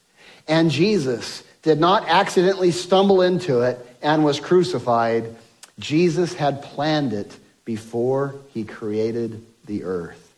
And 0.47 0.72
Jesus 0.72 1.43
did 1.63 1.82
not 1.82 2.07
accidentally 2.07 2.72
stumble 2.72 3.22
into 3.22 3.59
it 3.63 3.78
and 4.01 4.24
was 4.24 4.39
crucified. 4.39 5.36
Jesus 5.80 6.34
had 6.34 6.63
planned 6.63 7.11
it 7.11 7.38
before 7.66 8.36
he 8.53 8.63
created 8.63 9.45
the 9.66 9.84
earth. 9.84 10.34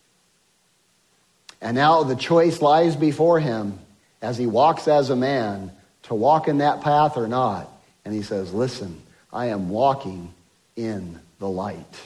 And 1.60 1.76
now 1.76 2.02
the 2.02 2.16
choice 2.16 2.60
lies 2.60 2.96
before 2.96 3.38
him 3.38 3.78
as 4.20 4.36
he 4.36 4.46
walks 4.46 4.88
as 4.88 5.10
a 5.10 5.14
man 5.14 5.70
to 6.02 6.16
walk 6.16 6.48
in 6.48 6.58
that 6.58 6.80
path 6.80 7.16
or 7.16 7.28
not. 7.28 7.70
And 8.04 8.12
he 8.12 8.22
says, 8.22 8.52
Listen, 8.52 9.02
I 9.32 9.46
am 9.46 9.68
walking 9.68 10.32
in 10.76 11.18
the 11.38 11.48
light. 11.48 12.00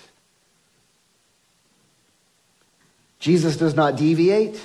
Jesus 3.18 3.57
does 3.57 3.75
not 3.75 3.97
deviate. 3.97 4.61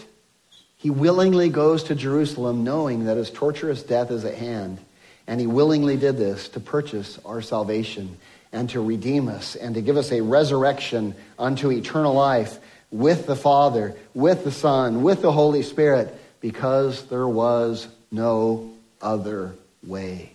He 0.77 0.89
willingly 0.89 1.49
goes 1.49 1.83
to 1.85 1.95
Jerusalem 1.95 2.63
knowing 2.63 3.05
that 3.05 3.17
his 3.17 3.29
torturous 3.29 3.83
death 3.83 4.09
is 4.09 4.25
at 4.25 4.35
hand. 4.35 4.79
And 5.27 5.39
he 5.39 5.47
willingly 5.47 5.97
did 5.97 6.17
this 6.17 6.49
to 6.49 6.59
purchase 6.59 7.19
our 7.25 7.41
salvation 7.41 8.17
and 8.51 8.69
to 8.69 8.81
redeem 8.81 9.27
us 9.27 9.55
and 9.55 9.75
to 9.75 9.81
give 9.81 9.97
us 9.97 10.11
a 10.11 10.21
resurrection 10.21 11.13
unto 11.37 11.71
eternal 11.71 12.13
life 12.13 12.57
with 12.91 13.27
the 13.27 13.35
Father, 13.35 13.95
with 14.13 14.43
the 14.43 14.51
Son, 14.51 15.03
with 15.03 15.21
the 15.21 15.31
Holy 15.31 15.63
Spirit, 15.63 16.17
because 16.39 17.05
there 17.07 17.27
was 17.27 17.87
no 18.09 18.71
other 19.01 19.53
way 19.85 20.31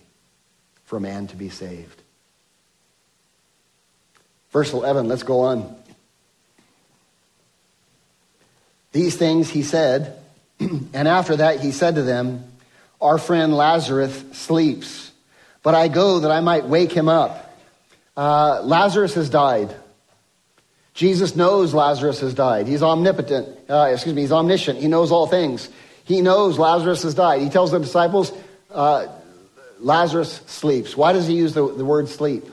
for 0.85 0.99
man 0.99 1.25
to 1.27 1.35
be 1.35 1.49
saved. 1.49 2.02
Verse 4.53 4.71
11, 4.71 5.07
let's 5.07 5.23
go 5.23 5.41
on. 5.41 5.75
These 8.91 9.17
things 9.17 9.49
he 9.49 9.63
said, 9.63 10.19
and 10.59 11.07
after 11.07 11.35
that 11.37 11.59
he 11.59 11.71
said 11.71 11.95
to 11.95 12.03
them, 12.03 12.45
Our 13.01 13.17
friend 13.17 13.57
Lazarus 13.57 14.23
sleeps, 14.33 15.11
but 15.63 15.73
I 15.73 15.87
go 15.87 16.19
that 16.19 16.31
I 16.31 16.39
might 16.39 16.65
wake 16.65 16.91
him 16.91 17.09
up. 17.09 17.59
Uh, 18.15 18.61
Lazarus 18.61 19.15
has 19.15 19.27
died. 19.31 19.75
Jesus 20.93 21.35
knows 21.35 21.73
Lazarus 21.73 22.19
has 22.19 22.35
died. 22.35 22.67
He's 22.67 22.83
omnipotent. 22.83 23.49
Uh, 23.67 23.89
excuse 23.91 24.13
me, 24.13 24.21
he's 24.21 24.31
omniscient. 24.31 24.77
He 24.77 24.87
knows 24.87 25.11
all 25.11 25.25
things. 25.25 25.67
He 26.05 26.21
knows 26.21 26.59
Lazarus 26.59 27.01
has 27.01 27.15
died. 27.15 27.41
He 27.41 27.49
tells 27.49 27.71
the 27.71 27.79
disciples, 27.79 28.31
uh, 28.69 29.07
Lazarus 29.79 30.41
sleeps. 30.45 30.95
Why 30.95 31.11
does 31.11 31.25
he 31.25 31.33
use 31.33 31.55
the, 31.55 31.73
the 31.73 31.83
word 31.83 32.07
sleep? 32.07 32.45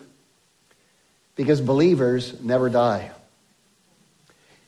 Because 1.40 1.62
believers 1.62 2.38
never 2.42 2.68
die. 2.68 3.10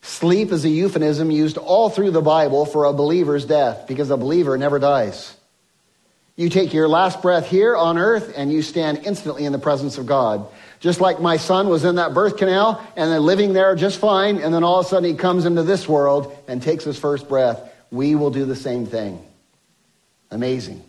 Sleep 0.00 0.50
is 0.52 0.64
a 0.64 0.70
euphemism 0.70 1.30
used 1.30 1.58
all 1.58 1.90
through 1.90 2.12
the 2.12 2.22
Bible 2.22 2.64
for 2.64 2.86
a 2.86 2.94
believer's 2.94 3.44
death 3.44 3.86
because 3.86 4.08
a 4.08 4.16
believer 4.16 4.56
never 4.56 4.78
dies. 4.78 5.36
You 6.34 6.48
take 6.48 6.72
your 6.72 6.88
last 6.88 7.20
breath 7.20 7.46
here 7.46 7.76
on 7.76 7.98
earth 7.98 8.32
and 8.38 8.50
you 8.50 8.62
stand 8.62 9.02
instantly 9.04 9.44
in 9.44 9.52
the 9.52 9.58
presence 9.58 9.98
of 9.98 10.06
God. 10.06 10.46
Just 10.80 10.98
like 10.98 11.20
my 11.20 11.36
son 11.36 11.68
was 11.68 11.84
in 11.84 11.96
that 11.96 12.14
birth 12.14 12.38
canal 12.38 12.82
and 12.96 13.12
then 13.12 13.22
living 13.22 13.52
there 13.52 13.76
just 13.76 13.98
fine, 13.98 14.38
and 14.38 14.54
then 14.54 14.64
all 14.64 14.80
of 14.80 14.86
a 14.86 14.88
sudden 14.88 15.10
he 15.10 15.14
comes 15.14 15.44
into 15.44 15.64
this 15.64 15.86
world 15.86 16.34
and 16.48 16.62
takes 16.62 16.84
his 16.84 16.98
first 16.98 17.28
breath. 17.28 17.60
We 17.90 18.14
will 18.14 18.30
do 18.30 18.46
the 18.46 18.56
same 18.56 18.86
thing. 18.86 19.22
Amazing. 20.30 20.82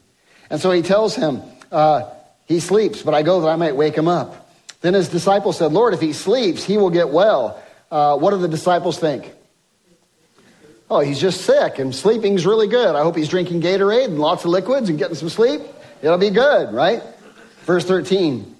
And 0.49 0.61
so 0.61 0.71
he 0.71 0.81
tells 0.81 1.13
him, 1.13 1.41
uh, 1.73 2.09
he 2.45 2.61
sleeps, 2.61 3.01
but 3.01 3.13
I 3.13 3.21
go 3.21 3.41
that 3.41 3.49
I 3.49 3.57
might 3.57 3.75
wake 3.75 3.97
him 3.97 4.07
up. 4.07 4.42
Then 4.83 4.93
his 4.93 5.07
disciples 5.07 5.57
said, 5.57 5.71
Lord, 5.71 5.93
if 5.93 6.01
he 6.01 6.11
sleeps, 6.11 6.65
he 6.65 6.77
will 6.77 6.89
get 6.89 7.09
well. 7.09 7.63
Uh, 7.89 8.17
what 8.17 8.31
do 8.31 8.37
the 8.37 8.49
disciples 8.49 8.99
think? 8.99 9.31
Oh, 10.91 10.99
he's 10.99 11.21
just 11.21 11.41
sick 11.45 11.79
and 11.79 11.95
sleeping's 11.95 12.45
really 12.45 12.67
good. 12.67 12.93
I 12.93 13.01
hope 13.01 13.15
he's 13.15 13.29
drinking 13.29 13.61
Gatorade 13.61 14.07
and 14.07 14.19
lots 14.19 14.43
of 14.43 14.51
liquids 14.51 14.89
and 14.89 14.99
getting 14.99 15.15
some 15.15 15.29
sleep. 15.29 15.61
It'll 16.01 16.17
be 16.17 16.31
good, 16.31 16.73
right? 16.73 17.01
Verse 17.61 17.85
13. 17.85 18.57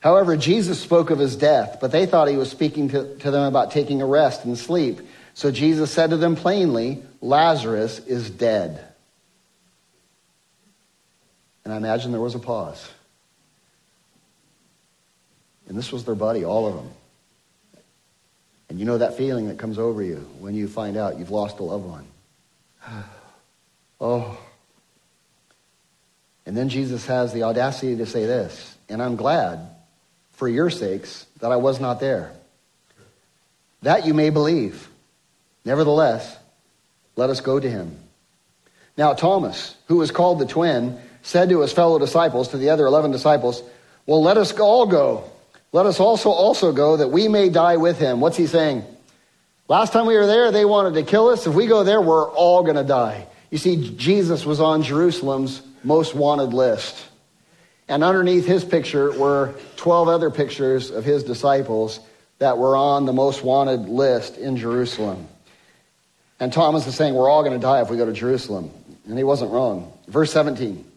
However, 0.00 0.34
Jesus 0.38 0.80
spoke 0.80 1.10
of 1.10 1.18
his 1.18 1.36
death, 1.36 1.76
but 1.78 1.92
they 1.92 2.06
thought 2.06 2.28
he 2.28 2.36
was 2.36 2.50
speaking 2.50 2.88
to, 2.88 3.14
to 3.18 3.30
them 3.30 3.42
about 3.42 3.70
taking 3.70 4.00
a 4.00 4.06
rest 4.06 4.46
and 4.46 4.56
sleep. 4.56 5.00
So 5.34 5.50
Jesus 5.50 5.92
said 5.92 6.08
to 6.08 6.16
them 6.16 6.36
plainly, 6.36 7.02
Lazarus 7.20 7.98
is 7.98 8.30
dead. 8.30 8.82
And 11.66 11.74
I 11.74 11.76
imagine 11.76 12.12
there 12.12 12.20
was 12.20 12.34
a 12.34 12.38
pause. 12.38 12.88
And 15.68 15.76
this 15.76 15.92
was 15.92 16.04
their 16.04 16.14
buddy, 16.14 16.44
all 16.44 16.66
of 16.66 16.74
them. 16.74 16.90
And 18.68 18.78
you 18.78 18.84
know 18.84 18.98
that 18.98 19.16
feeling 19.16 19.48
that 19.48 19.58
comes 19.58 19.78
over 19.78 20.02
you 20.02 20.26
when 20.38 20.54
you 20.54 20.68
find 20.68 20.96
out 20.96 21.18
you've 21.18 21.30
lost 21.30 21.58
a 21.58 21.62
loved 21.62 21.84
one. 21.84 22.06
oh. 24.00 24.38
And 26.44 26.56
then 26.56 26.68
Jesus 26.68 27.06
has 27.06 27.32
the 27.32 27.44
audacity 27.44 27.96
to 27.96 28.06
say 28.06 28.26
this, 28.26 28.76
and 28.88 29.02
I'm 29.02 29.16
glad 29.16 29.68
for 30.34 30.48
your 30.48 30.70
sakes 30.70 31.26
that 31.40 31.50
I 31.50 31.56
was 31.56 31.80
not 31.80 31.98
there. 31.98 32.32
That 33.82 34.06
you 34.06 34.14
may 34.14 34.30
believe. 34.30 34.88
Nevertheless, 35.64 36.36
let 37.16 37.30
us 37.30 37.40
go 37.40 37.58
to 37.58 37.68
him. 37.68 37.96
Now, 38.96 39.14
Thomas, 39.14 39.74
who 39.88 39.96
was 39.96 40.10
called 40.10 40.38
the 40.38 40.46
twin, 40.46 40.98
said 41.22 41.48
to 41.48 41.60
his 41.60 41.72
fellow 41.72 41.98
disciples, 41.98 42.48
to 42.48 42.58
the 42.58 42.70
other 42.70 42.86
11 42.86 43.10
disciples, 43.10 43.62
Well, 44.06 44.22
let 44.22 44.36
us 44.38 44.52
all 44.58 44.86
go. 44.86 45.30
Let 45.76 45.84
us 45.84 46.00
also 46.00 46.30
also 46.30 46.72
go 46.72 46.96
that 46.96 47.08
we 47.08 47.28
may 47.28 47.50
die 47.50 47.76
with 47.76 47.98
him. 47.98 48.22
What's 48.22 48.38
he 48.38 48.46
saying? 48.46 48.82
Last 49.68 49.92
time 49.92 50.06
we 50.06 50.16
were 50.16 50.24
there, 50.24 50.50
they 50.50 50.64
wanted 50.64 50.94
to 50.94 51.02
kill 51.02 51.28
us. 51.28 51.46
If 51.46 51.52
we 51.52 51.66
go 51.66 51.84
there, 51.84 52.00
we're 52.00 52.30
all 52.30 52.62
going 52.62 52.76
to 52.76 52.82
die. 52.82 53.26
You 53.50 53.58
see, 53.58 53.94
Jesus 53.94 54.46
was 54.46 54.58
on 54.58 54.84
Jerusalem's 54.84 55.60
most 55.84 56.14
wanted 56.14 56.54
list. 56.54 56.96
And 57.88 58.02
underneath 58.02 58.46
his 58.46 58.64
picture 58.64 59.12
were 59.18 59.54
12 59.76 60.08
other 60.08 60.30
pictures 60.30 60.90
of 60.90 61.04
his 61.04 61.24
disciples 61.24 62.00
that 62.38 62.56
were 62.56 62.74
on 62.74 63.04
the 63.04 63.12
most 63.12 63.44
wanted 63.44 63.80
list 63.80 64.38
in 64.38 64.56
Jerusalem. 64.56 65.28
And 66.40 66.54
Thomas 66.54 66.86
is 66.86 66.94
saying, 66.94 67.12
We're 67.12 67.28
all 67.28 67.42
going 67.42 67.52
to 67.52 67.62
die 67.62 67.82
if 67.82 67.90
we 67.90 67.98
go 67.98 68.06
to 68.06 68.14
Jerusalem. 68.14 68.70
And 69.06 69.18
he 69.18 69.24
wasn't 69.24 69.50
wrong. 69.50 69.92
Verse 70.08 70.32
17. 70.32 70.90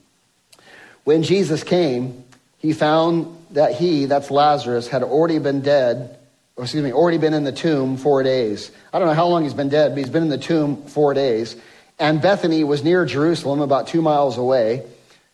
When 1.04 1.24
Jesus 1.24 1.66
came, 1.66 2.24
he 2.60 2.74
found 2.74 3.36
that 3.52 3.74
he, 3.74 4.06
that's 4.06 4.30
Lazarus, 4.30 4.88
had 4.88 5.02
already 5.02 5.40
been 5.40 5.62
dead, 5.62 6.18
or 6.56 6.66
excuse 6.66 6.84
me, 6.84 6.94
already 6.94 7.18
been 7.18 7.34
in 7.34 7.44
the 7.44 7.52
tomb 7.52 7.98
four 7.98 8.22
days. 8.22 8.70
I 8.94 9.00
don't 9.00 9.08
know 9.08 9.14
how 9.14 9.28
long 9.28 9.44
he's 9.44 9.54
been 9.54 9.70
dead, 9.70 9.92
but 9.92 9.98
he's 9.98 10.10
been 10.10 10.24
in 10.24 10.30
the 10.30 10.38
tomb 10.38 10.84
four 10.84 11.14
days. 11.14 11.56
And 11.98 12.22
Bethany 12.22 12.64
was 12.64 12.84
near 12.84 13.06
Jerusalem, 13.06 13.62
about 13.62 13.88
two 13.88 14.02
miles 14.02 14.38
away. 14.38 14.84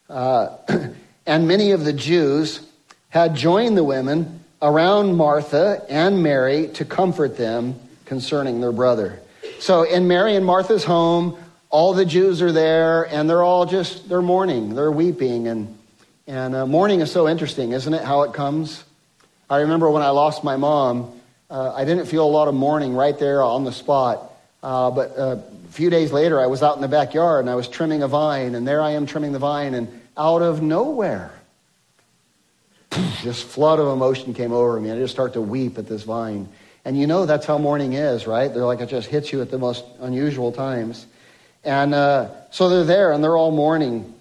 Uh, 0.09 0.55
and 1.26 1.47
many 1.47 1.71
of 1.71 1.84
the 1.84 1.93
Jews 1.93 2.61
had 3.09 3.36
joined 3.36 3.78
the 3.78 3.84
women 3.84 4.39
around 4.61 5.15
Martha 5.15 5.84
and 5.89 6.21
Mary 6.21 6.69
to 6.69 6.86
comfort 6.86 7.38
them 7.38 7.80
concerning 8.05 8.61
their 8.61 8.71
brother. 8.71 9.19
So 9.59 9.84
in 9.84 10.07
Mary 10.07 10.36
and 10.36 10.45
Martha's 10.45 10.84
home, 10.84 11.38
all 11.69 11.93
the 11.93 12.05
Jews 12.05 12.41
are 12.41 12.51
there, 12.51 13.03
and 13.03 13.30
they're 13.30 13.43
all 13.43 13.65
just, 13.65 14.07
they're 14.07 14.21
mourning, 14.21 14.76
they're 14.76 14.91
weeping, 14.91 15.47
and 15.47 15.78
and 16.28 16.55
uh, 16.55 16.65
mourning 16.65 17.01
is 17.01 17.11
so 17.11 17.28
interesting, 17.28 17.71
isn't 17.71 17.93
it, 17.93 18.03
how 18.03 18.23
it 18.23 18.34
comes? 18.34 18.84
I 19.49 19.59
remember 19.59 19.89
when 19.91 20.01
I 20.01 20.09
lost 20.09 20.43
my 20.43 20.57
mom, 20.57 21.11
uh, 21.51 21.73
I 21.73 21.86
didn't 21.86 22.07
feel 22.07 22.26
a 22.26 22.30
lot 22.30 22.47
of 22.47 22.55
mourning 22.55 22.95
right 22.95 23.17
there 23.17 23.43
on 23.43 23.63
the 23.63 23.71
spot. 23.71 24.32
Uh, 24.63 24.89
but 24.89 25.17
uh, 25.17 25.38
a 25.38 25.71
few 25.71 25.91
days 25.91 26.11
later, 26.11 26.41
I 26.41 26.47
was 26.47 26.63
out 26.63 26.76
in 26.76 26.82
the 26.82 26.88
backyard 26.88 27.41
and 27.41 27.49
I 27.49 27.55
was 27.55 27.67
trimming 27.67 28.01
a 28.01 28.07
vine, 28.07 28.55
and 28.55 28.67
there 28.67 28.82
I 28.82 28.91
am 28.91 29.05
trimming 29.05 29.34
the 29.34 29.39
vine, 29.39 29.76
and 29.76 30.01
out 30.17 30.41
of 30.41 30.63
nowhere, 30.63 31.32
this 33.23 33.43
flood 33.43 33.80
of 33.80 33.88
emotion 33.88 34.34
came 34.34 34.51
over 34.51 34.80
me. 34.80 34.89
and 34.89 34.97
I 34.97 35.01
just 35.03 35.13
start 35.13 35.34
to 35.34 35.41
weep 35.41 35.78
at 35.78 35.88
this 35.88 36.01
vine. 36.01 36.49
And 36.86 36.99
you 36.99 37.05
know 37.05 37.28
that's 37.28 37.45
how 37.45 37.59
mourning 37.59 37.93
is, 37.93 38.26
right? 38.26 38.51
They're 38.51 38.65
like 38.65 38.80
it 38.80 38.89
just 38.89 39.07
hits 39.07 39.32
you 39.32 39.41
at 39.41 39.51
the 39.51 39.59
most 39.59 39.86
unusual 39.99 40.51
times. 40.51 41.05
And 41.63 41.93
uh, 41.93 42.30
so 42.51 42.69
they're 42.69 42.84
there 42.84 43.11
and 43.11 43.23
they're 43.23 43.38
all 43.38 43.51
mourning. 43.51 44.13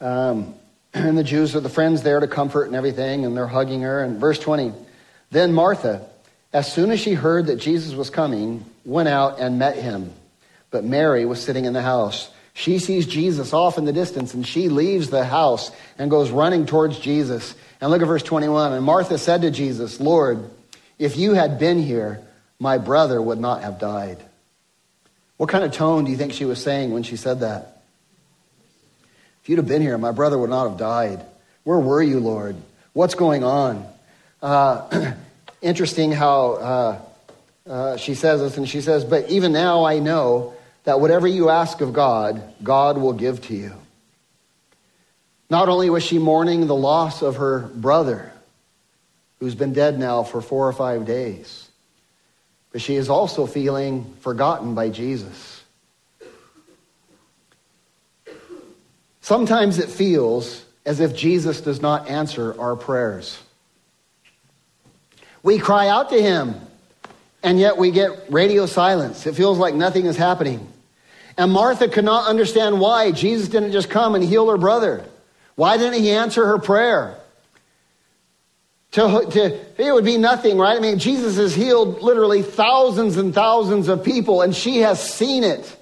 Um, 0.00 0.54
and 0.94 1.16
the 1.16 1.24
Jews 1.24 1.54
are 1.54 1.60
the 1.60 1.68
friends 1.68 2.02
there 2.02 2.20
to 2.20 2.26
comfort 2.26 2.64
and 2.64 2.74
everything, 2.74 3.24
and 3.24 3.36
they're 3.36 3.46
hugging 3.46 3.82
her. 3.82 4.02
And 4.02 4.18
verse 4.18 4.38
20, 4.38 4.72
then 5.30 5.52
Martha, 5.52 6.06
as 6.52 6.72
soon 6.72 6.90
as 6.90 7.00
she 7.00 7.14
heard 7.14 7.46
that 7.46 7.56
Jesus 7.56 7.94
was 7.94 8.10
coming, 8.10 8.64
went 8.84 9.08
out 9.08 9.38
and 9.38 9.58
met 9.58 9.76
him. 9.76 10.12
But 10.70 10.84
Mary 10.84 11.24
was 11.24 11.42
sitting 11.42 11.64
in 11.64 11.72
the 11.72 11.82
house. 11.82 12.30
She 12.54 12.78
sees 12.78 13.06
Jesus 13.06 13.52
off 13.52 13.78
in 13.78 13.84
the 13.84 13.92
distance, 13.92 14.34
and 14.34 14.46
she 14.46 14.68
leaves 14.68 15.10
the 15.10 15.24
house 15.24 15.70
and 15.98 16.10
goes 16.10 16.30
running 16.30 16.66
towards 16.66 16.98
Jesus. 16.98 17.54
And 17.80 17.90
look 17.90 18.02
at 18.02 18.08
verse 18.08 18.22
21. 18.22 18.72
And 18.72 18.84
Martha 18.84 19.18
said 19.18 19.42
to 19.42 19.50
Jesus, 19.50 20.00
Lord, 20.00 20.50
if 20.98 21.16
you 21.16 21.34
had 21.34 21.58
been 21.58 21.80
here, 21.80 22.20
my 22.58 22.78
brother 22.78 23.20
would 23.22 23.38
not 23.38 23.62
have 23.62 23.78
died. 23.78 24.18
What 25.36 25.48
kind 25.48 25.64
of 25.64 25.72
tone 25.72 26.04
do 26.04 26.10
you 26.10 26.16
think 26.18 26.32
she 26.32 26.44
was 26.44 26.62
saying 26.62 26.92
when 26.92 27.02
she 27.02 27.16
said 27.16 27.40
that? 27.40 27.79
If 29.42 29.48
you'd 29.48 29.58
have 29.58 29.68
been 29.68 29.82
here, 29.82 29.96
my 29.98 30.12
brother 30.12 30.38
would 30.38 30.50
not 30.50 30.68
have 30.68 30.78
died. 30.78 31.24
Where 31.64 31.78
were 31.78 32.02
you, 32.02 32.20
Lord? 32.20 32.56
What's 32.92 33.14
going 33.14 33.44
on? 33.44 33.86
Uh, 34.42 35.12
interesting 35.62 36.12
how 36.12 36.52
uh, 36.52 37.02
uh, 37.68 37.96
she 37.96 38.14
says 38.14 38.40
this, 38.40 38.56
and 38.56 38.68
she 38.68 38.80
says, 38.80 39.04
But 39.04 39.30
even 39.30 39.52
now 39.52 39.84
I 39.84 39.98
know 39.98 40.54
that 40.84 41.00
whatever 41.00 41.26
you 41.26 41.50
ask 41.50 41.80
of 41.80 41.92
God, 41.92 42.42
God 42.62 42.98
will 42.98 43.12
give 43.12 43.42
to 43.42 43.54
you. 43.54 43.72
Not 45.48 45.68
only 45.68 45.90
was 45.90 46.04
she 46.04 46.18
mourning 46.18 46.66
the 46.66 46.76
loss 46.76 47.22
of 47.22 47.36
her 47.36 47.60
brother, 47.60 48.32
who's 49.40 49.54
been 49.54 49.72
dead 49.72 49.98
now 49.98 50.22
for 50.22 50.40
four 50.40 50.68
or 50.68 50.72
five 50.72 51.06
days, 51.06 51.68
but 52.72 52.80
she 52.80 52.94
is 52.94 53.08
also 53.08 53.46
feeling 53.46 54.14
forgotten 54.20 54.74
by 54.74 54.90
Jesus. 54.90 55.59
Sometimes 59.20 59.78
it 59.78 59.88
feels 59.88 60.64
as 60.86 61.00
if 61.00 61.14
Jesus 61.14 61.60
does 61.60 61.80
not 61.80 62.08
answer 62.08 62.58
our 62.58 62.76
prayers. 62.76 63.38
We 65.42 65.58
cry 65.58 65.88
out 65.88 66.10
to 66.10 66.20
him, 66.20 66.54
and 67.42 67.58
yet 67.58 67.76
we 67.76 67.90
get 67.90 68.26
radio 68.30 68.66
silence. 68.66 69.26
It 69.26 69.34
feels 69.34 69.58
like 69.58 69.74
nothing 69.74 70.06
is 70.06 70.16
happening. 70.16 70.66
And 71.36 71.52
Martha 71.52 71.88
could 71.88 72.04
not 72.04 72.28
understand 72.28 72.80
why 72.80 73.12
Jesus 73.12 73.48
didn't 73.48 73.72
just 73.72 73.88
come 73.88 74.14
and 74.14 74.24
heal 74.24 74.50
her 74.50 74.58
brother. 74.58 75.04
Why 75.54 75.76
didn't 75.76 76.02
he 76.02 76.10
answer 76.10 76.46
her 76.46 76.58
prayer? 76.58 77.16
To, 78.92 79.26
to, 79.30 79.82
it 79.82 79.92
would 79.92 80.04
be 80.04 80.18
nothing, 80.18 80.58
right? 80.58 80.76
I 80.76 80.80
mean, 80.80 80.98
Jesus 80.98 81.36
has 81.36 81.54
healed 81.54 82.02
literally 82.02 82.42
thousands 82.42 83.16
and 83.16 83.32
thousands 83.32 83.88
of 83.88 84.04
people, 84.04 84.42
and 84.42 84.54
she 84.54 84.78
has 84.78 85.00
seen 85.02 85.44
it. 85.44 85.76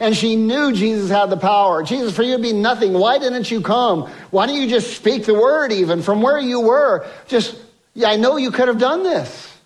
And 0.00 0.16
she 0.16 0.36
knew 0.36 0.72
Jesus 0.72 1.10
had 1.10 1.26
the 1.26 1.36
power. 1.36 1.82
Jesus, 1.82 2.14
for 2.14 2.22
you 2.22 2.36
to 2.36 2.42
be 2.42 2.52
nothing. 2.52 2.92
Why 2.92 3.18
didn't 3.18 3.50
you 3.50 3.60
come? 3.60 4.02
Why 4.30 4.46
didn't 4.46 4.62
you 4.62 4.68
just 4.68 4.96
speak 4.96 5.24
the 5.24 5.34
word 5.34 5.72
even 5.72 6.02
from 6.02 6.22
where 6.22 6.38
you 6.38 6.60
were? 6.60 7.06
Just, 7.26 7.56
yeah, 7.94 8.08
I 8.08 8.16
know 8.16 8.36
you 8.36 8.52
could 8.52 8.68
have 8.68 8.78
done 8.78 9.02
this. 9.02 9.56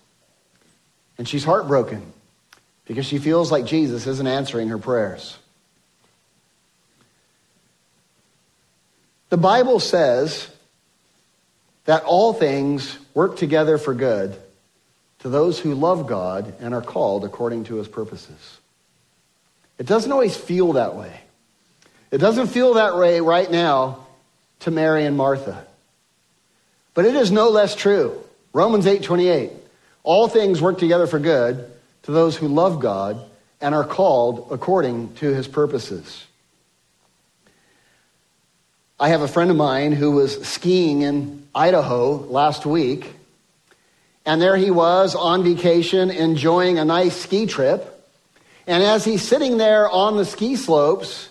And 1.17 1.27
she's 1.27 1.43
heartbroken 1.43 2.01
because 2.85 3.05
she 3.05 3.19
feels 3.19 3.51
like 3.51 3.65
Jesus 3.65 4.07
isn't 4.07 4.27
answering 4.27 4.69
her 4.69 4.79
prayers. 4.79 5.37
The 9.29 9.37
Bible 9.37 9.79
says 9.79 10.47
that 11.85 12.03
all 12.03 12.33
things 12.33 12.97
work 13.13 13.37
together 13.37 13.77
for 13.77 13.93
good 13.93 14.35
to 15.19 15.29
those 15.29 15.59
who 15.59 15.75
love 15.75 16.07
God 16.07 16.55
and 16.59 16.73
are 16.73 16.81
called 16.81 17.23
according 17.23 17.65
to 17.65 17.75
his 17.75 17.87
purposes. 17.87 18.59
It 19.77 19.85
doesn't 19.85 20.11
always 20.11 20.35
feel 20.35 20.73
that 20.73 20.95
way. 20.95 21.21
It 22.11 22.19
doesn't 22.19 22.47
feel 22.47 22.75
that 22.75 22.95
way 22.97 23.21
right 23.21 23.49
now 23.49 24.05
to 24.59 24.71
Mary 24.71 25.05
and 25.05 25.17
Martha. 25.17 25.65
But 26.93 27.05
it 27.05 27.15
is 27.15 27.31
no 27.31 27.49
less 27.49 27.75
true. 27.75 28.23
Romans 28.53 28.85
8:28. 28.85 29.51
All 30.03 30.27
things 30.27 30.61
work 30.61 30.77
together 30.77 31.07
for 31.07 31.17
good 31.17 31.65
to 32.03 32.11
those 32.11 32.35
who 32.35 32.47
love 32.47 32.79
God 32.79 33.19
and 33.61 33.73
are 33.73 33.85
called 33.85 34.47
according 34.51 35.13
to 35.15 35.33
his 35.33 35.47
purposes. 35.47 36.25
I 38.99 39.09
have 39.09 39.21
a 39.21 39.27
friend 39.27 39.49
of 39.49 39.57
mine 39.57 39.91
who 39.91 40.11
was 40.11 40.45
skiing 40.45 41.01
in 41.01 41.47
Idaho 41.55 42.17
last 42.29 42.65
week, 42.65 43.13
and 44.25 44.41
there 44.41 44.55
he 44.55 44.69
was 44.69 45.15
on 45.15 45.43
vacation 45.43 46.11
enjoying 46.11 46.77
a 46.77 46.85
nice 46.85 47.15
ski 47.15 47.45
trip. 47.45 47.92
And 48.65 48.81
as 48.83 49.03
he's 49.03 49.21
sitting 49.21 49.57
there 49.57 49.89
on 49.89 50.17
the 50.17 50.25
ski 50.25 50.55
slopes, 50.55 51.29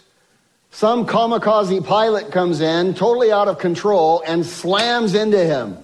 some 0.71 1.07
kamikaze 1.07 1.85
pilot 1.85 2.31
comes 2.33 2.61
in, 2.61 2.95
totally 2.95 3.33
out 3.33 3.49
of 3.49 3.59
control, 3.59 4.23
and 4.27 4.45
slams 4.45 5.15
into 5.15 5.43
him, 5.43 5.79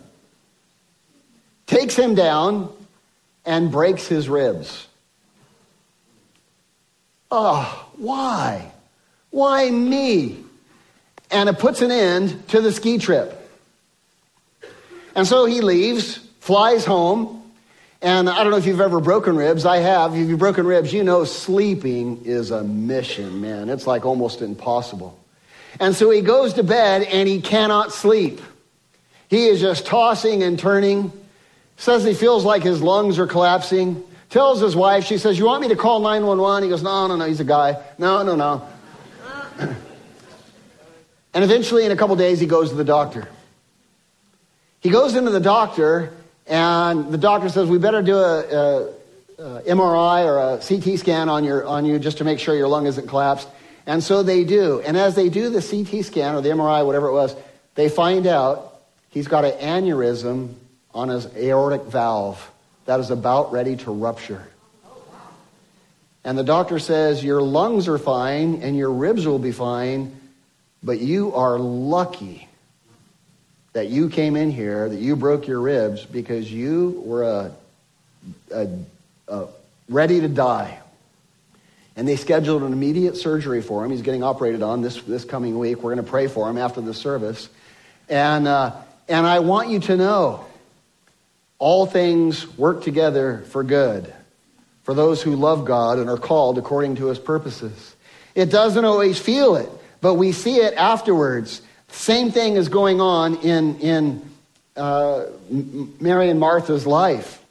takes 1.66 1.94
him 1.94 2.14
down, 2.14 2.72
and 3.44 3.70
breaks 3.70 4.06
his 4.06 4.28
ribs. 4.28 4.86
Oh, 7.30 7.88
why? 7.96 8.72
Why 9.30 9.70
me? 9.70 10.44
And 11.30 11.48
it 11.48 11.58
puts 11.58 11.82
an 11.82 11.90
end 11.90 12.48
to 12.48 12.60
the 12.60 12.72
ski 12.72 12.98
trip. 12.98 13.34
And 15.14 15.26
so 15.26 15.44
he 15.44 15.60
leaves, 15.60 16.18
flies 16.40 16.84
home, 16.84 17.37
and 18.00 18.30
I 18.30 18.42
don't 18.42 18.52
know 18.52 18.58
if 18.58 18.66
you've 18.66 18.80
ever 18.80 19.00
broken 19.00 19.36
ribs. 19.36 19.66
I 19.66 19.78
have. 19.78 20.14
If 20.14 20.28
you've 20.28 20.38
broken 20.38 20.66
ribs, 20.66 20.92
you 20.92 21.02
know 21.02 21.24
sleeping 21.24 22.22
is 22.24 22.52
a 22.52 22.62
mission, 22.62 23.40
man. 23.40 23.68
It's 23.68 23.86
like 23.86 24.06
almost 24.06 24.40
impossible. 24.40 25.18
And 25.80 25.94
so 25.94 26.10
he 26.10 26.20
goes 26.20 26.54
to 26.54 26.62
bed 26.62 27.02
and 27.02 27.28
he 27.28 27.40
cannot 27.40 27.92
sleep. 27.92 28.40
He 29.28 29.46
is 29.46 29.60
just 29.60 29.84
tossing 29.84 30.42
and 30.42 30.58
turning. 30.58 31.12
Says 31.76 32.04
he 32.04 32.14
feels 32.14 32.44
like 32.44 32.62
his 32.62 32.80
lungs 32.80 33.18
are 33.18 33.26
collapsing. 33.26 34.04
Tells 34.30 34.60
his 34.60 34.76
wife, 34.76 35.04
she 35.04 35.18
says, 35.18 35.38
You 35.38 35.46
want 35.46 35.62
me 35.62 35.68
to 35.68 35.76
call 35.76 36.00
911? 36.00 36.64
He 36.64 36.68
goes, 36.68 36.82
No, 36.82 37.06
no, 37.08 37.16
no, 37.16 37.24
he's 37.24 37.40
a 37.40 37.44
guy. 37.44 37.82
No, 37.98 38.22
no, 38.22 38.36
no. 38.36 38.68
and 41.34 41.44
eventually, 41.44 41.84
in 41.84 41.90
a 41.90 41.96
couple 41.96 42.14
days, 42.14 42.38
he 42.38 42.46
goes 42.46 42.70
to 42.70 42.76
the 42.76 42.84
doctor. 42.84 43.28
He 44.80 44.90
goes 44.90 45.16
into 45.16 45.30
the 45.30 45.40
doctor 45.40 46.12
and 46.48 47.12
the 47.12 47.18
doctor 47.18 47.48
says, 47.48 47.68
we 47.68 47.78
better 47.78 48.02
do 48.02 48.16
a, 48.16 48.40
a, 48.40 48.82
a, 49.38 49.62
MRI 49.62 50.24
or 50.24 50.38
a 50.38 50.58
CT 50.58 50.98
scan 50.98 51.28
on, 51.28 51.44
your, 51.44 51.66
on 51.66 51.84
you 51.84 51.98
just 51.98 52.18
to 52.18 52.24
make 52.24 52.38
sure 52.38 52.56
your 52.56 52.68
lung 52.68 52.86
isn't 52.86 53.06
collapsed. 53.06 53.48
And 53.86 54.02
so 54.02 54.22
they 54.22 54.44
do. 54.44 54.80
And 54.80 54.96
as 54.96 55.14
they 55.14 55.28
do 55.28 55.50
the 55.50 55.62
CT 55.62 56.04
scan 56.04 56.34
or 56.34 56.40
the 56.40 56.48
MRI, 56.48 56.84
whatever 56.84 57.08
it 57.08 57.12
was, 57.12 57.36
they 57.74 57.88
find 57.88 58.26
out 58.26 58.80
he's 59.10 59.28
got 59.28 59.44
an 59.44 59.52
aneurysm 59.58 60.54
on 60.94 61.10
his 61.10 61.26
aortic 61.36 61.82
valve 61.82 62.50
that 62.86 62.98
is 62.98 63.10
about 63.10 63.52
ready 63.52 63.76
to 63.76 63.90
rupture. 63.90 64.48
And 66.24 66.36
the 66.36 66.44
doctor 66.44 66.78
says, 66.78 67.22
Your 67.22 67.40
lungs 67.40 67.88
are 67.88 67.98
fine 67.98 68.62
and 68.62 68.76
your 68.76 68.92
ribs 68.92 69.26
will 69.26 69.38
be 69.38 69.52
fine, 69.52 70.18
but 70.82 70.98
you 70.98 71.34
are 71.34 71.58
lucky 71.58 72.47
that 73.72 73.88
you 73.88 74.08
came 74.08 74.36
in 74.36 74.50
here, 74.50 74.88
that 74.88 74.98
you 74.98 75.16
broke 75.16 75.46
your 75.46 75.60
ribs 75.60 76.04
because 76.04 76.50
you 76.50 77.02
were 77.04 77.22
a, 77.22 77.52
a, 78.52 78.68
a 79.28 79.46
ready 79.88 80.20
to 80.20 80.28
die. 80.28 80.80
And 81.96 82.06
they 82.06 82.16
scheduled 82.16 82.62
an 82.62 82.72
immediate 82.72 83.16
surgery 83.16 83.60
for 83.60 83.84
him. 83.84 83.90
He's 83.90 84.02
getting 84.02 84.22
operated 84.22 84.62
on 84.62 84.82
this, 84.82 85.02
this 85.02 85.24
coming 85.24 85.58
week. 85.58 85.78
We're 85.78 85.94
going 85.94 86.04
to 86.04 86.10
pray 86.10 86.28
for 86.28 86.48
him 86.48 86.56
after 86.56 86.80
the 86.80 86.94
service. 86.94 87.48
And, 88.08 88.46
uh, 88.46 88.72
and 89.08 89.26
I 89.26 89.40
want 89.40 89.68
you 89.68 89.80
to 89.80 89.96
know 89.96 90.46
all 91.58 91.86
things 91.86 92.46
work 92.56 92.82
together 92.84 93.42
for 93.48 93.64
good 93.64 94.12
for 94.84 94.94
those 94.94 95.20
who 95.20 95.36
love 95.36 95.64
God 95.64 95.98
and 95.98 96.08
are 96.08 96.16
called 96.16 96.56
according 96.56 96.96
to 96.96 97.06
his 97.06 97.18
purposes. 97.18 97.94
It 98.34 98.50
doesn't 98.50 98.84
always 98.84 99.18
feel 99.18 99.56
it, 99.56 99.68
but 100.00 100.14
we 100.14 100.32
see 100.32 100.56
it 100.56 100.74
afterwards. 100.74 101.60
Same 101.88 102.30
thing 102.30 102.56
is 102.56 102.68
going 102.68 103.00
on 103.00 103.36
in, 103.36 103.78
in 103.80 104.30
uh, 104.76 105.24
Mary 106.00 106.30
and 106.30 106.38
Martha's 106.38 106.86
life. 106.86 107.42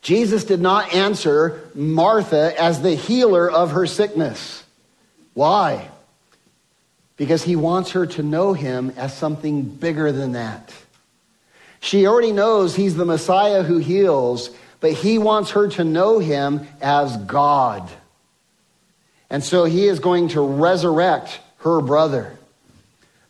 Jesus 0.00 0.44
did 0.44 0.60
not 0.60 0.92
answer 0.92 1.70
Martha 1.74 2.60
as 2.60 2.82
the 2.82 2.94
healer 2.94 3.48
of 3.48 3.70
her 3.72 3.86
sickness. 3.86 4.64
Why? 5.34 5.88
Because 7.16 7.44
he 7.44 7.54
wants 7.54 7.92
her 7.92 8.06
to 8.06 8.22
know 8.22 8.52
him 8.52 8.92
as 8.96 9.16
something 9.16 9.62
bigger 9.62 10.10
than 10.10 10.32
that. 10.32 10.74
She 11.80 12.06
already 12.06 12.32
knows 12.32 12.74
he's 12.74 12.96
the 12.96 13.04
Messiah 13.04 13.62
who 13.62 13.78
heals, 13.78 14.50
but 14.80 14.92
he 14.92 15.18
wants 15.18 15.52
her 15.52 15.68
to 15.68 15.84
know 15.84 16.18
him 16.18 16.66
as 16.80 17.16
God. 17.16 17.88
And 19.30 19.42
so 19.42 19.64
he 19.64 19.86
is 19.86 19.98
going 19.98 20.28
to 20.28 20.40
resurrect 20.40 21.40
her 21.58 21.80
brother. 21.80 22.36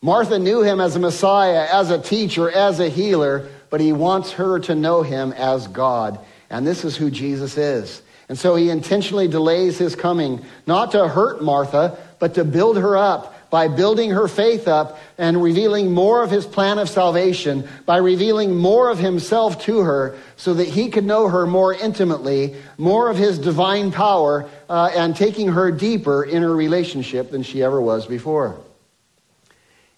Martha 0.05 0.37
knew 0.37 0.63
him 0.63 0.81
as 0.81 0.97
a 0.97 0.99
Messiah, 0.99 1.69
as 1.73 1.91
a 1.91 2.03
teacher, 2.03 2.51
as 2.51 2.81
a 2.81 2.89
healer, 2.89 3.49
but 3.71 3.81
he 3.81 3.93
wants 3.93 4.33
her 4.33 4.59
to 4.59 4.75
know 4.75 5.03
him 5.03 5.33
as 5.33 5.69
God. 5.69 6.19
And 6.51 6.67
this 6.67 6.85
is 6.85 6.97
who 6.97 7.09
Jesus 7.09 7.57
is. 7.57 8.03
And 8.29 8.37
so 8.37 8.57
he 8.57 8.69
intentionally 8.69 9.29
delays 9.29 9.79
his 9.79 9.95
coming, 9.95 10.45
not 10.67 10.91
to 10.93 11.07
hurt 11.07 11.43
Martha, 11.43 11.97
but 12.19 12.35
to 12.35 12.45
build 12.45 12.79
her 12.79 12.97
up 12.97 13.51
by 13.51 13.69
building 13.69 14.11
her 14.11 14.27
faith 14.27 14.67
up 14.67 14.99
and 15.19 15.41
revealing 15.41 15.93
more 15.93 16.23
of 16.23 16.33
his 16.33 16.47
plan 16.47 16.79
of 16.79 16.89
salvation, 16.89 17.69
by 17.87 17.99
revealing 17.99 18.57
more 18.57 18.91
of 18.91 18.99
himself 18.99 19.63
to 19.67 19.81
her 19.81 20.19
so 20.37 20.55
that 20.55 20.67
he 20.67 20.89
could 20.89 21.05
know 21.05 21.29
her 21.29 21.47
more 21.47 21.75
intimately, 21.75 22.57
more 22.77 23.09
of 23.09 23.17
his 23.17 23.39
divine 23.39 23.93
power, 23.93 24.49
uh, 24.69 24.91
and 24.97 25.15
taking 25.15 25.49
her 25.49 25.71
deeper 25.71 26.25
in 26.25 26.43
her 26.43 26.57
relationship 26.57 27.31
than 27.31 27.43
she 27.45 27.63
ever 27.63 27.81
was 27.81 28.07
before. 28.07 28.59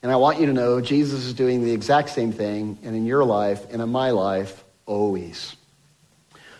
And 0.04 0.12
I 0.12 0.16
want 0.16 0.38
you 0.38 0.44
to 0.44 0.52
know 0.52 0.82
Jesus 0.82 1.24
is 1.24 1.32
doing 1.32 1.64
the 1.64 1.72
exact 1.72 2.10
same 2.10 2.30
thing, 2.30 2.76
and 2.82 2.94
in 2.94 3.06
your 3.06 3.24
life 3.24 3.64
and 3.72 3.80
in 3.80 3.88
my 3.88 4.10
life, 4.10 4.62
always. 4.84 5.56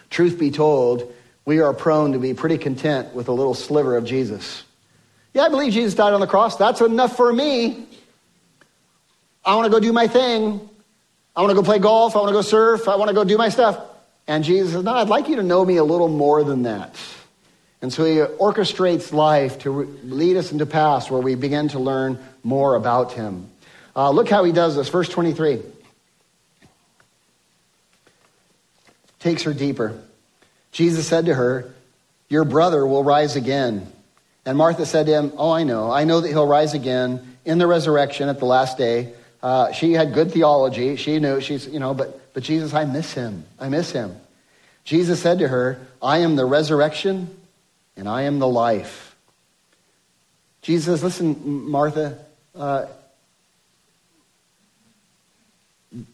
Truth 0.09 0.39
be 0.39 0.51
told, 0.51 1.13
we 1.45 1.61
are 1.61 1.75
prone 1.75 2.13
to 2.13 2.19
be 2.19 2.33
pretty 2.33 2.57
content 2.57 3.15
with 3.15 3.29
a 3.29 3.33
little 3.33 3.53
sliver 3.53 3.99
of 3.99 4.07
Jesus. 4.07 4.65
Yeah, 5.35 5.43
I 5.43 5.51
believe 5.51 5.75
Jesus 5.75 5.93
died 5.93 6.15
on 6.15 6.23
the 6.23 6.27
cross. 6.27 6.57
That's 6.57 6.81
enough 6.81 7.19
for 7.19 7.31
me. 7.31 7.87
I 9.45 9.57
want 9.57 9.67
to 9.67 9.71
go 9.71 9.79
do 9.79 9.93
my 9.93 10.07
thing. 10.07 10.67
I 11.37 11.43
want 11.43 11.51
to 11.51 11.55
go 11.55 11.63
play 11.63 11.79
golf. 11.79 12.17
I 12.17 12.21
want 12.21 12.31
to 12.31 12.35
go 12.35 12.41
surf. 12.41 12.89
I 12.89 12.97
want 12.97 13.11
to 13.11 13.15
go 13.15 13.25
do 13.25 13.37
my 13.37 13.51
stuff. 13.51 13.79
And 14.27 14.43
Jesus 14.43 14.73
says, 14.73 14.85
No, 14.85 14.95
I'd 14.95 15.09
like 15.09 15.29
you 15.29 15.37
to 15.37 15.43
know 15.43 15.67
me 15.67 15.77
a 15.77 15.85
little 15.85 16.09
more 16.09 16.45
than 16.45 16.63
that. 16.63 16.97
And 17.83 17.93
so 17.93 18.07
he 18.07 18.15
orchestrates 18.17 19.13
life 19.13 19.59
to 19.59 19.83
lead 20.05 20.39
us 20.39 20.51
into 20.51 20.65
paths 20.65 21.11
where 21.11 21.21
we 21.21 21.35
begin 21.35 21.69
to 21.69 21.79
learn 21.79 22.19
more 22.45 22.77
about 22.77 23.15
him. 23.15 23.51
Uh, 23.97 24.11
look 24.11 24.29
how 24.29 24.45
he 24.45 24.53
does 24.53 24.77
this. 24.77 24.89
Verse 24.89 25.09
23 25.09 25.61
takes 29.25 29.45
her 29.45 29.55
deeper. 29.55 29.99
Jesus 30.71 31.09
said 31.09 31.27
to 31.27 31.35
her, 31.35 31.75
Your 32.29 32.45
brother 32.45 32.87
will 32.87 33.03
rise 33.03 33.37
again. 33.37 33.91
And 34.45 34.59
Martha 34.59 34.85
said 34.85 35.07
to 35.07 35.13
him, 35.13 35.33
Oh, 35.37 35.51
I 35.51 35.65
know. 35.65 35.91
I 35.91 36.05
know 36.05 36.21
that 36.21 36.29
he'll 36.29 36.47
rise 36.47 36.75
again 36.75 37.37
in 37.45 37.59
the 37.59 37.67
resurrection 37.67 38.29
at 38.29 38.39
the 38.39 38.45
last 38.45 38.77
day. 38.77 39.15
Uh, 39.43 39.73
she 39.73 39.93
had 39.93 40.13
good 40.13 40.33
theology. 40.33 40.97
She 40.97 41.19
knew 41.19 41.41
she's, 41.41 41.67
you 41.67 41.81
know, 41.81 41.95
but, 41.95 42.35
but 42.35 42.43
Jesus, 42.43 42.75
I 42.75 42.85
miss 42.85 43.13
him. 43.15 43.45
I 43.59 43.69
miss 43.69 43.91
him. 43.93 44.17
Jesus 44.85 45.21
said 45.23 45.39
to 45.39 45.49
her, 45.49 45.81
I 46.03 46.19
am 46.19 46.37
the 46.37 46.45
resurrection 46.45 47.35
and 47.97 48.09
I 48.09 48.23
am 48.23 48.39
the 48.39 48.49
life. 48.49 49.17
Jesus 50.61 51.03
listen, 51.03 51.71
Martha, 51.71 52.19
uh, 52.55 52.87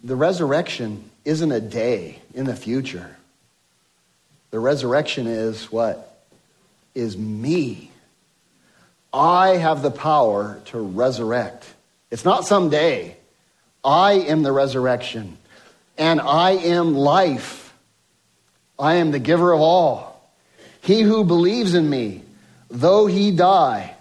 the 0.03 0.17
resurrection 0.17 1.11
isn't 1.25 1.53
a 1.53 1.61
day 1.61 2.19
in 2.35 2.47
the 2.47 2.57
future. 2.57 3.17
The 4.51 4.59
resurrection 4.59 5.27
is 5.27 5.71
what? 5.71 6.07
Is 6.95 7.17
me. 7.17 7.91
I 9.13 9.57
have 9.57 9.83
the 9.83 9.91
power 9.91 10.61
to 10.67 10.79
resurrect. 10.79 11.67
It's 12.11 12.25
not 12.25 12.47
some 12.47 12.69
day. 12.71 13.17
I 13.85 14.13
am 14.13 14.43
the 14.43 14.53
resurrection, 14.53 15.39
and 15.97 16.21
I 16.21 16.51
am 16.53 16.95
life. 16.95 17.73
I 18.79 18.95
am 18.95 19.11
the 19.11 19.19
giver 19.19 19.53
of 19.53 19.61
all. 19.61 20.31
He 20.83 21.03
who 21.03 21.25
believes 21.25 21.75
in 21.75 21.89
me, 21.89 22.23
though 22.69 23.07
he 23.07 23.31
die, 23.31 23.95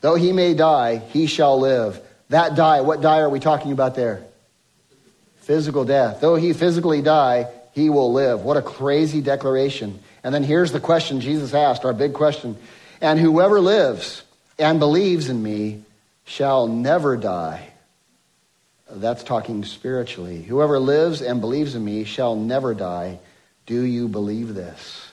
though 0.00 0.14
he 0.14 0.32
may 0.32 0.54
die, 0.54 0.98
he 0.98 1.26
shall 1.26 1.58
live. 1.58 2.00
That 2.28 2.54
die, 2.54 2.82
what 2.82 3.00
die 3.00 3.20
are 3.20 3.30
we 3.30 3.40
talking 3.40 3.72
about 3.72 3.94
there? 3.94 4.24
Physical 5.40 5.84
death. 5.84 6.20
Though 6.20 6.36
he 6.36 6.52
physically 6.52 7.00
die, 7.00 7.48
he 7.72 7.90
will 7.90 8.12
live. 8.12 8.42
What 8.42 8.56
a 8.56 8.62
crazy 8.62 9.20
declaration. 9.20 9.98
And 10.22 10.34
then 10.34 10.42
here's 10.42 10.72
the 10.72 10.80
question 10.80 11.20
Jesus 11.20 11.54
asked, 11.54 11.84
our 11.84 11.92
big 11.92 12.12
question. 12.12 12.56
And 13.00 13.18
whoever 13.18 13.60
lives 13.60 14.22
and 14.58 14.78
believes 14.78 15.28
in 15.28 15.42
me 15.42 15.84
shall 16.24 16.66
never 16.66 17.16
die. 17.16 17.68
That's 18.90 19.22
talking 19.22 19.64
spiritually. 19.64 20.42
Whoever 20.42 20.78
lives 20.78 21.22
and 21.22 21.40
believes 21.40 21.74
in 21.74 21.84
me 21.84 22.04
shall 22.04 22.36
never 22.36 22.74
die. 22.74 23.20
Do 23.66 23.82
you 23.82 24.08
believe 24.08 24.54
this? 24.54 25.07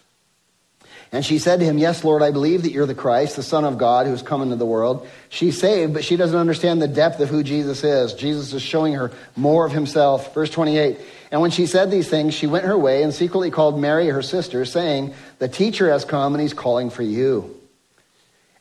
And 1.11 1.25
she 1.25 1.39
said 1.39 1.59
to 1.59 1.65
him, 1.65 1.77
Yes, 1.77 2.03
Lord, 2.03 2.21
I 2.21 2.31
believe 2.31 2.63
that 2.63 2.71
you're 2.71 2.85
the 2.85 2.95
Christ, 2.95 3.35
the 3.35 3.43
Son 3.43 3.63
of 3.63 3.77
God, 3.77 4.07
who's 4.07 4.21
come 4.21 4.41
into 4.41 4.55
the 4.55 4.65
world. 4.65 5.07
She's 5.29 5.59
saved, 5.59 5.93
but 5.93 6.03
she 6.03 6.17
doesn't 6.17 6.37
understand 6.37 6.81
the 6.81 6.87
depth 6.87 7.19
of 7.19 7.29
who 7.29 7.43
Jesus 7.43 7.83
is. 7.83 8.13
Jesus 8.13 8.53
is 8.53 8.61
showing 8.61 8.93
her 8.93 9.11
more 9.35 9.65
of 9.65 9.71
himself. 9.71 10.33
Verse 10.33 10.49
28 10.49 10.99
And 11.31 11.41
when 11.41 11.51
she 11.51 11.67
said 11.67 11.91
these 11.91 12.09
things, 12.09 12.33
she 12.33 12.47
went 12.47 12.65
her 12.65 12.77
way 12.77 13.03
and 13.03 13.13
secretly 13.13 13.51
called 13.51 13.79
Mary, 13.79 14.07
her 14.07 14.21
sister, 14.21 14.65
saying, 14.65 15.13
The 15.39 15.47
teacher 15.47 15.89
has 15.89 16.05
come 16.05 16.33
and 16.33 16.41
he's 16.41 16.53
calling 16.53 16.89
for 16.89 17.03
you. 17.03 17.55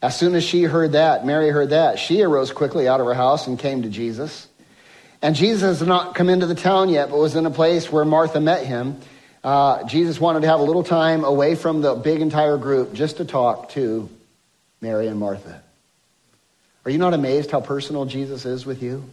As 0.04 0.18
soon 0.18 0.34
as 0.34 0.44
she 0.44 0.64
heard 0.64 0.92
that, 0.92 1.24
Mary 1.24 1.48
heard 1.48 1.70
that, 1.70 1.98
she 1.98 2.22
arose 2.22 2.52
quickly 2.52 2.86
out 2.86 3.00
of 3.00 3.06
her 3.06 3.14
house 3.14 3.46
and 3.46 3.58
came 3.58 3.82
to 3.82 3.88
Jesus. 3.88 4.48
And 5.22 5.34
Jesus 5.34 5.78
had 5.78 5.88
not 5.88 6.14
come 6.14 6.28
into 6.28 6.44
the 6.44 6.54
town 6.54 6.90
yet, 6.90 7.08
but 7.08 7.18
was 7.18 7.34
in 7.34 7.46
a 7.46 7.50
place 7.50 7.90
where 7.90 8.04
Martha 8.04 8.38
met 8.38 8.66
him. 8.66 9.00
Uh, 9.44 9.84
Jesus 9.84 10.18
wanted 10.18 10.40
to 10.40 10.48
have 10.48 10.60
a 10.60 10.62
little 10.62 10.82
time 10.82 11.22
away 11.22 11.54
from 11.54 11.82
the 11.82 11.94
big 11.94 12.22
entire 12.22 12.56
group 12.56 12.94
just 12.94 13.18
to 13.18 13.26
talk 13.26 13.68
to 13.70 14.08
Mary 14.80 15.06
and 15.06 15.20
Martha. 15.20 15.62
Are 16.86 16.90
you 16.90 16.96
not 16.96 17.12
amazed 17.12 17.50
how 17.50 17.60
personal 17.60 18.06
Jesus 18.06 18.46
is 18.46 18.64
with 18.64 18.82
you? 18.82 19.04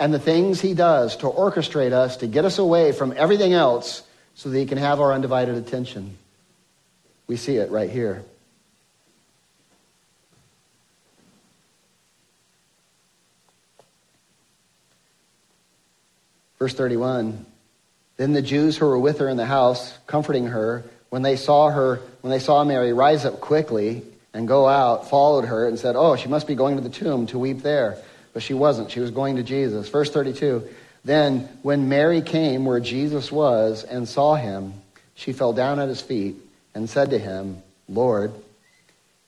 And 0.00 0.12
the 0.12 0.18
things 0.18 0.60
he 0.60 0.74
does 0.74 1.16
to 1.18 1.26
orchestrate 1.26 1.92
us, 1.92 2.16
to 2.16 2.26
get 2.26 2.44
us 2.44 2.58
away 2.58 2.90
from 2.90 3.14
everything 3.16 3.52
else 3.52 4.02
so 4.34 4.48
that 4.48 4.58
he 4.58 4.66
can 4.66 4.78
have 4.78 5.00
our 5.00 5.12
undivided 5.12 5.54
attention. 5.54 6.18
We 7.28 7.36
see 7.36 7.56
it 7.56 7.70
right 7.70 7.88
here. 7.88 8.24
Verse 16.58 16.74
31 16.74 17.46
Then 18.16 18.32
the 18.32 18.42
Jews 18.42 18.76
who 18.76 18.86
were 18.86 18.98
with 18.98 19.18
her 19.18 19.28
in 19.28 19.36
the 19.36 19.46
house, 19.46 19.96
comforting 20.06 20.46
her, 20.46 20.84
when 21.10 21.22
they 21.22 21.36
saw 21.36 21.70
her, 21.70 22.00
when 22.20 22.30
they 22.30 22.38
saw 22.38 22.64
Mary 22.64 22.92
rise 22.92 23.24
up 23.24 23.40
quickly 23.40 24.02
and 24.32 24.48
go 24.48 24.66
out, 24.68 25.10
followed 25.10 25.44
her 25.44 25.66
and 25.66 25.78
said, 25.78 25.96
Oh, 25.96 26.16
she 26.16 26.28
must 26.28 26.46
be 26.46 26.54
going 26.54 26.76
to 26.76 26.82
the 26.82 26.88
tomb 26.88 27.26
to 27.28 27.38
weep 27.38 27.62
there. 27.62 27.98
But 28.32 28.42
she 28.42 28.54
wasn't. 28.54 28.90
She 28.90 29.00
was 29.00 29.12
going 29.12 29.36
to 29.36 29.42
Jesus. 29.42 29.88
Verse 29.88 30.10
32 30.10 30.68
Then 31.04 31.48
when 31.62 31.88
Mary 31.88 32.20
came 32.20 32.64
where 32.64 32.80
Jesus 32.80 33.30
was 33.30 33.84
and 33.84 34.08
saw 34.08 34.34
him, 34.34 34.74
she 35.14 35.32
fell 35.32 35.52
down 35.52 35.78
at 35.78 35.88
his 35.88 36.00
feet 36.00 36.36
and 36.74 36.90
said 36.90 37.10
to 37.10 37.18
him, 37.18 37.62
Lord, 37.88 38.32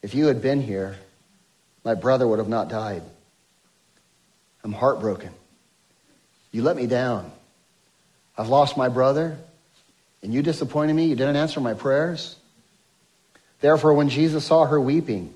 if 0.02 0.14
you 0.14 0.26
had 0.26 0.42
been 0.42 0.60
here, 0.60 0.96
my 1.84 1.94
brother 1.94 2.26
would 2.26 2.40
have 2.40 2.48
not 2.48 2.68
died. 2.68 3.02
I'm 4.64 4.72
heartbroken. 4.72 5.30
You 6.50 6.62
let 6.62 6.76
me 6.76 6.88
down. 6.88 7.30
I've 8.38 8.48
lost 8.48 8.76
my 8.76 8.88
brother, 8.88 9.38
and 10.22 10.32
you 10.32 10.42
disappointed 10.42 10.94
me. 10.94 11.06
You 11.06 11.16
didn't 11.16 11.36
answer 11.36 11.60
my 11.60 11.74
prayers. 11.74 12.36
Therefore, 13.60 13.94
when 13.94 14.08
Jesus 14.08 14.44
saw 14.44 14.66
her 14.66 14.80
weeping, 14.80 15.32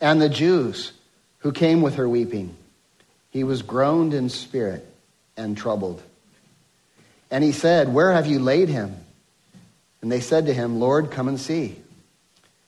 and 0.00 0.20
the 0.20 0.28
Jews 0.28 0.92
who 1.38 1.52
came 1.52 1.80
with 1.80 1.96
her 1.96 2.08
weeping, 2.08 2.56
he 3.30 3.44
was 3.44 3.62
groaned 3.62 4.14
in 4.14 4.28
spirit 4.28 4.86
and 5.36 5.56
troubled. 5.56 6.02
And 7.30 7.42
he 7.42 7.52
said, 7.52 7.92
Where 7.92 8.12
have 8.12 8.26
you 8.26 8.38
laid 8.38 8.68
him? 8.68 8.96
And 10.02 10.10
they 10.10 10.20
said 10.20 10.46
to 10.46 10.54
him, 10.54 10.78
Lord, 10.78 11.10
come 11.10 11.28
and 11.28 11.40
see. 11.40 11.76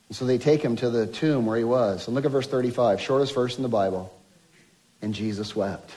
And 0.09 0.17
so 0.17 0.25
they 0.25 0.39
take 0.39 0.63
him 0.63 0.77
to 0.77 0.91
the 0.91 1.07
tomb 1.07 1.47
where 1.47 1.59
he 1.59 1.65
was. 1.65 2.07
And 2.07 2.15
look 2.15 2.25
at 2.25 2.31
verse 2.31 2.47
35, 2.47 3.01
shortest 3.01 3.35
verse 3.35 3.57
in 3.57 3.63
the 3.63 3.69
Bible. 3.69 4.13
And 5.03 5.15
Jesus 5.15 5.55
wept. 5.55 5.91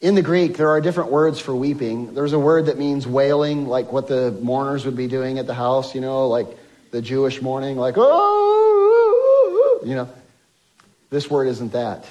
In 0.00 0.14
the 0.14 0.22
Greek, 0.22 0.56
there 0.56 0.70
are 0.70 0.80
different 0.80 1.10
words 1.10 1.40
for 1.40 1.54
weeping. 1.54 2.14
There's 2.14 2.32
a 2.32 2.38
word 2.38 2.66
that 2.66 2.78
means 2.78 3.06
wailing, 3.06 3.66
like 3.66 3.90
what 3.90 4.06
the 4.06 4.30
mourners 4.30 4.84
would 4.84 4.96
be 4.96 5.08
doing 5.08 5.38
at 5.38 5.46
the 5.46 5.54
house, 5.54 5.94
you 5.94 6.00
know, 6.00 6.28
like 6.28 6.46
the 6.92 7.02
Jewish 7.02 7.42
mourning, 7.42 7.76
like, 7.76 7.98
oh, 7.98 8.02
oh, 8.02 9.80
oh 9.82 9.86
you 9.86 9.96
know. 9.96 10.08
This 11.10 11.28
word 11.28 11.48
isn't 11.48 11.72
that. 11.72 12.06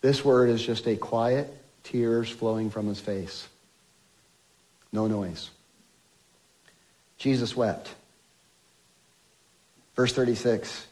This 0.00 0.24
word 0.24 0.50
is 0.50 0.64
just 0.64 0.86
a 0.86 0.96
quiet 0.96 1.52
tears 1.82 2.28
flowing 2.28 2.70
from 2.70 2.86
his 2.86 3.00
face. 3.00 3.48
No 4.92 5.08
noise. 5.08 5.50
Jesus 7.18 7.56
wept. 7.56 7.92
Verse 9.96 10.12
36 10.12 10.86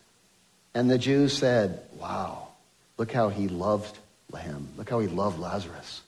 And 0.75 0.91
the 0.91 0.99
Jews 0.99 1.37
said, 1.37 1.83
Wow, 1.99 2.49
look 2.97 3.13
how 3.13 3.29
he 3.29 3.47
loved 3.47 3.97
Look 4.81 4.89
how 4.89 4.99
he 5.01 5.09
loved 5.09 5.39
Lazarus. 5.39 6.03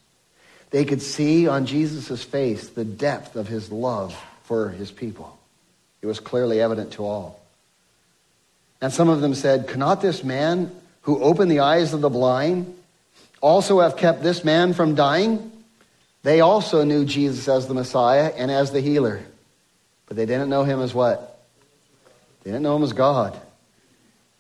They 0.71 0.85
could 0.85 1.03
see 1.03 1.47
on 1.47 1.67
Jesus' 1.67 2.25
face 2.25 2.69
the 2.69 2.85
depth 2.85 3.37
of 3.37 3.47
his 3.47 3.71
love 3.71 4.19
for 4.45 4.71
his 4.71 4.91
people. 4.91 5.39
It 6.01 6.07
was 6.07 6.21
clearly 6.21 6.61
evident 6.61 6.93
to 6.95 7.05
all. 7.05 7.41
And 8.81 8.93
some 8.93 9.09
of 9.09 9.21
them 9.21 9.35
said, 9.35 9.69
Cannot 9.69 10.01
this 10.01 10.25
man 10.25 10.75
who 11.03 11.23
opened 11.23 11.51
the 11.51 11.61
eyes 11.61 11.93
of 11.93 12.01
the 12.01 12.09
blind 12.09 12.75
also 13.41 13.81
have 13.81 13.97
kept 13.97 14.23
this 14.23 14.45
man 14.45 14.73
from 14.73 14.95
dying? 14.95 15.53
They 16.23 16.41
also 16.41 16.85
knew 16.85 17.05
Jesus 17.05 17.49
as 17.49 17.67
the 17.67 17.75
Messiah 17.75 18.33
and 18.35 18.51
as 18.51 18.73
the 18.73 18.81
healer. 18.81 19.21
But 20.07 20.17
they 20.17 20.27
didn't 20.27 20.49
know 20.49 20.65
him 20.65 20.81
as 20.81 20.95
what? 20.95 21.45
They 22.43 22.51
didn't 22.51 22.63
know 22.63 22.77
him 22.77 22.83
as 22.83 22.93
God. 22.93 23.39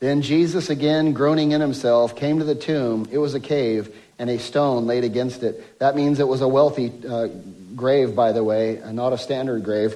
Then 0.03 0.23
Jesus, 0.23 0.69
again 0.69 1.13
groaning 1.13 1.53
in 1.53 1.61
himself, 1.61 2.17
came 2.17 2.41
to 2.41 2.45
the 2.45 2.57
tomb. 2.57 3.07
It 3.13 3.19
was 3.19 3.35
a 3.35 3.41
cave, 3.41 3.95
and 4.19 4.29
a 4.29 4.41
stone 4.41 4.87
laid 4.87 5.05
against 5.05 5.45
it. 5.45 5.79
That 5.79 5.95
means 5.95 6.19
it 6.19 6.27
was 6.27 6.41
a 6.41 6.49
wealthy 6.49 6.93
uh, 7.09 7.29
grave, 7.77 8.17
by 8.17 8.33
the 8.33 8.43
way, 8.43 8.79
and 8.79 8.97
not 8.97 9.13
a 9.13 9.17
standard 9.17 9.63
grave. 9.63 9.95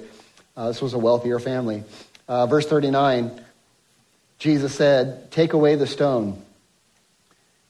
Uh, 0.56 0.68
this 0.68 0.80
was 0.80 0.94
a 0.94 0.98
wealthier 0.98 1.40
family. 1.40 1.82
Uh, 2.28 2.46
verse 2.46 2.66
39 2.68 3.42
Jesus 4.38 4.76
said, 4.76 5.32
Take 5.32 5.54
away 5.54 5.74
the 5.74 5.88
stone. 5.88 6.40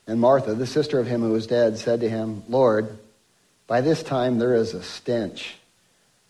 And 0.06 0.20
Martha, 0.20 0.52
the 0.52 0.66
sister 0.66 1.00
of 1.00 1.06
him 1.06 1.22
who 1.22 1.30
was 1.30 1.46
dead, 1.46 1.78
said 1.78 2.00
to 2.00 2.10
him, 2.10 2.42
Lord, 2.50 2.98
by 3.66 3.80
this 3.80 4.02
time 4.02 4.38
there 4.38 4.54
is 4.54 4.74
a 4.74 4.82
stench, 4.82 5.56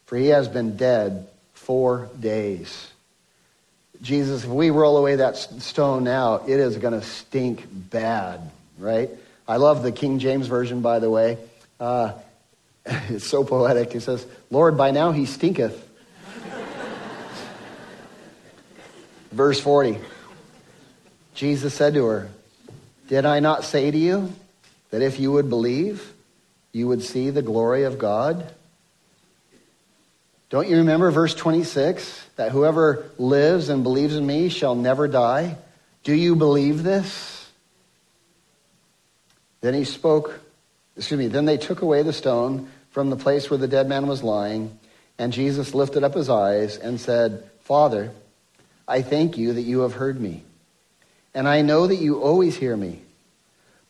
for 0.05 0.17
he 0.17 0.29
has 0.29 0.47
been 0.47 0.77
dead 0.77 1.27
four 1.55 2.09
days. 2.21 2.93
Jesus, 4.03 4.45
if 4.45 4.51
we 4.51 4.71
roll 4.71 4.97
away 4.97 5.17
that 5.17 5.37
stone 5.37 6.05
now, 6.05 6.43
it 6.47 6.61
is 6.61 6.77
going 6.77 6.99
to 6.99 7.07
stink 7.07 7.67
bad, 7.71 8.41
right? 8.79 9.11
I 9.49 9.57
love 9.57 9.83
the 9.83 9.93
King 9.93 10.19
James 10.19 10.47
Version, 10.47 10.81
by 10.81 10.99
the 10.99 11.11
way. 11.11 11.39
Uh, 11.79 12.13
it's 12.87 13.27
so 13.27 13.45
poetic. 13.45 13.95
It 13.95 14.03
says, 14.03 14.27
Lord, 14.51 14.77
by 14.77 14.91
now 14.91 15.13
he 15.13 15.27
stinketh. 15.27 15.83
Verse 19.33 19.61
40 19.61 19.99
Jesus 21.35 21.75
said 21.75 21.95
to 21.95 22.07
her, 22.07 22.31
Did 23.09 23.27
I 23.27 23.41
not 23.41 23.65
say 23.65 23.91
to 23.91 23.99
you 23.99 24.33
that 24.91 25.03
if 25.03 25.21
you 25.21 25.33
would 25.33 25.51
believe, 25.51 26.15
you 26.73 26.89
would 26.89 27.03
see 27.03 27.29
the 27.29 27.43
glory 27.43 27.85
of 27.85 27.99
God? 27.99 28.51
Don't 30.49 30.69
you 30.69 30.77
remember 30.77 31.11
verse 31.11 31.35
26? 31.35 32.25
That 32.37 32.53
whoever 32.53 33.11
lives 33.19 33.69
and 33.69 33.83
believes 33.83 34.15
in 34.15 34.27
me 34.27 34.49
shall 34.49 34.75
never 34.75 35.09
die. 35.09 35.57
Do 36.05 36.15
you 36.15 36.37
believe 36.37 36.83
this? 36.83 37.51
Then 39.61 39.75
he 39.75 39.83
spoke, 39.83 40.39
excuse 40.97 41.19
me, 41.19 41.27
then 41.27 41.47
they 41.47 41.57
took 41.57 41.83
away 41.83 42.03
the 42.03 42.13
stone 42.13 42.71
from 42.91 43.11
the 43.11 43.17
place 43.17 43.51
where 43.51 43.59
the 43.59 43.67
dead 43.67 43.89
man 43.89 44.07
was 44.07 44.23
lying, 44.23 44.79
and 45.19 45.33
Jesus 45.33 45.75
lifted 45.75 46.05
up 46.05 46.15
his 46.15 46.31
eyes 46.31 46.77
and 46.77 47.01
said, 47.01 47.43
Father, 47.63 48.13
I 48.87 49.03
thank 49.03 49.37
you 49.37 49.55
that 49.55 49.63
you 49.63 49.81
have 49.81 49.95
heard 49.95 50.21
me, 50.21 50.45
and 51.35 51.49
I 51.49 51.63
know 51.63 51.89
that 51.89 51.97
you 51.97 52.23
always 52.23 52.57
hear 52.57 52.77
me. 52.77 53.01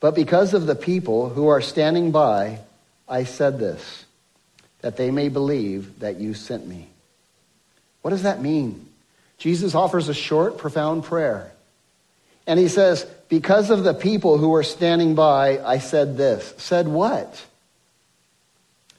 But 0.00 0.14
because 0.14 0.54
of 0.54 0.66
the 0.66 0.74
people 0.74 1.28
who 1.28 1.48
are 1.48 1.60
standing 1.60 2.12
by, 2.12 2.60
I 3.06 3.24
said 3.24 3.58
this, 3.58 4.05
that 4.86 4.96
they 4.96 5.10
may 5.10 5.28
believe 5.28 5.98
that 5.98 6.20
you 6.20 6.32
sent 6.32 6.64
me. 6.64 6.86
What 8.02 8.12
does 8.12 8.22
that 8.22 8.40
mean? 8.40 8.86
Jesus 9.36 9.74
offers 9.74 10.08
a 10.08 10.14
short, 10.14 10.58
profound 10.58 11.02
prayer. 11.02 11.50
And 12.46 12.56
he 12.56 12.68
says, 12.68 13.04
Because 13.28 13.70
of 13.70 13.82
the 13.82 13.94
people 13.94 14.38
who 14.38 14.50
were 14.50 14.62
standing 14.62 15.16
by, 15.16 15.58
I 15.58 15.78
said 15.78 16.16
this. 16.16 16.54
Said 16.58 16.86
what? 16.86 17.44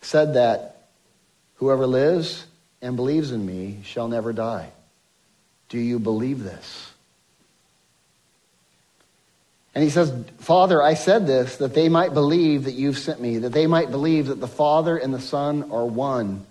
Said 0.02 0.34
that 0.34 0.90
whoever 1.56 1.88
lives 1.88 2.46
and 2.82 2.98
believes 2.98 3.32
in 3.32 3.46
me 3.46 3.78
shall 3.86 4.10
never 4.10 4.34
die. 4.34 4.72
Do 5.70 5.80
you 5.80 6.00
believe 6.00 6.44
this? 6.44 6.92
And 9.78 9.84
he 9.84 9.92
says, 9.92 10.12
Father, 10.40 10.82
I 10.82 10.96
said 10.96 11.28
this 11.28 11.58
that 11.58 11.76
they 11.76 11.88
might 11.88 12.12
believe 12.12 12.64
that 12.64 12.74
you've 12.74 12.98
sent 12.98 13.22
me, 13.22 13.38
that 13.38 13.52
they 13.52 13.68
might 13.68 13.92
believe 13.92 14.26
that 14.26 14.40
the 14.40 14.48
Father 14.48 14.98
and 14.98 15.14
the 15.14 15.22
Son 15.22 15.72
are 15.72 15.86
one, 15.86 16.48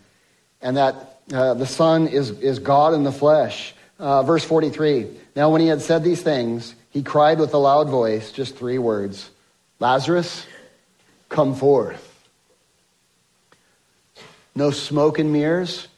and 0.62 0.76
that 0.76 1.18
uh, 1.34 1.54
the 1.54 1.66
Son 1.66 2.06
is, 2.06 2.30
is 2.30 2.60
God 2.60 2.94
in 2.94 3.02
the 3.02 3.10
flesh. 3.10 3.74
Uh, 3.98 4.22
verse 4.22 4.44
43 4.44 5.08
Now, 5.34 5.50
when 5.50 5.60
he 5.60 5.66
had 5.66 5.82
said 5.82 6.04
these 6.04 6.22
things, 6.22 6.76
he 6.90 7.02
cried 7.02 7.40
with 7.40 7.52
a 7.52 7.58
loud 7.58 7.88
voice, 7.88 8.30
just 8.30 8.56
three 8.56 8.78
words 8.78 9.28
Lazarus, 9.80 10.46
come 11.28 11.56
forth. 11.56 12.28
No 14.54 14.70
smoke 14.70 15.18
and 15.18 15.32
mirrors, 15.32 15.88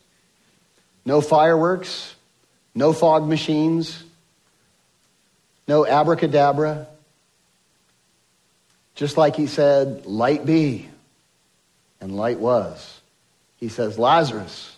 no 1.05 1.21
fireworks, 1.21 2.15
no 2.75 2.95
fog 2.95 3.29
machines, 3.29 4.03
no 5.67 5.87
abracadabra. 5.87 6.87
Just 8.99 9.17
like 9.17 9.37
he 9.37 9.47
said, 9.47 10.07
light 10.07 10.45
be, 10.45 10.89
and 12.01 12.17
light 12.17 12.41
was. 12.41 13.01
He 13.59 13.69
says, 13.69 13.97
Lazarus, 13.97 14.77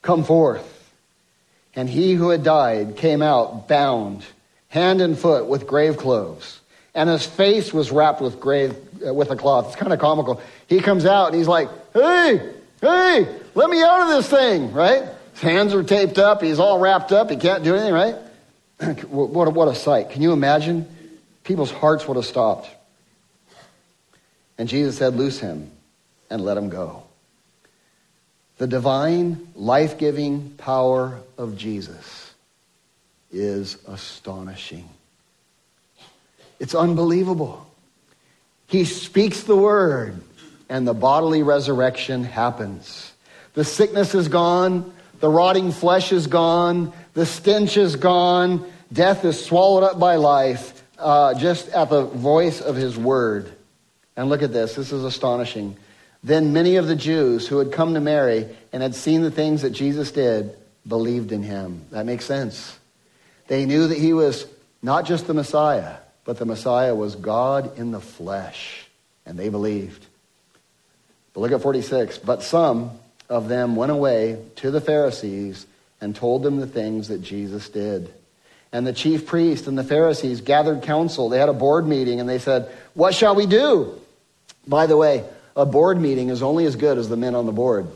come 0.00 0.24
forth. 0.24 0.66
And 1.76 1.86
he 1.86 2.14
who 2.14 2.30
had 2.30 2.42
died 2.42 2.96
came 2.96 3.20
out 3.20 3.68
bound 3.68 4.24
hand 4.70 5.02
and 5.02 5.18
foot 5.18 5.44
with 5.44 5.66
grave 5.66 5.98
clothes, 5.98 6.58
and 6.94 7.10
his 7.10 7.26
face 7.26 7.70
was 7.70 7.92
wrapped 7.92 8.22
with 8.22 8.40
grave 8.40 8.74
uh, 9.06 9.12
with 9.12 9.30
a 9.30 9.36
cloth. 9.36 9.66
It's 9.66 9.76
kind 9.76 9.92
of 9.92 9.98
comical. 9.98 10.40
He 10.66 10.80
comes 10.80 11.04
out 11.04 11.26
and 11.26 11.36
he's 11.36 11.46
like, 11.46 11.68
"Hey, 11.92 12.54
hey, 12.80 13.40
let 13.54 13.68
me 13.68 13.82
out 13.82 14.00
of 14.00 14.08
this 14.08 14.26
thing!" 14.26 14.72
Right? 14.72 15.04
His 15.34 15.42
hands 15.42 15.74
are 15.74 15.82
taped 15.82 16.16
up. 16.16 16.40
He's 16.40 16.58
all 16.60 16.78
wrapped 16.78 17.12
up. 17.12 17.28
He 17.28 17.36
can't 17.36 17.62
do 17.62 17.74
anything. 17.74 17.92
Right? 17.92 18.14
what, 19.10 19.48
a, 19.48 19.50
what 19.50 19.68
a 19.68 19.74
sight! 19.74 20.08
Can 20.08 20.22
you 20.22 20.32
imagine? 20.32 20.88
People's 21.44 21.70
hearts 21.70 22.08
would 22.08 22.16
have 22.16 22.26
stopped. 22.26 22.70
And 24.60 24.68
Jesus 24.68 24.98
said, 24.98 25.16
"Loose 25.16 25.38
him 25.38 25.70
and 26.28 26.44
let 26.44 26.58
him 26.58 26.68
go." 26.68 27.04
The 28.58 28.66
divine, 28.66 29.48
life 29.54 29.96
giving 29.96 30.50
power 30.58 31.18
of 31.38 31.56
Jesus 31.56 32.34
is 33.32 33.78
astonishing. 33.88 34.86
It's 36.58 36.74
unbelievable. 36.74 37.66
He 38.66 38.84
speaks 38.84 39.44
the 39.44 39.56
word, 39.56 40.20
and 40.68 40.86
the 40.86 40.92
bodily 40.92 41.42
resurrection 41.42 42.22
happens. 42.22 43.12
The 43.54 43.64
sickness 43.64 44.14
is 44.14 44.28
gone, 44.28 44.92
the 45.20 45.30
rotting 45.30 45.72
flesh 45.72 46.12
is 46.12 46.26
gone, 46.26 46.92
the 47.14 47.24
stench 47.24 47.78
is 47.78 47.96
gone, 47.96 48.70
death 48.92 49.24
is 49.24 49.42
swallowed 49.42 49.84
up 49.84 49.98
by 49.98 50.16
life 50.16 50.84
uh, 50.98 51.32
just 51.32 51.70
at 51.70 51.88
the 51.88 52.04
voice 52.04 52.60
of 52.60 52.76
his 52.76 52.98
word. 52.98 53.56
And 54.20 54.28
look 54.28 54.42
at 54.42 54.52
this, 54.52 54.74
this 54.74 54.92
is 54.92 55.02
astonishing. 55.02 55.78
Then 56.22 56.52
many 56.52 56.76
of 56.76 56.86
the 56.86 56.94
Jews 56.94 57.48
who 57.48 57.56
had 57.56 57.72
come 57.72 57.94
to 57.94 58.00
Mary 58.00 58.46
and 58.70 58.82
had 58.82 58.94
seen 58.94 59.22
the 59.22 59.30
things 59.30 59.62
that 59.62 59.70
Jesus 59.70 60.12
did 60.12 60.54
believed 60.86 61.32
in 61.32 61.42
him. 61.42 61.86
That 61.90 62.04
makes 62.04 62.26
sense. 62.26 62.78
They 63.46 63.64
knew 63.64 63.88
that 63.88 63.96
he 63.96 64.12
was 64.12 64.46
not 64.82 65.06
just 65.06 65.26
the 65.26 65.32
Messiah, 65.32 65.96
but 66.26 66.36
the 66.36 66.44
Messiah 66.44 66.94
was 66.94 67.16
God 67.16 67.78
in 67.78 67.92
the 67.92 68.00
flesh, 68.00 68.86
and 69.24 69.38
they 69.38 69.48
believed. 69.48 70.04
But 71.32 71.40
look 71.40 71.52
at 71.52 71.62
46. 71.62 72.18
But 72.18 72.42
some 72.42 72.90
of 73.30 73.48
them 73.48 73.74
went 73.74 73.90
away 73.90 74.38
to 74.56 74.70
the 74.70 74.82
Pharisees 74.82 75.66
and 75.98 76.14
told 76.14 76.42
them 76.42 76.58
the 76.60 76.66
things 76.66 77.08
that 77.08 77.22
Jesus 77.22 77.70
did. 77.70 78.12
And 78.70 78.86
the 78.86 78.92
chief 78.92 79.24
priest 79.24 79.66
and 79.66 79.78
the 79.78 79.82
Pharisees 79.82 80.42
gathered 80.42 80.82
council. 80.82 81.30
They 81.30 81.38
had 81.38 81.48
a 81.48 81.54
board 81.54 81.86
meeting 81.86 82.20
and 82.20 82.28
they 82.28 82.38
said, 82.38 82.70
What 82.92 83.14
shall 83.14 83.34
we 83.34 83.46
do? 83.46 83.98
By 84.70 84.86
the 84.86 84.96
way, 84.96 85.24
a 85.56 85.66
board 85.66 86.00
meeting 86.00 86.28
is 86.28 86.44
only 86.44 86.64
as 86.64 86.76
good 86.76 86.96
as 86.96 87.08
the 87.08 87.16
men 87.16 87.34
on 87.34 87.44
the 87.44 87.52
board. 87.52 87.88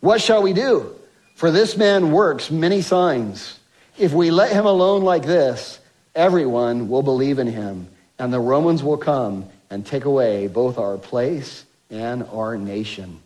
What 0.00 0.20
shall 0.20 0.42
we 0.42 0.52
do? 0.52 0.94
For 1.36 1.50
this 1.50 1.74
man 1.74 2.12
works 2.12 2.50
many 2.50 2.82
signs. 2.82 3.58
If 3.96 4.12
we 4.12 4.30
let 4.30 4.52
him 4.52 4.66
alone 4.66 5.02
like 5.02 5.24
this, 5.24 5.80
everyone 6.14 6.90
will 6.90 7.02
believe 7.02 7.38
in 7.38 7.46
him, 7.46 7.88
and 8.18 8.30
the 8.30 8.40
Romans 8.40 8.82
will 8.82 8.98
come 8.98 9.48
and 9.70 9.86
take 9.86 10.04
away 10.04 10.48
both 10.48 10.76
our 10.76 10.98
place 10.98 11.64
and 11.88 12.24
our 12.24 12.58
nation. 12.58 13.20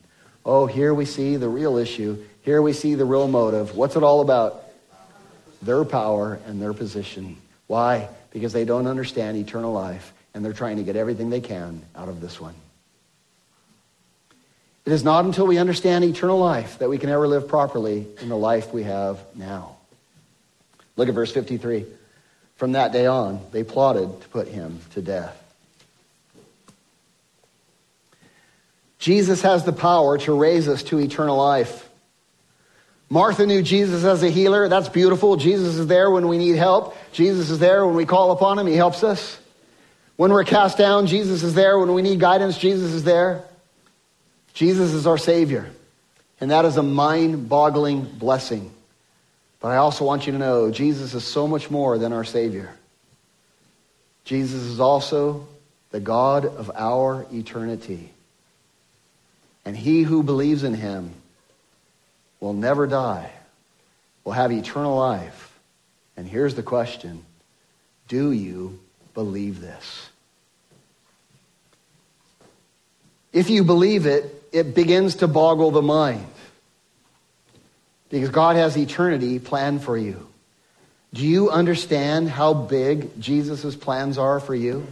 Oh, 0.46 0.66
here 0.66 0.94
we 0.94 1.06
see 1.06 1.34
the 1.34 1.48
real 1.48 1.76
issue. 1.76 2.22
Here 2.42 2.62
we 2.62 2.72
see 2.72 2.94
the 2.94 3.04
real 3.04 3.26
motive. 3.26 3.76
What's 3.76 3.96
it 3.96 4.04
all 4.04 4.20
about? 4.20 4.62
Their 5.60 5.84
power 5.84 6.38
and 6.46 6.62
their 6.62 6.72
position. 6.72 7.36
Why? 7.66 8.08
Because 8.30 8.52
they 8.52 8.64
don't 8.64 8.86
understand 8.86 9.38
eternal 9.38 9.72
life, 9.72 10.12
and 10.35 10.45
they're 10.45 10.53
trying 10.53 10.76
to 10.76 10.82
get 10.82 10.97
everything 10.97 11.30
they 11.30 11.41
can 11.41 11.82
out 11.97 12.09
of 12.09 12.20
this 12.20 12.41
one. 12.41 12.55
It 14.85 14.93
is 14.93 15.03
not 15.03 15.24
until 15.24 15.47
we 15.47 15.57
understand 15.57 16.05
eternal 16.05 16.39
life 16.39 16.78
that 16.78 16.91
we 16.91 16.99
can 16.99 17.09
ever 17.09 17.26
live 17.26 17.49
properly 17.49 18.07
in 18.20 18.28
the 18.28 18.37
life 18.37 18.72
we 18.72 18.82
have 18.82 19.18
now. 19.35 19.76
Look 20.97 21.09
at 21.09 21.14
verse 21.14 21.32
53. 21.32 21.87
From 22.57 22.72
that 22.72 22.93
day 22.93 23.07
on, 23.07 23.41
they 23.51 23.64
plotted 23.64 24.20
to 24.20 24.28
put 24.28 24.49
him 24.49 24.80
to 24.93 25.01
death. 25.01 25.41
Jesus 28.99 29.43
has 29.43 29.64
the 29.64 29.72
power 29.72 30.18
to 30.18 30.32
raise 30.32 30.68
us 30.68 30.82
to 30.85 30.99
eternal 30.99 31.37
life. 31.37 31.89
Martha 33.11 33.47
knew 33.47 33.62
Jesus 33.62 34.05
as 34.05 34.22
a 34.22 34.30
healer. 34.30 34.68
That's 34.68 34.89
beautiful. 34.89 35.37
Jesus 35.37 35.76
is 35.76 35.87
there 35.87 36.11
when 36.11 36.28
we 36.28 36.39
need 36.39 36.57
help. 36.57 36.97
Jesus 37.12 37.51
is 37.51 37.59
there 37.59 37.87
when 37.87 37.97
we 37.97 38.07
call 38.07 38.32
upon 38.32 38.59
him. 38.59 38.66
He 38.66 38.76
helps 38.76 39.05
us. 39.05 39.39
When 40.16 40.32
we're 40.32 40.44
cast 40.44 40.78
down, 40.78 41.06
Jesus 41.06 41.42
is 41.42 41.54
there. 41.54 41.78
When 41.78 41.92
we 41.92 42.02
need 42.02 42.20
guidance, 42.20 42.56
Jesus 42.56 42.92
is 42.92 43.04
there. 43.04 43.42
Jesus 44.52 44.92
is 44.92 45.06
our 45.06 45.18
Savior. 45.18 45.68
And 46.40 46.50
that 46.50 46.64
is 46.64 46.76
a 46.76 46.82
mind 46.82 47.48
boggling 47.48 48.02
blessing. 48.04 48.70
But 49.60 49.68
I 49.68 49.76
also 49.76 50.04
want 50.04 50.26
you 50.26 50.32
to 50.32 50.38
know 50.38 50.70
Jesus 50.70 51.14
is 51.14 51.24
so 51.24 51.48
much 51.48 51.70
more 51.70 51.98
than 51.98 52.12
our 52.12 52.24
Savior. 52.24 52.70
Jesus 54.24 54.62
is 54.62 54.78
also 54.78 55.46
the 55.90 56.00
God 56.00 56.44
of 56.44 56.70
our 56.74 57.26
eternity. 57.32 58.10
And 59.64 59.76
he 59.76 60.02
who 60.02 60.22
believes 60.22 60.64
in 60.64 60.74
him 60.74 61.12
will 62.40 62.52
never 62.52 62.86
die, 62.86 63.30
will 64.22 64.32
have 64.32 64.52
eternal 64.52 64.96
life. 64.96 65.58
And 66.16 66.28
here's 66.28 66.54
the 66.54 66.62
question 66.62 67.24
Do 68.06 68.30
you 68.30 68.78
believe 69.14 69.60
this? 69.60 70.10
If 73.32 73.50
you 73.50 73.64
believe 73.64 74.06
it, 74.06 74.42
it 74.52 74.74
begins 74.74 75.16
to 75.16 75.28
boggle 75.28 75.70
the 75.70 75.82
mind. 75.82 76.26
Because 78.10 78.28
God 78.28 78.54
has 78.56 78.76
eternity 78.76 79.38
planned 79.40 79.82
for 79.82 79.96
you. 79.96 80.28
Do 81.12 81.26
you 81.26 81.50
understand 81.50 82.28
how 82.28 82.54
big 82.54 83.20
Jesus' 83.20 83.74
plans 83.74 84.18
are 84.18 84.40
for 84.40 84.54
you? 84.54 84.86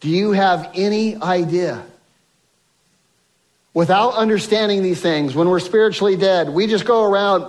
Do 0.00 0.08
you 0.08 0.32
have 0.32 0.70
any 0.74 1.16
idea? 1.16 1.84
Without 3.74 4.14
understanding 4.14 4.82
these 4.82 5.00
things, 5.00 5.34
when 5.34 5.48
we're 5.48 5.60
spiritually 5.60 6.16
dead, 6.16 6.48
we 6.48 6.66
just 6.66 6.84
go 6.84 7.04
around 7.04 7.46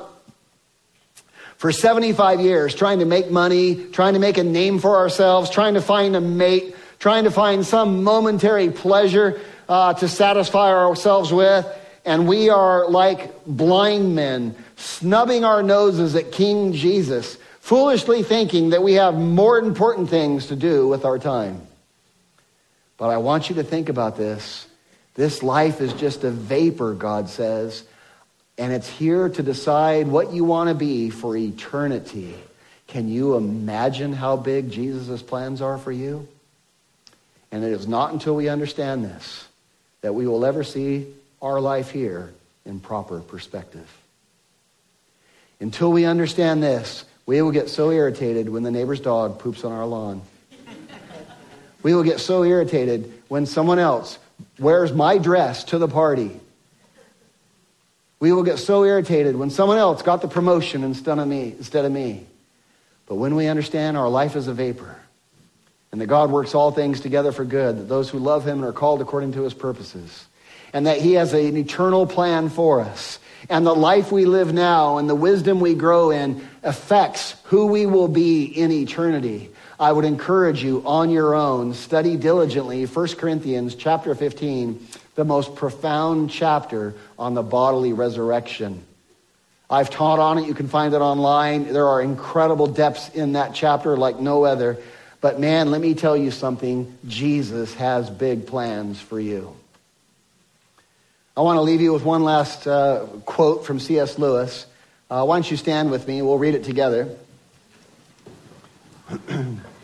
for 1.58 1.72
75 1.72 2.39
years 2.39 2.74
trying 2.74 2.99
to 2.99 3.05
make 3.05 3.30
money, 3.30 3.86
trying 3.91 4.14
to 4.14 4.20
make 4.20 4.38
a 4.38 4.43
name 4.43 4.80
for 4.80 4.97
ourselves, 4.97 5.49
trying 5.49 5.74
to 5.74 5.82
find 5.82 6.16
a 6.16 6.22
mate, 6.22 6.76
trying 6.99 7.26
to 7.26 7.32
find 7.32 7.66
some 7.66 8.03
momentary 8.03 8.70
pleasure 8.70 9.41
uh, 9.68 9.93
to 9.95 10.08
satisfy 10.08 10.72
ourselves 10.72 11.34
with 11.34 11.66
and 12.08 12.26
we 12.26 12.49
are 12.49 12.88
like 12.89 13.45
blind 13.45 14.16
men, 14.16 14.55
snubbing 14.78 15.43
our 15.43 15.62
noses 15.62 16.16
at 16.16 16.32
King 16.32 16.72
Jesus 16.72 17.38
foolishly 17.60 18.24
thinking 18.24 18.70
that 18.70 18.82
we 18.82 18.93
have 18.93 19.16
more 19.16 19.60
important 19.60 20.10
things 20.10 20.47
to 20.47 20.55
do 20.55 20.88
with 20.88 21.03
our 21.03 21.20
time. 21.20 21.62
But 22.97 23.10
I 23.10 23.18
want 23.18 23.49
you 23.49 23.55
to 23.55 23.64
think 23.64 23.89
about 23.89 24.16
this. 24.16 24.66
This 25.16 25.43
life 25.43 25.82
is 25.82 25.91
just 25.91 26.24
a 26.24 26.32
vapor, 26.32 26.93
God 26.93 27.28
says, 27.28 27.84
and 28.58 28.74
it's 28.74 28.89
here 28.89 29.30
to 29.30 29.43
decide 29.43 30.08
what 30.08 30.34
you 30.34 30.43
want 30.43 30.70
to 30.70 30.76
be 30.76 31.10
for 31.10 31.38
eternity. 31.38 32.36
Can 32.88 33.08
you 33.10 33.36
imagine 33.36 34.14
how 34.14 34.38
big 34.38 34.72
Jesus' 34.72 35.22
plans 35.22 35.62
are 35.62 35.78
for 35.78 35.91
you? 35.91 36.28
And 37.51 37.64
it 37.64 37.72
is 37.72 37.88
not 37.88 38.14
until 38.14 38.36
we 38.36 38.49
understand 38.49 39.05
this 39.05 39.47
that 40.01 40.14
we 40.14 40.28
will 40.28 40.45
ever 40.45 40.64
see 40.64 41.08
our 41.41 41.60
life 41.60 41.91
here 41.91 42.34
in 42.66 42.80
proper 42.80 43.20
perspective. 43.20 43.91
Until 45.60 45.91
we 45.91 46.05
understand 46.05 46.62
this, 46.62 47.03
we 47.26 47.41
will 47.41 47.51
get 47.51 47.70
so 47.70 47.89
irritated 47.91 48.47
when 48.47 48.64
the 48.64 48.72
neighbor's 48.72 48.99
dog 48.99 49.39
poops 49.39 49.64
on 49.64 49.72
our 49.72 49.86
lawn. 49.86 50.22
We 51.84 51.93
will 51.93 52.03
get 52.03 52.20
so 52.20 52.43
irritated 52.43 53.12
when 53.28 53.45
someone 53.45 53.80
else 53.80 54.18
wears 54.60 54.91
my 54.91 55.18
dress 55.18 55.64
to 55.66 55.78
the 55.78 55.88
party. 55.88 56.39
We 58.20 58.32
will 58.32 58.43
get 58.43 58.57
so 58.57 58.84
irritated 58.84 59.36
when 59.36 59.49
someone 59.49 59.78
else 59.78 60.01
got 60.01 60.22
the 60.22 60.28
promotion 60.28 60.84
instead 60.84 61.20
of 61.20 61.28
me. 61.28 61.53
Instead 61.57 61.86
of 61.86 61.91
me. 61.91 62.26
But 63.05 63.15
when 63.15 63.36
we 63.36 63.47
understand 63.47 63.95
our 63.95 64.09
life 64.09 64.36
is 64.36 64.47
a 64.47 64.53
vapor, 64.53 64.95
and 65.91 66.01
that 66.01 66.07
God 66.07 66.30
works 66.32 66.53
all 66.53 66.72
things 66.72 66.99
together 66.99 67.32
for 67.32 67.45
good, 67.45 67.78
that 67.78 67.88
those 67.88 68.09
who 68.09 68.20
love 68.20 68.45
him 68.45 68.57
and 68.57 68.65
are 68.65 68.74
called 68.74 69.01
according 69.01 69.34
to 69.34 69.43
his 69.43 69.53
purposes, 69.53 70.26
and 70.74 70.88
that 70.88 70.99
he 70.99 71.13
has 71.13 71.34
an 71.34 71.55
eternal 71.55 72.05
plan 72.05 72.49
for 72.49 72.82
us, 72.82 73.20
and 73.49 73.65
the 73.65 73.74
life 73.74 74.11
we 74.11 74.26
live 74.26 74.53
now 74.53 74.97
and 74.97 75.09
the 75.09 75.15
wisdom 75.15 75.59
we 75.59 75.74
grow 75.74 76.11
in 76.11 76.45
affects 76.63 77.36
who 77.45 77.68
we 77.68 77.86
will 77.86 78.09
be 78.09 78.43
in 78.43 78.72
eternity. 78.72 79.49
I 79.80 79.91
would 79.91 80.05
encourage 80.05 80.63
you 80.63 80.84
on 80.86 81.09
your 81.09 81.36
own, 81.36 81.74
study 81.74 82.18
diligently 82.18 82.86
1 82.86 83.07
Corinthians 83.15 83.76
chapter 83.76 84.15
15, 84.15 84.86
the 85.18 85.26
most 85.26 85.55
profound 85.55 86.30
chapter 86.30 86.93
on 87.18 87.34
the 87.34 87.41
bodily 87.41 87.91
resurrection. 87.91 88.86
I've 89.68 89.89
taught 89.89 90.20
on 90.20 90.38
it. 90.38 90.45
You 90.45 90.53
can 90.53 90.68
find 90.68 90.93
it 90.93 91.01
online. 91.01 91.74
There 91.74 91.88
are 91.88 92.01
incredible 92.01 92.68
depths 92.68 93.09
in 93.09 93.34
that 93.34 93.55
chapter 93.55 93.97
like 93.97 94.20
no 94.20 94.45
other. 94.45 94.78
But 95.20 95.39
man, 95.39 95.72
let 95.72 95.82
me 95.82 95.95
tell 95.95 96.15
you 96.15 96.30
something. 96.30 96.95
Jesus 97.07 97.74
has 97.74 98.11
big 98.11 98.45
plans 98.45 99.01
for 99.01 99.20
you. 99.20 99.55
I 101.36 101.41
want 101.41 101.57
to 101.57 101.61
leave 101.61 101.82
you 101.82 101.93
with 101.93 102.05
one 102.05 102.24
last 102.24 102.68
uh, 102.68 103.07
quote 103.26 103.65
from 103.65 103.80
C.S. 103.80 104.20
Lewis. 104.20 104.68
Uh, 105.09 105.26
why 105.26 105.38
don't 105.38 105.49
you 105.49 105.57
stand 105.57 105.89
with 105.89 106.07
me? 106.07 106.22
We'll 106.22 106.38
read 106.38 106.53
it 106.53 106.63
together. 106.63 107.09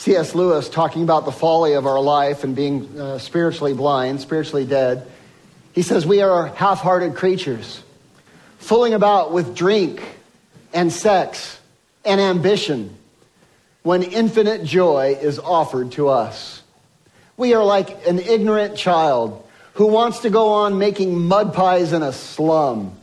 C.S. 0.00 0.34
Lewis 0.34 0.70
talking 0.70 1.02
about 1.02 1.26
the 1.26 1.30
folly 1.30 1.74
of 1.74 1.84
our 1.84 2.00
life 2.00 2.42
and 2.42 2.56
being 2.56 2.98
uh, 2.98 3.18
spiritually 3.18 3.74
blind, 3.74 4.22
spiritually 4.22 4.64
dead. 4.64 5.06
He 5.74 5.82
says, 5.82 6.06
We 6.06 6.22
are 6.22 6.46
half 6.46 6.80
hearted 6.80 7.14
creatures, 7.16 7.82
fooling 8.56 8.94
about 8.94 9.30
with 9.30 9.54
drink 9.54 10.02
and 10.72 10.90
sex 10.90 11.60
and 12.02 12.18
ambition 12.18 12.96
when 13.82 14.02
infinite 14.02 14.64
joy 14.64 15.18
is 15.20 15.38
offered 15.38 15.92
to 15.92 16.08
us. 16.08 16.62
We 17.36 17.52
are 17.52 17.62
like 17.62 18.06
an 18.06 18.20
ignorant 18.20 18.78
child 18.78 19.46
who 19.74 19.84
wants 19.84 20.20
to 20.20 20.30
go 20.30 20.48
on 20.48 20.78
making 20.78 21.26
mud 21.26 21.52
pies 21.52 21.92
in 21.92 22.02
a 22.02 22.14
slum 22.14 22.96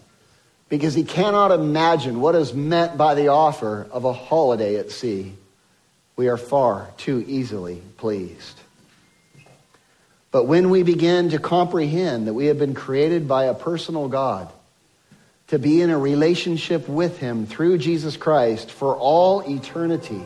because 0.68 0.96
he 0.96 1.04
cannot 1.04 1.52
imagine 1.52 2.22
what 2.22 2.34
is 2.34 2.56
meant 2.56 2.98
by 2.98 3.14
the 3.14 3.28
offer 3.28 3.88
of 3.92 4.04
a 4.04 4.14
holiday 4.14 4.78
at 4.78 4.90
sea. 4.90 5.36
We 6.18 6.30
are 6.30 6.38
far 6.38 6.90
too 6.98 7.24
easily 7.28 7.82
pleased. 7.98 8.60
But 10.32 10.46
when 10.46 10.72
we 10.72 10.84
begin 10.84 11.30
to 11.30 11.40
comprehend 11.40 12.28
that 12.28 12.34
we 12.34 12.48
have 12.48 12.60
been 12.60 12.74
created 12.74 13.28
by 13.28 13.46
a 13.46 13.54
personal 13.54 14.08
God, 14.08 14.52
to 15.48 15.60
be 15.60 15.82
in 15.82 15.92
a 15.92 15.98
relationship 15.98 16.90
with 16.90 17.20
Him 17.20 17.46
through 17.46 17.78
Jesus 17.78 18.18
Christ 18.18 18.72
for 18.72 18.96
all 18.96 19.42
eternity, 19.50 20.22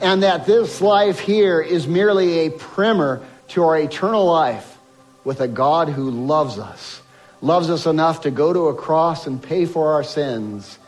and 0.00 0.22
that 0.24 0.46
this 0.46 0.80
life 0.80 1.20
here 1.20 1.60
is 1.60 1.86
merely 1.86 2.40
a 2.40 2.50
primer 2.50 3.24
to 3.48 3.62
our 3.62 3.78
eternal 3.78 4.26
life 4.26 4.76
with 5.22 5.40
a 5.40 5.48
God 5.48 5.88
who 5.88 6.10
loves 6.10 6.58
us, 6.58 7.00
loves 7.40 7.70
us 7.70 7.86
enough 7.86 8.22
to 8.22 8.30
go 8.30 8.52
to 8.52 8.66
a 8.66 8.74
cross 8.74 9.26
and 9.26 9.42
pay 9.42 9.64
for 9.64 9.94
our 9.94 10.04
sins, 10.04 10.78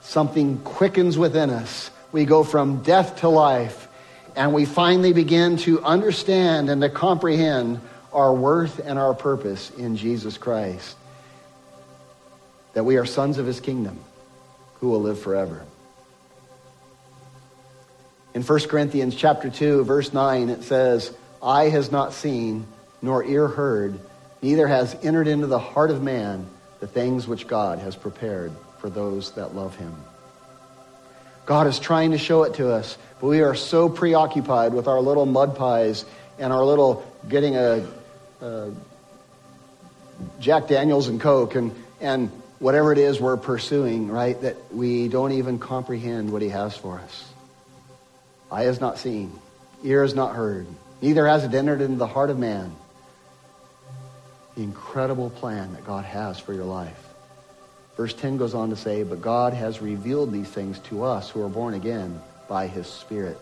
something 0.00 0.58
quickens 0.60 1.18
within 1.18 1.50
us. 1.50 1.90
We 2.14 2.26
go 2.26 2.44
from 2.44 2.84
death 2.84 3.22
to 3.22 3.28
life 3.28 3.88
and 4.36 4.54
we 4.54 4.66
finally 4.66 5.12
begin 5.12 5.56
to 5.56 5.82
understand 5.82 6.70
and 6.70 6.80
to 6.80 6.88
comprehend 6.88 7.80
our 8.12 8.32
worth 8.32 8.78
and 8.78 9.00
our 9.00 9.14
purpose 9.14 9.70
in 9.70 9.96
Jesus 9.96 10.38
Christ. 10.38 10.96
That 12.74 12.84
we 12.84 12.98
are 12.98 13.04
sons 13.04 13.38
of 13.38 13.46
his 13.46 13.58
kingdom 13.58 13.98
who 14.74 14.90
will 14.90 15.00
live 15.00 15.18
forever. 15.18 15.64
In 18.32 18.42
1 18.42 18.60
Corinthians 18.68 19.16
chapter 19.16 19.50
2, 19.50 19.82
verse 19.82 20.12
9, 20.12 20.50
it 20.50 20.62
says, 20.62 21.12
Eye 21.42 21.68
has 21.70 21.90
not 21.90 22.12
seen, 22.12 22.64
nor 23.02 23.24
ear 23.24 23.48
heard, 23.48 23.98
neither 24.40 24.68
has 24.68 24.96
entered 25.02 25.26
into 25.26 25.48
the 25.48 25.58
heart 25.58 25.90
of 25.90 26.00
man 26.00 26.46
the 26.78 26.86
things 26.86 27.26
which 27.26 27.48
God 27.48 27.80
has 27.80 27.96
prepared 27.96 28.52
for 28.78 28.88
those 28.88 29.32
that 29.32 29.56
love 29.56 29.74
him. 29.74 29.92
God 31.46 31.66
is 31.66 31.78
trying 31.78 32.12
to 32.12 32.18
show 32.18 32.44
it 32.44 32.54
to 32.54 32.70
us, 32.70 32.96
but 33.20 33.26
we 33.26 33.42
are 33.42 33.54
so 33.54 33.88
preoccupied 33.88 34.72
with 34.72 34.88
our 34.88 35.00
little 35.00 35.26
mud 35.26 35.56
pies 35.56 36.04
and 36.38 36.52
our 36.52 36.64
little 36.64 37.06
getting 37.28 37.56
a, 37.56 37.86
a 38.40 38.72
Jack 40.40 40.68
Daniels 40.68 41.08
and 41.08 41.20
Coke 41.20 41.54
and, 41.54 41.74
and 42.00 42.30
whatever 42.58 42.92
it 42.92 42.98
is 42.98 43.20
we're 43.20 43.36
pursuing, 43.36 44.08
right, 44.08 44.40
that 44.40 44.56
we 44.72 45.08
don't 45.08 45.32
even 45.32 45.58
comprehend 45.58 46.32
what 46.32 46.40
he 46.40 46.48
has 46.48 46.76
for 46.76 46.98
us. 46.98 47.28
Eye 48.50 48.64
has 48.64 48.80
not 48.80 48.98
seen, 48.98 49.32
ear 49.82 50.02
has 50.02 50.14
not 50.14 50.34
heard, 50.34 50.66
neither 51.02 51.26
has 51.26 51.44
it 51.44 51.52
entered 51.54 51.80
into 51.80 51.96
the 51.96 52.06
heart 52.06 52.30
of 52.30 52.38
man 52.38 52.74
the 54.56 54.62
incredible 54.62 55.30
plan 55.30 55.72
that 55.72 55.84
God 55.84 56.04
has 56.04 56.38
for 56.38 56.52
your 56.52 56.64
life. 56.64 57.03
Verse 57.96 58.12
10 58.14 58.38
goes 58.38 58.54
on 58.54 58.70
to 58.70 58.76
say, 58.76 59.04
But 59.04 59.20
God 59.20 59.52
has 59.52 59.80
revealed 59.80 60.32
these 60.32 60.48
things 60.48 60.78
to 60.80 61.04
us 61.04 61.30
who 61.30 61.42
are 61.42 61.48
born 61.48 61.74
again 61.74 62.20
by 62.48 62.66
his 62.66 62.86
Spirit. 62.86 63.38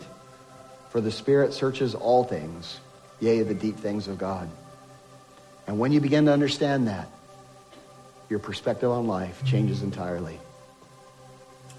For 0.90 1.00
the 1.00 1.10
Spirit 1.10 1.54
searches 1.54 1.94
all 1.94 2.24
things, 2.24 2.78
yea, 3.18 3.42
the 3.42 3.54
deep 3.54 3.78
things 3.78 4.08
of 4.08 4.18
God. 4.18 4.50
And 5.66 5.78
when 5.78 5.92
you 5.92 6.00
begin 6.00 6.26
to 6.26 6.32
understand 6.32 6.88
that, 6.88 7.08
your 8.28 8.38
perspective 8.38 8.90
on 8.90 9.06
life 9.06 9.42
changes 9.44 9.82
entirely. 9.82 10.38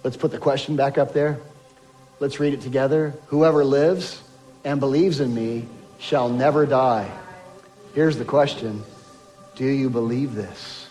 Let's 0.04 0.18
put 0.18 0.32
the 0.32 0.40
question 0.40 0.76
back 0.76 0.98
up 0.98 1.14
there. 1.14 1.40
Let's 2.20 2.40
read 2.40 2.54
it 2.54 2.62
together. 2.62 3.14
Whoever 3.28 3.64
lives 3.64 4.22
and 4.64 4.80
believes 4.80 5.20
in 5.20 5.34
me 5.34 5.68
shall 6.00 6.30
never 6.30 6.66
die. 6.66 7.12
Here's 7.94 8.18
the 8.18 8.26
question 8.26 8.84
Do 9.56 9.66
you 9.66 9.90
believe 9.90 10.34
this? 10.34 10.83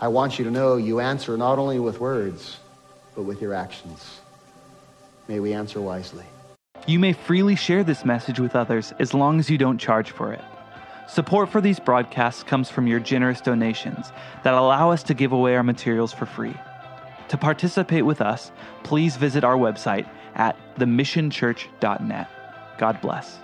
I 0.00 0.08
want 0.08 0.38
you 0.38 0.44
to 0.44 0.50
know 0.50 0.76
you 0.76 1.00
answer 1.00 1.36
not 1.36 1.58
only 1.58 1.78
with 1.78 2.00
words, 2.00 2.58
but 3.14 3.22
with 3.22 3.40
your 3.40 3.54
actions. 3.54 4.20
May 5.26 5.40
we 5.40 5.54
answer 5.54 5.80
wisely. 5.80 6.24
You 6.86 6.98
may 6.98 7.14
freely 7.14 7.56
share 7.56 7.82
this 7.82 8.04
message 8.04 8.38
with 8.38 8.54
others 8.54 8.92
as 8.98 9.14
long 9.14 9.40
as 9.40 9.50
you 9.50 9.58
don't 9.58 9.78
charge 9.78 10.10
for 10.10 10.32
it. 10.32 10.44
Support 11.08 11.48
for 11.48 11.60
these 11.60 11.80
broadcasts 11.80 12.42
comes 12.42 12.68
from 12.68 12.86
your 12.86 13.00
generous 13.00 13.40
donations 13.40 14.12
that 14.44 14.54
allow 14.54 14.90
us 14.90 15.02
to 15.04 15.14
give 15.14 15.32
away 15.32 15.56
our 15.56 15.62
materials 15.62 16.12
for 16.12 16.26
free. 16.26 16.54
To 17.28 17.36
participate 17.38 18.04
with 18.04 18.20
us, 18.20 18.52
please 18.82 19.16
visit 19.16 19.44
our 19.44 19.56
website 19.56 20.08
at 20.34 20.56
themissionchurch.net. 20.76 22.28
God 22.78 23.00
bless. 23.00 23.38